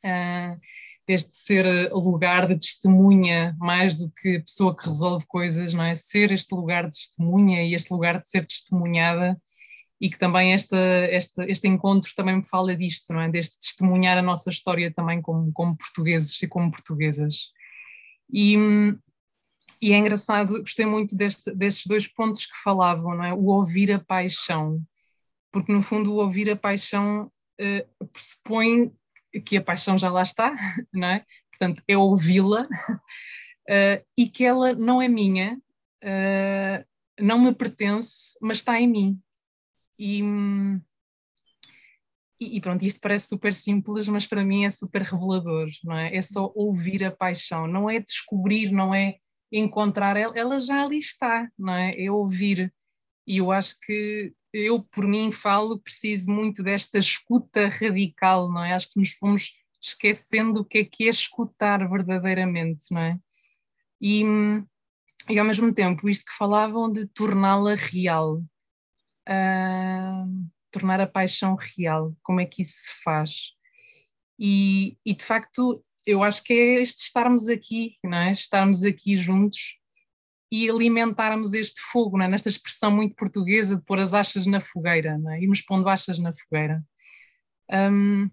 [0.04, 0.58] Uh,
[1.06, 5.94] deste ser lugar de testemunha mais do que pessoa que resolve coisas, não é?
[5.94, 9.40] Ser este lugar de testemunha e este lugar de ser testemunhada
[10.00, 13.28] e que também esta, esta, este encontro também me fala disto, não é?
[13.28, 17.50] Deste testemunhar a nossa história também como, como portugueses e como portuguesas.
[18.32, 18.56] E,
[19.82, 23.34] e é engraçado, gostei muito deste, destes dois pontos que falavam, não é?
[23.34, 24.82] O ouvir a paixão,
[25.52, 28.90] porque no fundo o ouvir a paixão uh, pressupõe
[29.44, 30.52] que a paixão já lá está,
[30.92, 31.24] não é?
[31.50, 35.60] Portanto, é ouvi-la uh, e que ela não é minha,
[36.02, 36.84] uh,
[37.20, 39.20] não me pertence, mas está em mim.
[39.98, 40.22] E,
[42.40, 46.16] e, pronto, isto parece super simples, mas para mim é super revelador, não é?
[46.16, 49.16] É só ouvir a paixão, não é descobrir, não é
[49.52, 52.02] encontrar ela, ela já ali está, não é?
[52.02, 52.72] É ouvir.
[53.26, 58.72] E eu acho que eu, por mim, falo, preciso muito desta escuta radical, não é?
[58.72, 63.18] Acho que nos fomos esquecendo o que é que é escutar verdadeiramente, não é?
[64.00, 64.22] E,
[65.28, 68.38] e ao mesmo tempo, isto que falavam de torná-la real,
[69.28, 73.52] uh, tornar a paixão real, como é que isso se faz?
[74.38, 78.32] E, e de facto, eu acho que é este estarmos aqui, não é?
[78.32, 79.79] Estarmos aqui juntos
[80.50, 82.26] e alimentarmos este fogo, é?
[82.26, 85.42] nesta expressão muito portuguesa de pôr as achas na fogueira, é?
[85.42, 86.82] irmos pondo achas na fogueira.
[87.70, 88.28] Um,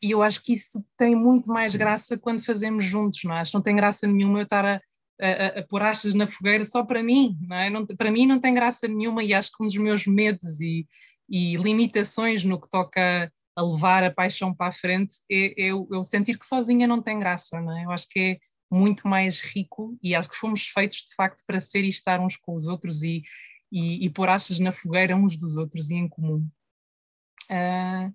[0.00, 3.40] e eu acho que isso tem muito mais graça quando fazemos juntos, não é?
[3.40, 4.80] Acho que não tem graça nenhuma eu estar a,
[5.20, 7.70] a, a pôr achas na fogueira só para mim, não é?
[7.70, 10.86] Não, para mim não tem graça nenhuma e acho que um dos meus medos e,
[11.28, 15.86] e limitações no que toca a levar a paixão para a frente é, é eu,
[15.90, 17.84] eu sentir que sozinha não tem graça, não é?
[17.84, 18.38] Eu acho que é
[18.72, 22.36] muito mais rico e acho que fomos feitos de facto para ser e estar uns
[22.36, 23.22] com os outros e,
[23.70, 26.48] e, e pôr achas na fogueira uns dos outros e em comum.
[27.50, 28.12] Uh,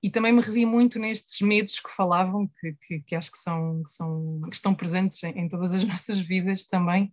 [0.00, 3.82] e também me revi muito nestes medos que falavam, que, que, que acho que, são,
[3.84, 7.10] são, que estão presentes em, em, todas as nossas vidas também,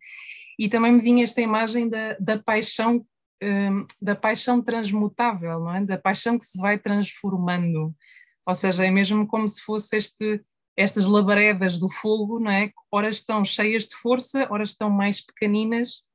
[0.59, 3.05] e também me vinha esta imagem da, da paixão
[3.43, 5.81] um, da paixão transmutável, não é?
[5.83, 7.93] da paixão que se vai transformando,
[8.45, 10.41] ou seja, é mesmo como se fosse este
[10.77, 12.71] estas labaredas do fogo, não é?
[12.91, 16.05] Ora estão cheias de força, ora estão mais pequeninas,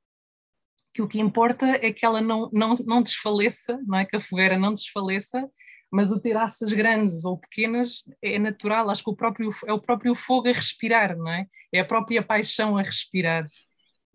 [0.93, 4.05] que o que importa é que ela não, não, não desfaleça, não é?
[4.05, 5.49] Que a fogueira não desfaleça,
[5.91, 9.81] mas o ter aças grandes ou pequenas é natural, acho que o próprio, é o
[9.81, 11.47] próprio fogo a respirar, não é?
[11.73, 13.47] É a própria paixão a respirar.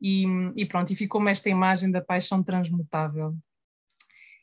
[0.01, 3.35] E, e pronto, e ficou-me esta imagem da paixão transmutável.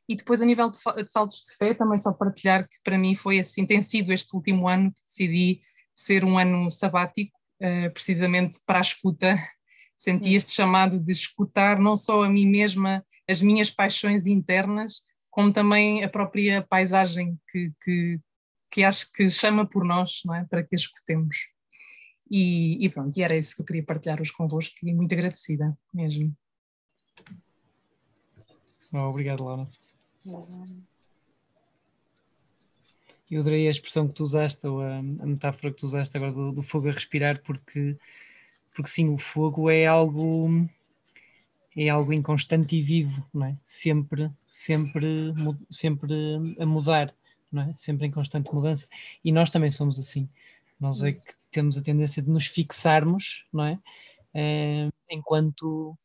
[0.09, 3.15] E depois, a nível de, de, saltos de fé, também só partilhar que para mim
[3.15, 5.61] foi assim, tem sido este último ano que decidi
[5.94, 9.39] ser um ano sabático, uh, precisamente para a escuta.
[9.97, 10.36] Senti hum.
[10.36, 16.02] este chamado de escutar não só a mim mesma, as minhas paixões internas, como também
[16.05, 18.20] a própria paisagem que, que,
[18.70, 20.44] que acho que chama por nós, não é?
[20.44, 21.36] para que a escutemos.
[22.31, 25.77] E, e, pronto, e era isso que eu queria partilhar hoje convosco e muito agradecida
[25.93, 26.35] mesmo.
[28.93, 29.69] Oh, obrigado, Laura.
[33.33, 36.33] Eu adorei a expressão que tu usaste, ou a, a metáfora que tu usaste agora
[36.33, 37.97] do, do, fogo a respirar, porque,
[38.75, 40.69] porque sim, o fogo é algo
[41.75, 43.57] é algo inconstante e vivo, não é?
[43.65, 45.33] Sempre, sempre,
[45.71, 46.13] sempre
[46.59, 47.15] a mudar,
[47.51, 47.75] não é?
[47.79, 48.87] Sempre em constante mudança.
[49.25, 50.29] E nós também somos assim.
[50.79, 53.79] Nós é que temos a tendência de nos fixarmos, não é?
[54.35, 55.97] é enquanto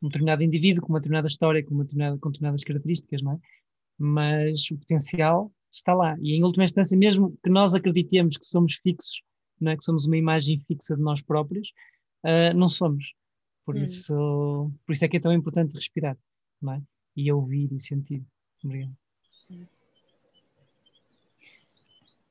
[0.00, 3.38] um determinado indivíduo com uma determinada história, com, uma determinada, com determinadas características, não é?
[3.98, 6.16] Mas o potencial está lá.
[6.20, 9.22] E em última instância, mesmo que nós acreditemos que somos fixos,
[9.60, 9.76] não é?
[9.76, 11.72] que somos uma imagem fixa de nós próprios,
[12.24, 13.14] uh, não somos.
[13.64, 13.82] Por, hum.
[13.82, 16.16] isso, por isso é que é tão importante respirar
[16.60, 16.82] não é?
[17.16, 18.24] e ouvir e sentir.
[18.64, 18.96] Obrigado.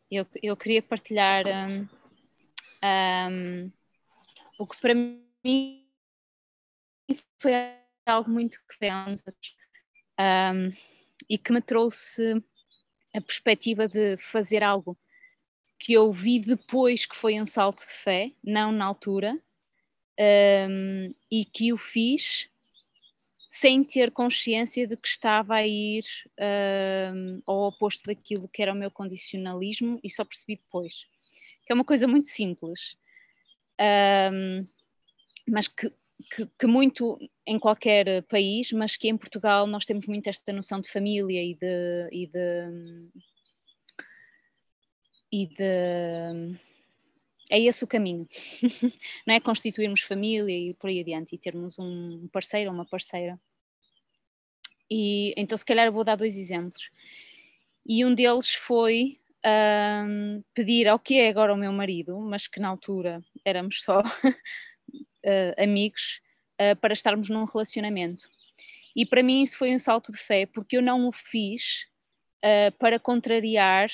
[0.09, 1.88] Eu, eu queria partilhar um,
[2.84, 3.72] um,
[4.57, 5.85] o que para mim
[7.39, 7.51] foi
[8.05, 9.22] algo muito grande
[10.19, 10.72] um,
[11.30, 12.41] e que me trouxe
[13.18, 14.98] a perspectiva de fazer algo
[15.80, 19.38] que eu vi depois que foi um salto de fé, não na altura,
[20.69, 22.49] um, e que o fiz
[23.49, 26.03] sem ter consciência de que estava a ir
[27.14, 31.07] um, ao oposto daquilo que era o meu condicionalismo e só percebi depois.
[31.65, 32.95] Que é uma coisa muito simples,
[34.31, 34.68] um,
[35.48, 35.91] mas que
[36.35, 40.81] que, que, muito em qualquer país, mas que em Portugal nós temos muito esta noção
[40.81, 42.10] de família e de.
[42.11, 43.27] E de,
[45.31, 46.68] e de
[47.49, 48.27] é esse o caminho,
[49.26, 49.39] não é?
[49.39, 53.39] Constituirmos família e por aí adiante e termos um parceiro ou uma parceira.
[54.89, 56.89] E então, se calhar, vou dar dois exemplos.
[57.85, 62.60] E um deles foi um, pedir ao que é agora o meu marido, mas que
[62.60, 64.02] na altura éramos só
[65.26, 66.22] uh, amigos
[66.60, 68.27] uh, para estarmos num relacionamento.
[68.95, 71.85] E para mim isso foi um salto de fé, porque eu não o fiz
[72.44, 73.89] uh, para contrariar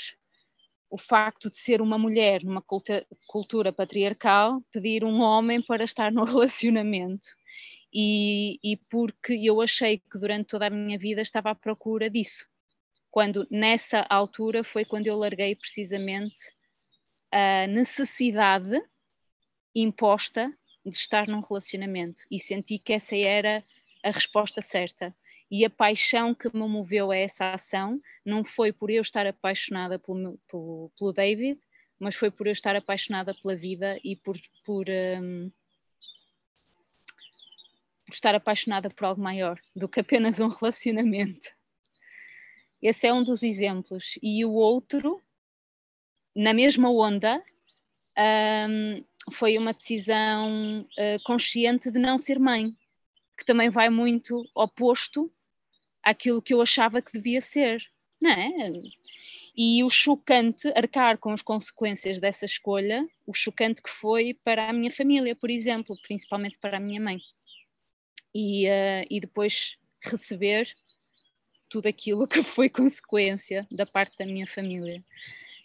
[0.90, 6.12] o facto de ser uma mulher numa cultura, cultura patriarcal, pedir um homem para estar
[6.12, 7.28] no relacionamento.
[7.92, 12.48] E, e, porque eu achei que durante toda a minha vida estava à procura disso.
[13.12, 16.52] quando nessa altura foi quando eu larguei precisamente
[17.32, 18.82] a necessidade
[19.76, 20.52] imposta
[20.86, 23.64] de estar num relacionamento e senti que essa era
[24.04, 25.16] a resposta certa.
[25.50, 30.00] E a paixão que me moveu a essa ação não foi por eu estar apaixonada
[30.00, 31.60] pelo, pelo, pelo David,
[32.00, 34.36] mas foi por eu estar apaixonada pela vida e por,
[34.66, 35.52] por, um,
[38.06, 41.50] por estar apaixonada por algo maior do que apenas um relacionamento.
[42.82, 44.20] Esse é um dos exemplos.
[44.22, 45.22] E o outro,
[46.36, 47.42] na mesma onda,
[48.70, 52.76] um, foi uma decisão uh, consciente de não ser mãe,
[53.38, 55.32] que também vai muito oposto
[56.04, 57.84] àquilo que eu achava que devia ser,
[58.20, 58.72] não é?
[59.56, 64.74] E o chocante, arcar com as consequências dessa escolha, o chocante que foi para a
[64.74, 67.20] minha família, por exemplo, principalmente para a minha mãe.
[68.34, 70.74] E, uh, e depois receber
[71.70, 75.04] tudo aquilo que foi consequência da parte da minha família.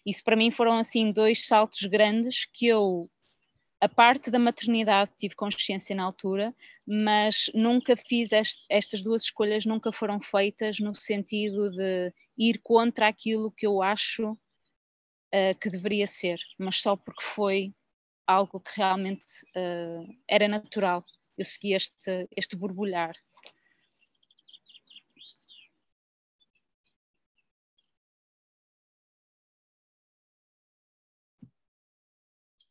[0.05, 3.11] Isso para mim foram assim dois saltos grandes que eu
[3.81, 6.55] a parte da maternidade tive consciência na altura,
[6.87, 13.09] mas nunca fiz est estas duas escolhas, nunca foram feitas no sentido de ir contra
[13.09, 17.75] aquilo que eu acho uh, que deveria ser, mas só porque foi
[18.27, 19.25] algo que realmente
[19.57, 21.05] uh, era natural.
[21.37, 23.15] Eu segui este, este borbulhar.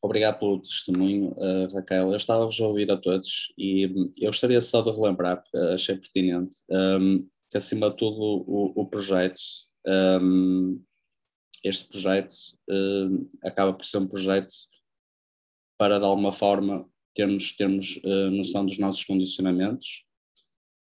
[0.01, 2.09] Obrigado pelo testemunho, uh, Raquel.
[2.09, 3.83] Eu estava-vos a ouvir a todos e
[4.17, 8.85] eu gostaria só de relembrar, porque achei pertinente, um, que acima de tudo o, o
[8.85, 9.41] projeto,
[10.21, 10.81] um,
[11.63, 12.33] este projeto
[12.69, 14.53] um, acaba por ser um projeto
[15.79, 20.05] para de alguma forma termos, termos uh, noção dos nossos condicionamentos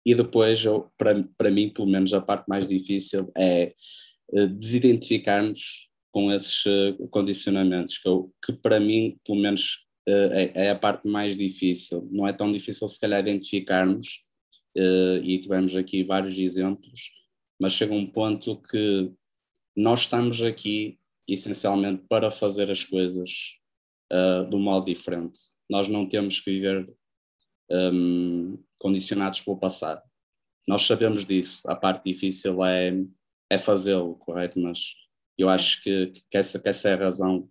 [0.05, 3.73] e depois, eu, para, para mim, pelo menos a parte mais difícil é
[4.57, 10.69] desidentificarmos com esses uh, condicionamentos, que, eu, que para mim, pelo menos, uh, é, é,
[10.69, 12.07] a parte mais difícil.
[12.09, 14.21] Não é tão difícil, se calhar, identificarmos,
[14.77, 17.11] uh, e tivemos aqui vários exemplos,
[17.59, 19.11] mas chega um ponto que
[19.75, 20.97] nós estamos aqui
[21.27, 23.57] essencialmente para fazer as coisas
[24.49, 25.39] de um modo diferente.
[25.69, 26.87] Nós não temos que viver
[27.69, 30.01] um, condicionados pelo passado.
[30.67, 31.67] Nós sabemos disso.
[31.67, 32.93] A parte difícil é,
[33.49, 34.59] é fazê-lo, correto?
[34.59, 34.93] Mas
[35.37, 37.49] eu acho que, que, essa, que essa é a razão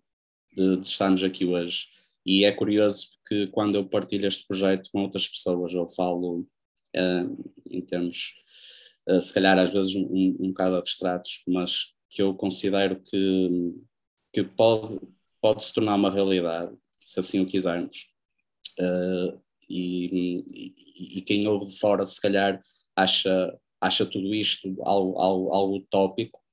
[0.54, 1.88] de, de estarmos aqui hoje.
[2.24, 6.46] E é curioso que quando eu partilho este projeto com outras pessoas, eu falo
[6.96, 8.34] uh, em termos,
[9.08, 13.74] uh, se calhar às vezes um, um, bocado abstratos, mas que eu considero que,
[14.32, 15.00] que pode,
[15.40, 16.74] pode se tornar uma realidade,
[17.04, 18.10] se assim o quisermos.
[18.78, 19.38] Uh,
[19.68, 22.60] e, e, e, quem ouve de fora, se calhar,
[22.96, 26.43] acha, acha tudo isto algo, algo, algo utópico,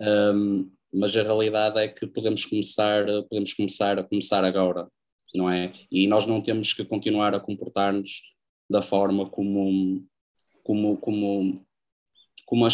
[0.00, 4.88] um, mas a realidade é que podemos começar, podemos começar a começar agora,
[5.34, 5.72] não é?
[5.90, 8.22] E nós não temos que continuar a comportar-nos
[8.68, 10.04] da forma como,
[10.62, 11.66] como, como,
[12.44, 12.66] como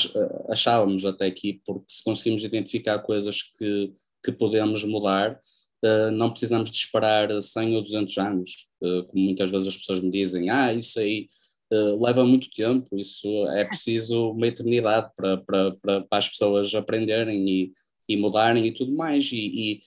[0.48, 3.92] achávamos até aqui, porque se conseguimos identificar coisas que,
[4.24, 5.38] que podemos mudar,
[5.84, 10.00] uh, não precisamos de esperar 100 ou 200 anos, uh, como muitas vezes as pessoas
[10.00, 11.28] me dizem, ah, isso aí
[11.72, 16.74] uh, leva muito tempo, isso é preciso uma eternidade para, para, para, para as pessoas
[16.74, 17.72] aprenderem e,
[18.08, 19.78] e mudarem e tudo mais, e, e,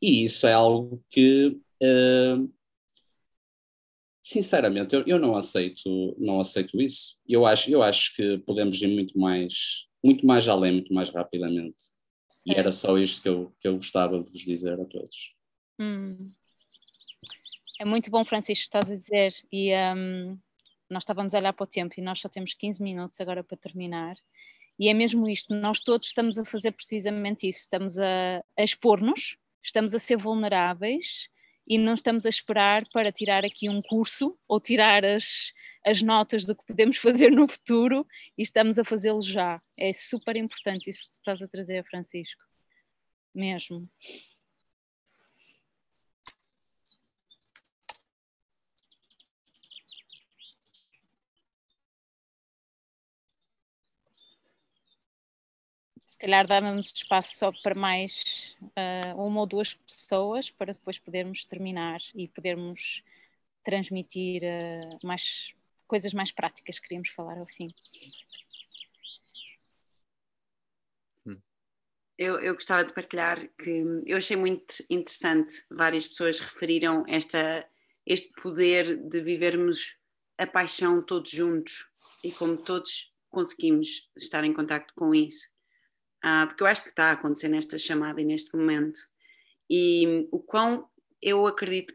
[0.00, 2.52] e isso é algo que uh,
[4.22, 7.18] sinceramente eu, eu não aceito não aceito isso.
[7.26, 11.98] Eu acho eu acho que podemos ir muito mais muito mais além muito mais rapidamente.
[12.46, 15.34] E era só isto que eu, que eu gostava de vos dizer a todos.
[15.80, 16.26] Hum.
[17.80, 19.34] é muito bom Francisco estás a dizer.
[19.52, 20.38] E um,
[20.90, 23.56] nós estávamos a olhar para o tempo e nós só temos 15 minutos agora para
[23.56, 24.16] terminar.
[24.78, 29.36] E é mesmo isto, nós todos estamos a fazer precisamente isso, estamos a, a expor-nos,
[29.62, 31.28] estamos a ser vulneráveis
[31.66, 35.52] e não estamos a esperar para tirar aqui um curso ou tirar as,
[35.84, 38.06] as notas do que podemos fazer no futuro
[38.36, 39.58] e estamos a fazê-lo já.
[39.76, 42.42] É super importante isso que tu estás a trazer, Francisco.
[43.34, 43.88] Mesmo.
[56.18, 61.46] Se calhar dávamos espaço só para mais uh, uma ou duas pessoas para depois podermos
[61.46, 63.04] terminar e podermos
[63.62, 65.54] transmitir uh, mais
[65.86, 67.72] coisas mais práticas que queríamos falar ao fim.
[72.18, 77.64] Eu, eu gostava de partilhar que eu achei muito interessante, várias pessoas referiram esta,
[78.04, 79.96] este poder de vivermos
[80.36, 81.86] a paixão todos juntos
[82.24, 85.56] e como todos conseguimos estar em contato com isso
[86.22, 88.98] ah, porque eu acho que está a acontecer nesta chamada e neste momento.
[89.70, 90.88] E o quão
[91.22, 91.94] eu acredito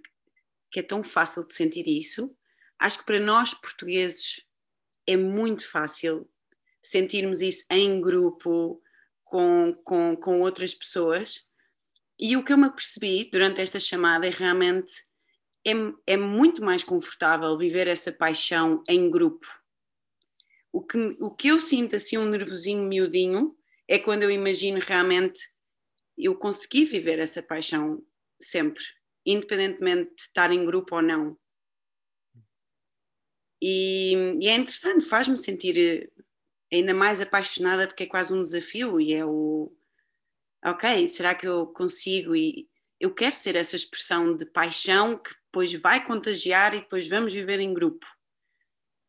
[0.72, 2.36] que é tão fácil de sentir isso,
[2.80, 4.41] acho que para nós portugueses
[5.08, 6.30] é muito fácil
[6.82, 8.82] sentirmos isso em grupo,
[9.24, 11.45] com, com, com outras pessoas.
[12.20, 14.94] E o que eu me percebi durante esta chamada é realmente
[15.66, 15.72] é,
[16.08, 19.48] é muito mais confortável viver essa paixão em grupo.
[20.72, 23.56] O que, o que eu sinto assim um nervosinho miudinho
[23.88, 25.40] é quando eu imagino realmente
[26.18, 28.04] eu consegui viver essa paixão
[28.42, 28.84] sempre,
[29.26, 31.38] independentemente de estar em grupo ou não.
[33.62, 36.24] E, e é interessante, faz-me sentir eh,
[36.72, 39.72] ainda mais apaixonada porque é quase um desafio e é o
[40.66, 42.70] ok, será que eu consigo e
[43.00, 47.60] eu quero ser essa expressão de paixão que depois vai contagiar e depois vamos viver
[47.60, 48.06] em grupo.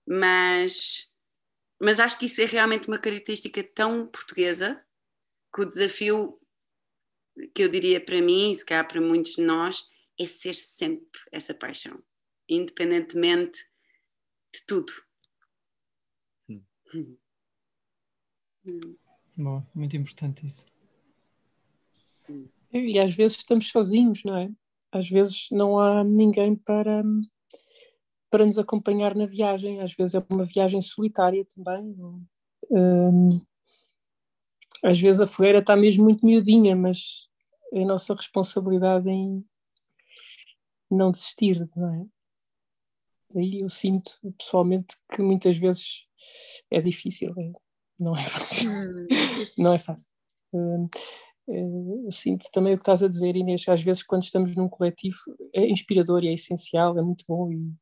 [0.07, 1.11] Mas
[1.81, 4.83] mas acho que isso é realmente uma característica tão portuguesa
[5.55, 6.41] que o desafio
[7.55, 9.89] que eu diria para mim, e se calhar para muitos de nós,
[10.19, 12.03] é ser sempre essa paixão,
[12.49, 13.59] independentemente
[14.53, 14.93] de tudo.
[16.49, 17.17] Hum.
[19.37, 20.67] Bom, muito importante isso.
[22.73, 24.51] E às vezes estamos sozinhos, não é?
[24.91, 27.03] Às vezes não há ninguém para,
[28.35, 29.81] para nos acompanhar na viagem.
[29.81, 31.94] Às vezes é uma viagem solitária também.
[32.69, 33.40] Um,
[34.82, 37.28] às vezes a fogueira está mesmo muito miudinha, mas
[37.73, 39.44] é a nossa responsabilidade em
[40.90, 42.06] não desistir, não é?
[43.32, 46.05] Daí eu sinto pessoalmente que muitas vezes
[46.73, 47.52] é difícil, é,
[48.01, 48.69] não é fácil.
[48.69, 49.06] Hum.
[49.56, 50.11] não é fácil.
[50.52, 50.89] Um,
[51.47, 55.19] eu sinto também o que estás a dizer, Inês, às vezes quando estamos num coletivo
[55.55, 57.73] é inspirador e é essencial, é muito bom e,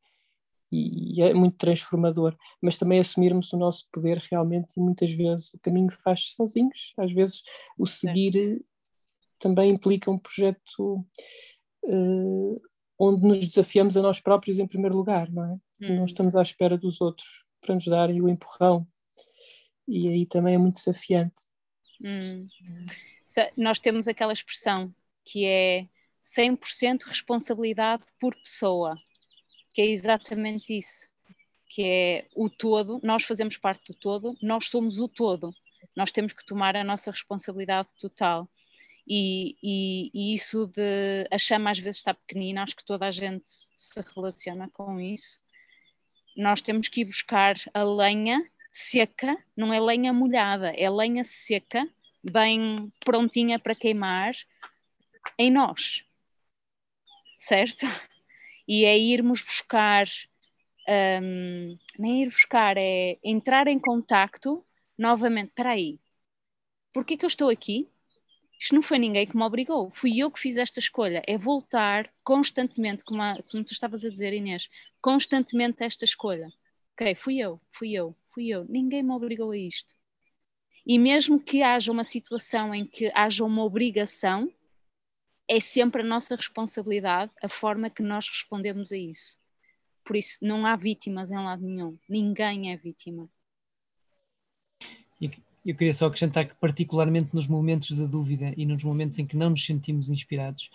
[0.73, 5.59] e é muito transformador, mas também assumirmos o nosso poder realmente e muitas vezes o
[5.59, 7.43] caminho faz sozinhos, às vezes
[7.77, 8.59] o seguir é.
[9.39, 11.05] também implica um projeto
[11.85, 12.63] uh,
[12.99, 15.53] onde nos desafiamos a nós próprios em primeiro lugar, não é?
[15.83, 15.97] Hum.
[15.97, 18.87] Não estamos à espera dos outros para nos darem o empurrão
[19.87, 21.35] e aí também é muito desafiante.
[22.03, 22.49] Hum.
[23.59, 24.95] Nós temos aquela expressão
[25.25, 25.87] que é
[26.23, 28.97] 100% responsabilidade por pessoa
[29.73, 31.09] que é exatamente isso,
[31.69, 35.55] que é o todo, nós fazemos parte do todo, nós somos o todo,
[35.97, 38.49] nós temos que tomar a nossa responsabilidade total.
[39.07, 43.11] E, e, e, isso de a chama às vezes está pequenina, acho que toda a
[43.11, 45.41] gente se relaciona com isso.
[46.37, 51.87] Nós temos que ir buscar a lenha seca, não é lenha molhada, é lenha seca,
[52.23, 54.35] bem prontinha para queimar
[55.39, 56.05] em nós,
[57.39, 57.87] certo?
[58.67, 60.07] E é irmos buscar,
[61.23, 64.65] um, nem ir buscar, é entrar em contacto
[64.99, 65.49] novamente.
[65.49, 65.99] Espera aí,
[66.93, 67.89] porquê que eu estou aqui?
[68.59, 71.21] Isto não foi ninguém que me obrigou, fui eu que fiz esta escolha.
[71.27, 74.69] É voltar constantemente, como, a, como tu estavas a dizer, Inês,
[75.01, 76.49] constantemente a esta escolha.
[76.93, 78.65] Ok, fui eu, fui eu, fui eu.
[78.69, 79.93] Ninguém me obrigou a isto.
[80.87, 84.49] E mesmo que haja uma situação em que haja uma obrigação,
[85.53, 89.39] é sempre a nossa responsabilidade a forma que nós respondemos a isso.
[90.03, 91.99] Por isso, não há vítimas em lado nenhum.
[92.09, 93.29] Ninguém é vítima.
[95.65, 99.37] Eu queria só acrescentar que, particularmente nos momentos de dúvida e nos momentos em que
[99.37, 100.71] não nos sentimos inspirados,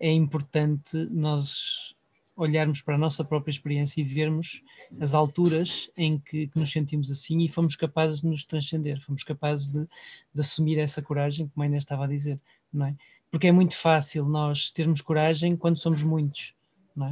[0.00, 1.94] é importante nós
[2.34, 4.62] olharmos para a nossa própria experiência e vermos
[4.98, 9.22] as alturas em que, que nos sentimos assim e fomos capazes de nos transcender, fomos
[9.22, 12.40] capazes de, de assumir essa coragem, como a Inês estava a dizer,
[12.72, 12.96] não é?
[13.30, 16.54] Porque é muito fácil nós termos coragem quando somos muitos.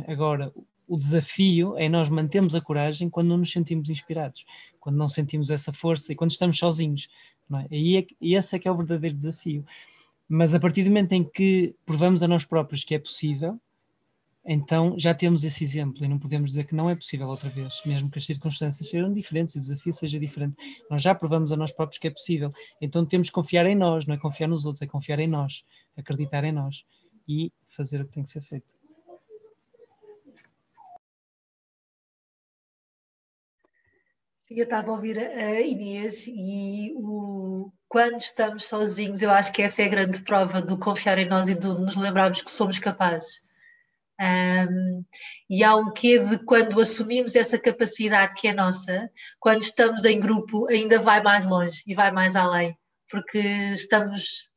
[0.07, 0.12] É?
[0.12, 0.53] Agora,
[0.86, 4.45] o desafio é nós mantermos a coragem quando não nos sentimos inspirados,
[4.81, 7.09] quando não sentimos essa força e quando estamos sozinhos.
[7.70, 7.77] É?
[7.77, 9.65] E, é, e esse é que é o verdadeiro desafio.
[10.28, 13.61] Mas a partir do momento em que provamos a nós próprios que é possível,
[14.47, 17.81] então já temos esse exemplo e não podemos dizer que não é possível outra vez,
[17.86, 20.55] mesmo que as circunstâncias sejam diferentes, o desafio seja diferente.
[20.91, 24.07] Nós já provamos a nós próprios que é possível, então temos que confiar em nós,
[24.07, 25.65] não é confiar nos outros, é confiar em nós,
[25.97, 26.85] acreditar em nós
[27.29, 28.66] e fazer o que tem que ser feito.
[34.51, 39.83] Eu estava a ouvir a Inês e o, quando estamos sozinhos, eu acho que essa
[39.83, 43.43] é a grande prova do confiar em nós e de nos lembrarmos que somos capazes
[44.21, 45.05] um,
[45.51, 49.11] e há um quê de quando assumimos essa capacidade que é nossa,
[49.41, 52.77] quando estamos em grupo, ainda vai mais longe e vai mais além,
[53.11, 54.51] porque estamos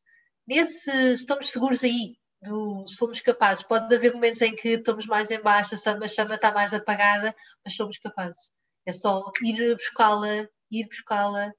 [0.48, 3.64] nesse, estamos seguros aí, do, somos capazes.
[3.64, 7.76] Pode haver momentos em que estamos mais em baixa, a chama está mais apagada, mas
[7.76, 8.52] somos capazes.
[8.86, 11.52] É só ir buscá-la, ir buscá-la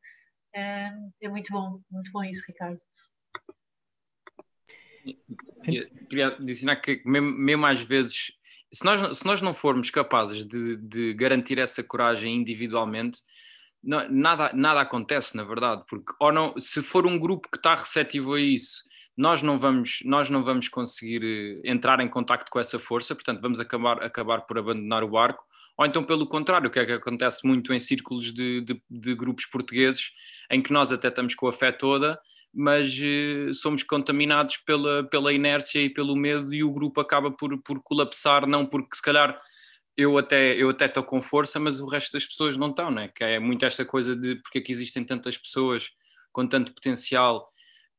[0.54, 0.90] É,
[1.22, 2.78] é muito bom, muito bom isso, Ricardo.
[6.08, 8.32] Queria adicionar que mesmo, mesmo às vezes,
[8.72, 13.20] se nós, se nós não formos capazes de, de garantir essa coragem individualmente,
[13.82, 17.74] não, nada, nada acontece, na verdade, porque ou não, se for um grupo que está
[17.74, 18.84] receptivo a isso,
[19.16, 23.40] nós não vamos, nós não vamos conseguir eh, entrar em contacto com essa força, portanto
[23.40, 25.44] vamos acabar, acabar por abandonar o barco,
[25.76, 29.14] ou então pelo contrário, o que é que acontece muito em círculos de, de, de
[29.14, 30.12] grupos portugueses,
[30.50, 32.18] em que nós até estamos com a fé toda,
[32.54, 37.58] mas uh, somos contaminados pela, pela inércia e pelo medo e o grupo acaba por,
[37.58, 39.38] por colapsar, não porque se calhar
[39.98, 43.08] eu até eu até estou com força, mas o resto das pessoas não estão, né?
[43.08, 45.90] que é muito esta coisa de porque é que existem tantas pessoas
[46.30, 47.50] com tanto potencial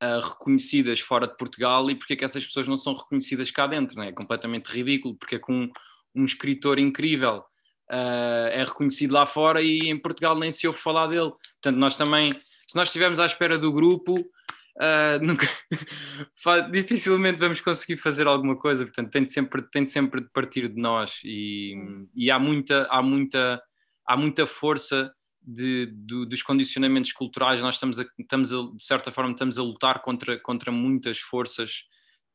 [0.02, 3.68] uh, reconhecidas fora de Portugal e porque é que essas pessoas não são reconhecidas cá
[3.68, 4.08] dentro, né?
[4.08, 5.70] é completamente ridículo, porque é que um,
[6.16, 7.40] um escritor incrível
[7.92, 11.32] uh, é reconhecido lá fora e em Portugal nem se ouve falar dele,
[11.62, 12.32] portanto nós também,
[12.66, 14.26] se nós estivermos à espera do grupo
[14.80, 15.46] Uh, nunca,
[16.72, 20.82] dificilmente vamos conseguir fazer alguma coisa, portanto tem de sempre, tem de, sempre partir de
[20.82, 21.76] nós e,
[22.16, 23.62] e há, muita, há, muita,
[24.08, 25.88] há muita força de,
[26.26, 30.40] dos condicionamentos culturais, nós estamos, a, estamos a, de certa forma estamos a lutar contra,
[30.40, 31.84] contra muitas forças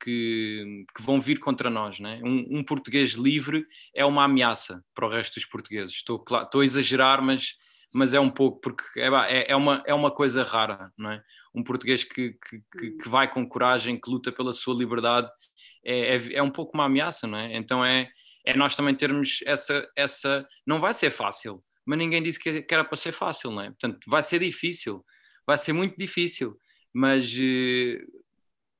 [0.02, 1.98] que, que vão vir contra nós.
[1.98, 2.20] Né?
[2.22, 3.64] Um, um, português livre
[3.94, 5.96] é uma ameaça para o resto dos portugueses.
[5.96, 7.54] Estou, estou a exagerar, mas
[7.94, 11.22] mas é um pouco, porque é, é, é, uma, é uma coisa rara, não é?
[11.54, 15.28] Um português que, que, que vai com coragem, que luta pela sua liberdade,
[15.84, 17.56] é, é, é, um pouco uma ameaça, não é?
[17.56, 18.10] Então é,
[18.44, 20.46] é nós também termos essa, essa.
[20.66, 23.66] Não vai ser fácil, mas ninguém disse que, que era para ser fácil, não é?
[23.66, 25.04] Portanto, vai ser difícil,
[25.46, 26.58] vai ser muito difícil,
[26.92, 28.00] mas, eh,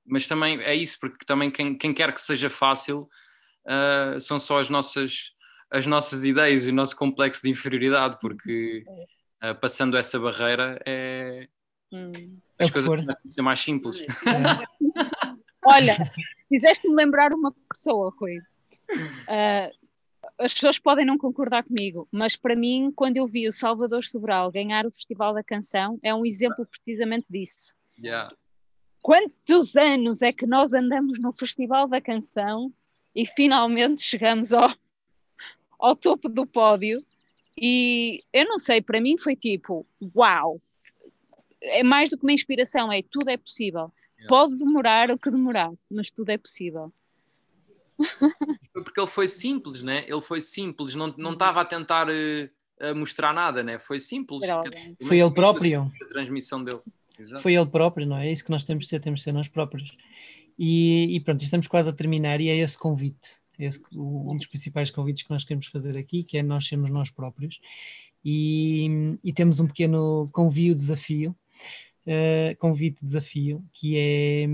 [0.06, 3.08] mas também é isso, porque também quem, quem quer que seja fácil
[3.66, 5.34] uh, são só as nossas
[5.74, 8.84] as nossas ideias e o nosso complexo de inferioridade, porque
[9.42, 11.48] uh, passando essa barreira é.
[11.92, 12.12] Hum.
[12.64, 14.00] As é coisas vão ser mais simples.
[14.00, 14.06] É.
[15.66, 15.96] Olha,
[16.48, 18.38] fizeste-me lembrar uma pessoa, Rui.
[18.38, 19.84] Uh,
[20.38, 24.50] as pessoas podem não concordar comigo, mas para mim, quando eu vi o Salvador Sobral
[24.50, 27.74] ganhar o Festival da Canção, é um exemplo precisamente disso.
[27.98, 28.34] Yeah.
[29.00, 32.72] Quantos anos é que nós andamos no Festival da Canção
[33.14, 34.72] e finalmente chegamos ao,
[35.78, 37.04] ao topo do pódio
[37.56, 40.60] e eu não sei, para mim foi tipo, uau,
[41.64, 43.92] é mais do que uma inspiração, é tudo é possível.
[44.16, 44.28] Yeah.
[44.28, 46.92] Pode demorar o que demorar, mas tudo é possível.
[48.72, 50.04] Porque ele foi simples, né?
[50.06, 53.78] Ele foi simples, não, não estava a tentar uh, mostrar nada, né?
[53.78, 54.44] Foi simples.
[55.02, 55.90] Foi ele próprio.
[56.02, 56.80] A transmissão dele.
[57.18, 57.42] Exato.
[57.42, 58.28] Foi ele próprio, não é?
[58.28, 59.96] É isso que nós temos de ser, temos de ser nós próprios.
[60.58, 64.90] E, e pronto, estamos quase a terminar e é esse convite esse, um dos principais
[64.90, 67.60] convites que nós queremos fazer aqui, que é nós sermos nós próprios.
[68.24, 71.36] E, e temos um pequeno convio desafio,
[72.06, 74.46] uh, convite desafio, que é,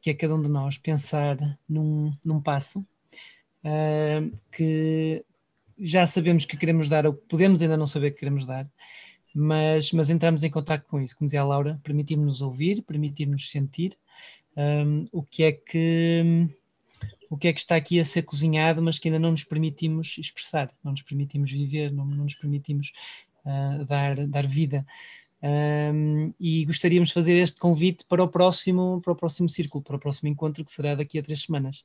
[0.00, 1.36] que é cada um de nós pensar
[1.68, 2.80] num, num passo
[3.64, 5.24] uh, que
[5.78, 8.68] já sabemos que queremos dar, ou podemos ainda não saber que queremos dar,
[9.34, 11.16] mas, mas entramos em contato com isso.
[11.16, 13.96] Como dizia a Laura, permitimos-nos ouvir, permitimos-nos sentir
[14.56, 16.48] um, o que é que
[17.30, 20.18] o que é que está aqui a ser cozinhado, mas que ainda não nos permitimos
[20.18, 22.92] expressar, não nos permitimos viver, não, não nos permitimos
[23.46, 24.86] uh, dar, dar vida.
[25.44, 29.96] Um, e gostaríamos de fazer este convite para o próximo para o próximo círculo, para
[29.96, 31.84] o próximo encontro que será daqui a três semanas.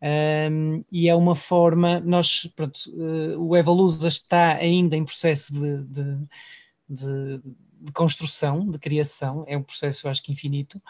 [0.00, 5.84] Um, e é uma forma, nós, pronto, uh, o Evolusa está ainda em processo de,
[5.84, 6.18] de,
[6.88, 7.40] de
[7.80, 10.82] de construção, de criação, é um processo, acho que infinito,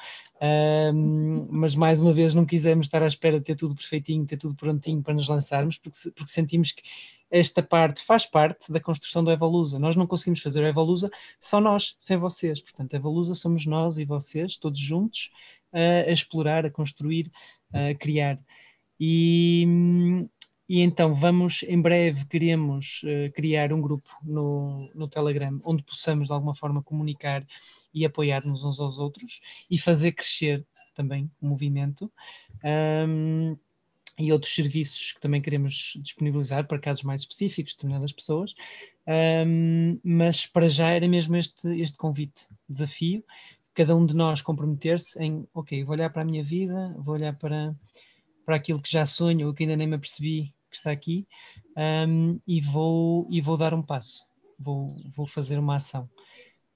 [0.95, 4.37] um, mas mais uma vez não quisemos estar à espera de ter tudo perfeitinho, ter
[4.37, 6.83] tudo prontinho para nos lançarmos, porque, porque sentimos que
[7.31, 9.79] esta parte faz parte da construção do Evolusa.
[9.79, 11.11] Nós não conseguimos fazer o Evolusa
[11.41, 12.61] só nós, sem vocês.
[12.61, 15.31] Portanto, Evolusa somos nós e vocês, todos juntos,
[15.73, 17.31] a, a explorar, a construir,
[17.73, 18.39] a criar.
[18.99, 20.27] E,
[20.69, 26.27] e então vamos, em breve, queremos uh, criar um grupo no, no Telegram onde possamos
[26.27, 27.47] de alguma forma comunicar
[27.95, 29.41] e apoiar-nos uns aos outros
[29.71, 32.13] e fazer crescer também o movimento.
[32.63, 33.57] Um,
[34.19, 38.53] e outros serviços que também queremos disponibilizar para casos mais específicos de determinadas pessoas.
[39.47, 43.25] Um, mas para já era mesmo este, este convite, desafio,
[43.73, 47.33] cada um de nós comprometer-se em, ok, vou olhar para a minha vida, vou olhar
[47.37, 47.75] para,
[48.45, 51.27] para aquilo que já sonho ou que ainda nem me apercebi que está aqui
[52.07, 54.25] um, e, vou, e vou dar um passo,
[54.59, 56.09] vou, vou fazer uma ação.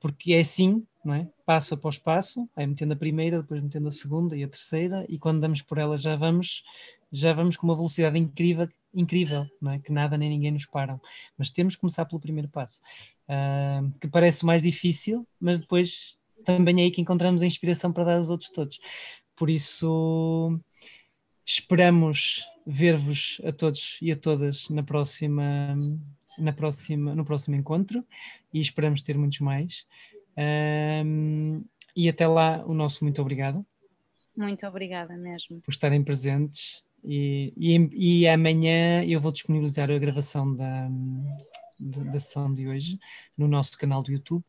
[0.01, 1.28] Porque é assim não é?
[1.44, 5.19] Passo após passo, aí metendo a primeira, depois metendo a segunda e a terceira, e
[5.19, 6.62] quando damos por ela já vamos,
[7.10, 9.78] já vamos com uma velocidade incrível, incrível, não é?
[9.78, 11.01] Que nada nem ninguém nos param.
[11.36, 12.81] Mas temos que começar pelo primeiro passo,
[13.28, 17.93] uh, que parece o mais difícil, mas depois também é aí que encontramos a inspiração
[17.93, 18.78] para dar aos outros todos.
[19.35, 20.59] Por isso,
[21.44, 25.77] esperamos ver-vos a todos e a todas na próxima,
[26.39, 28.05] na próxima, no próximo encontro
[28.52, 29.86] e esperamos ter muitos mais.
[31.05, 31.64] Um,
[31.94, 33.64] e até lá, o nosso muito obrigado.
[34.36, 35.60] Muito obrigada mesmo.
[35.60, 36.85] Por estarem presentes.
[37.05, 40.89] E, e, e amanhã eu vou disponibilizar a gravação da,
[41.78, 42.98] da, da sessão de hoje
[43.36, 44.44] no nosso canal do YouTube.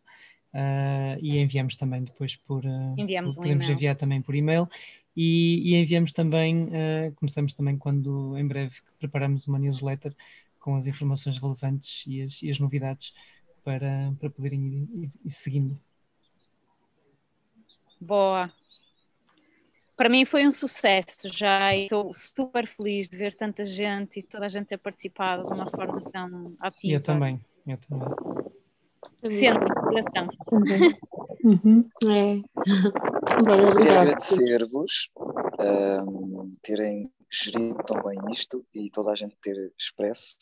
[0.53, 4.67] Uh, e enviamos também depois por, uh, enviamos por, podemos um enviar também por e-mail
[5.15, 10.15] e, e enviamos também uh, começamos também quando em breve preparamos uma newsletter
[10.59, 13.13] com as informações relevantes e as, e as novidades
[13.63, 15.79] para, para poderem ir, ir, ir seguindo.
[17.99, 18.51] Boa.
[19.95, 24.23] Para mim foi um sucesso já e estou super feliz de ver tanta gente e
[24.23, 26.93] toda a gente ter participado de uma forma tão ativa.
[26.93, 28.07] Eu também, eu também.
[29.29, 30.27] Sendo inspiração.
[31.43, 31.89] Uhum.
[32.03, 33.09] É.
[33.43, 33.97] Bem, obrigado.
[33.97, 35.09] Agradecer-vos
[35.59, 40.37] um, terem gerido tão bem isto e toda a gente ter expresso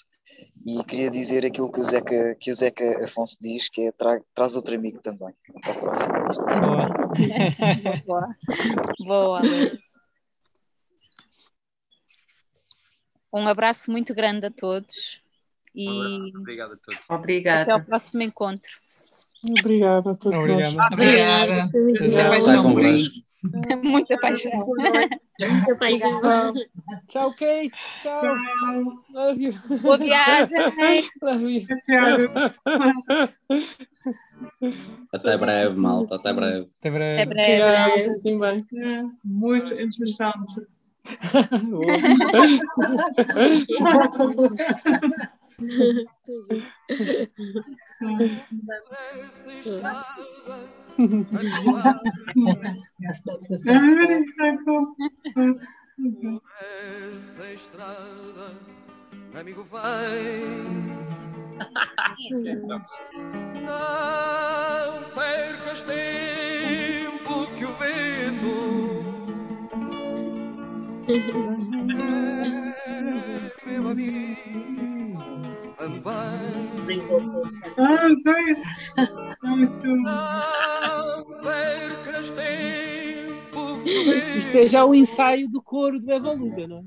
[0.66, 4.22] e queria dizer aquilo que o Zeca, que o Zeca Afonso diz, que é tra,
[4.34, 5.34] traz outro amigo também.
[5.62, 6.28] Para a próxima.
[8.06, 8.36] Boa.
[9.00, 9.42] Boa.
[13.34, 15.22] Um abraço muito grande a todos.
[15.74, 17.02] E Obrigado a todos.
[17.10, 17.62] Obrigada.
[17.62, 18.81] até ao próximo encontro.
[19.50, 20.76] Obrigada a todos Obrigado.
[20.76, 20.92] nós.
[20.94, 21.70] Obrigada.
[21.74, 23.20] Muita paixão por isto.
[23.82, 24.68] Muita paixão.
[25.40, 26.54] Muita paixão.
[27.08, 27.72] Tchau, Kate.
[28.02, 28.22] Tchau.
[29.12, 29.54] Love you.
[29.82, 30.60] Boa viagem.
[31.24, 31.66] Love you.
[35.12, 36.16] Até breve, malta.
[36.16, 36.70] Até breve.
[36.80, 37.22] Até breve.
[37.22, 38.14] Até breve.
[38.14, 38.64] Obrigada.
[38.76, 40.68] É, muito interessante.
[56.60, 58.54] Essa estrada,
[59.36, 60.20] amigo, vai.
[63.62, 68.82] Não percas tempo que o vento
[73.68, 75.01] é meu amigo.
[77.78, 78.62] Ah, pois.
[79.44, 79.88] Muito.
[79.96, 86.68] Não percas tempo que o vento Isto é já o ensaio do coro do Evolusa,
[86.68, 86.84] não é?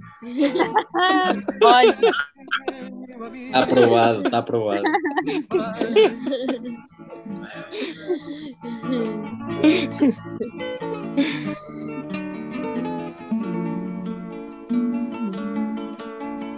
[1.65, 1.99] Olha,
[3.47, 4.83] Está aprovado, está aprovado.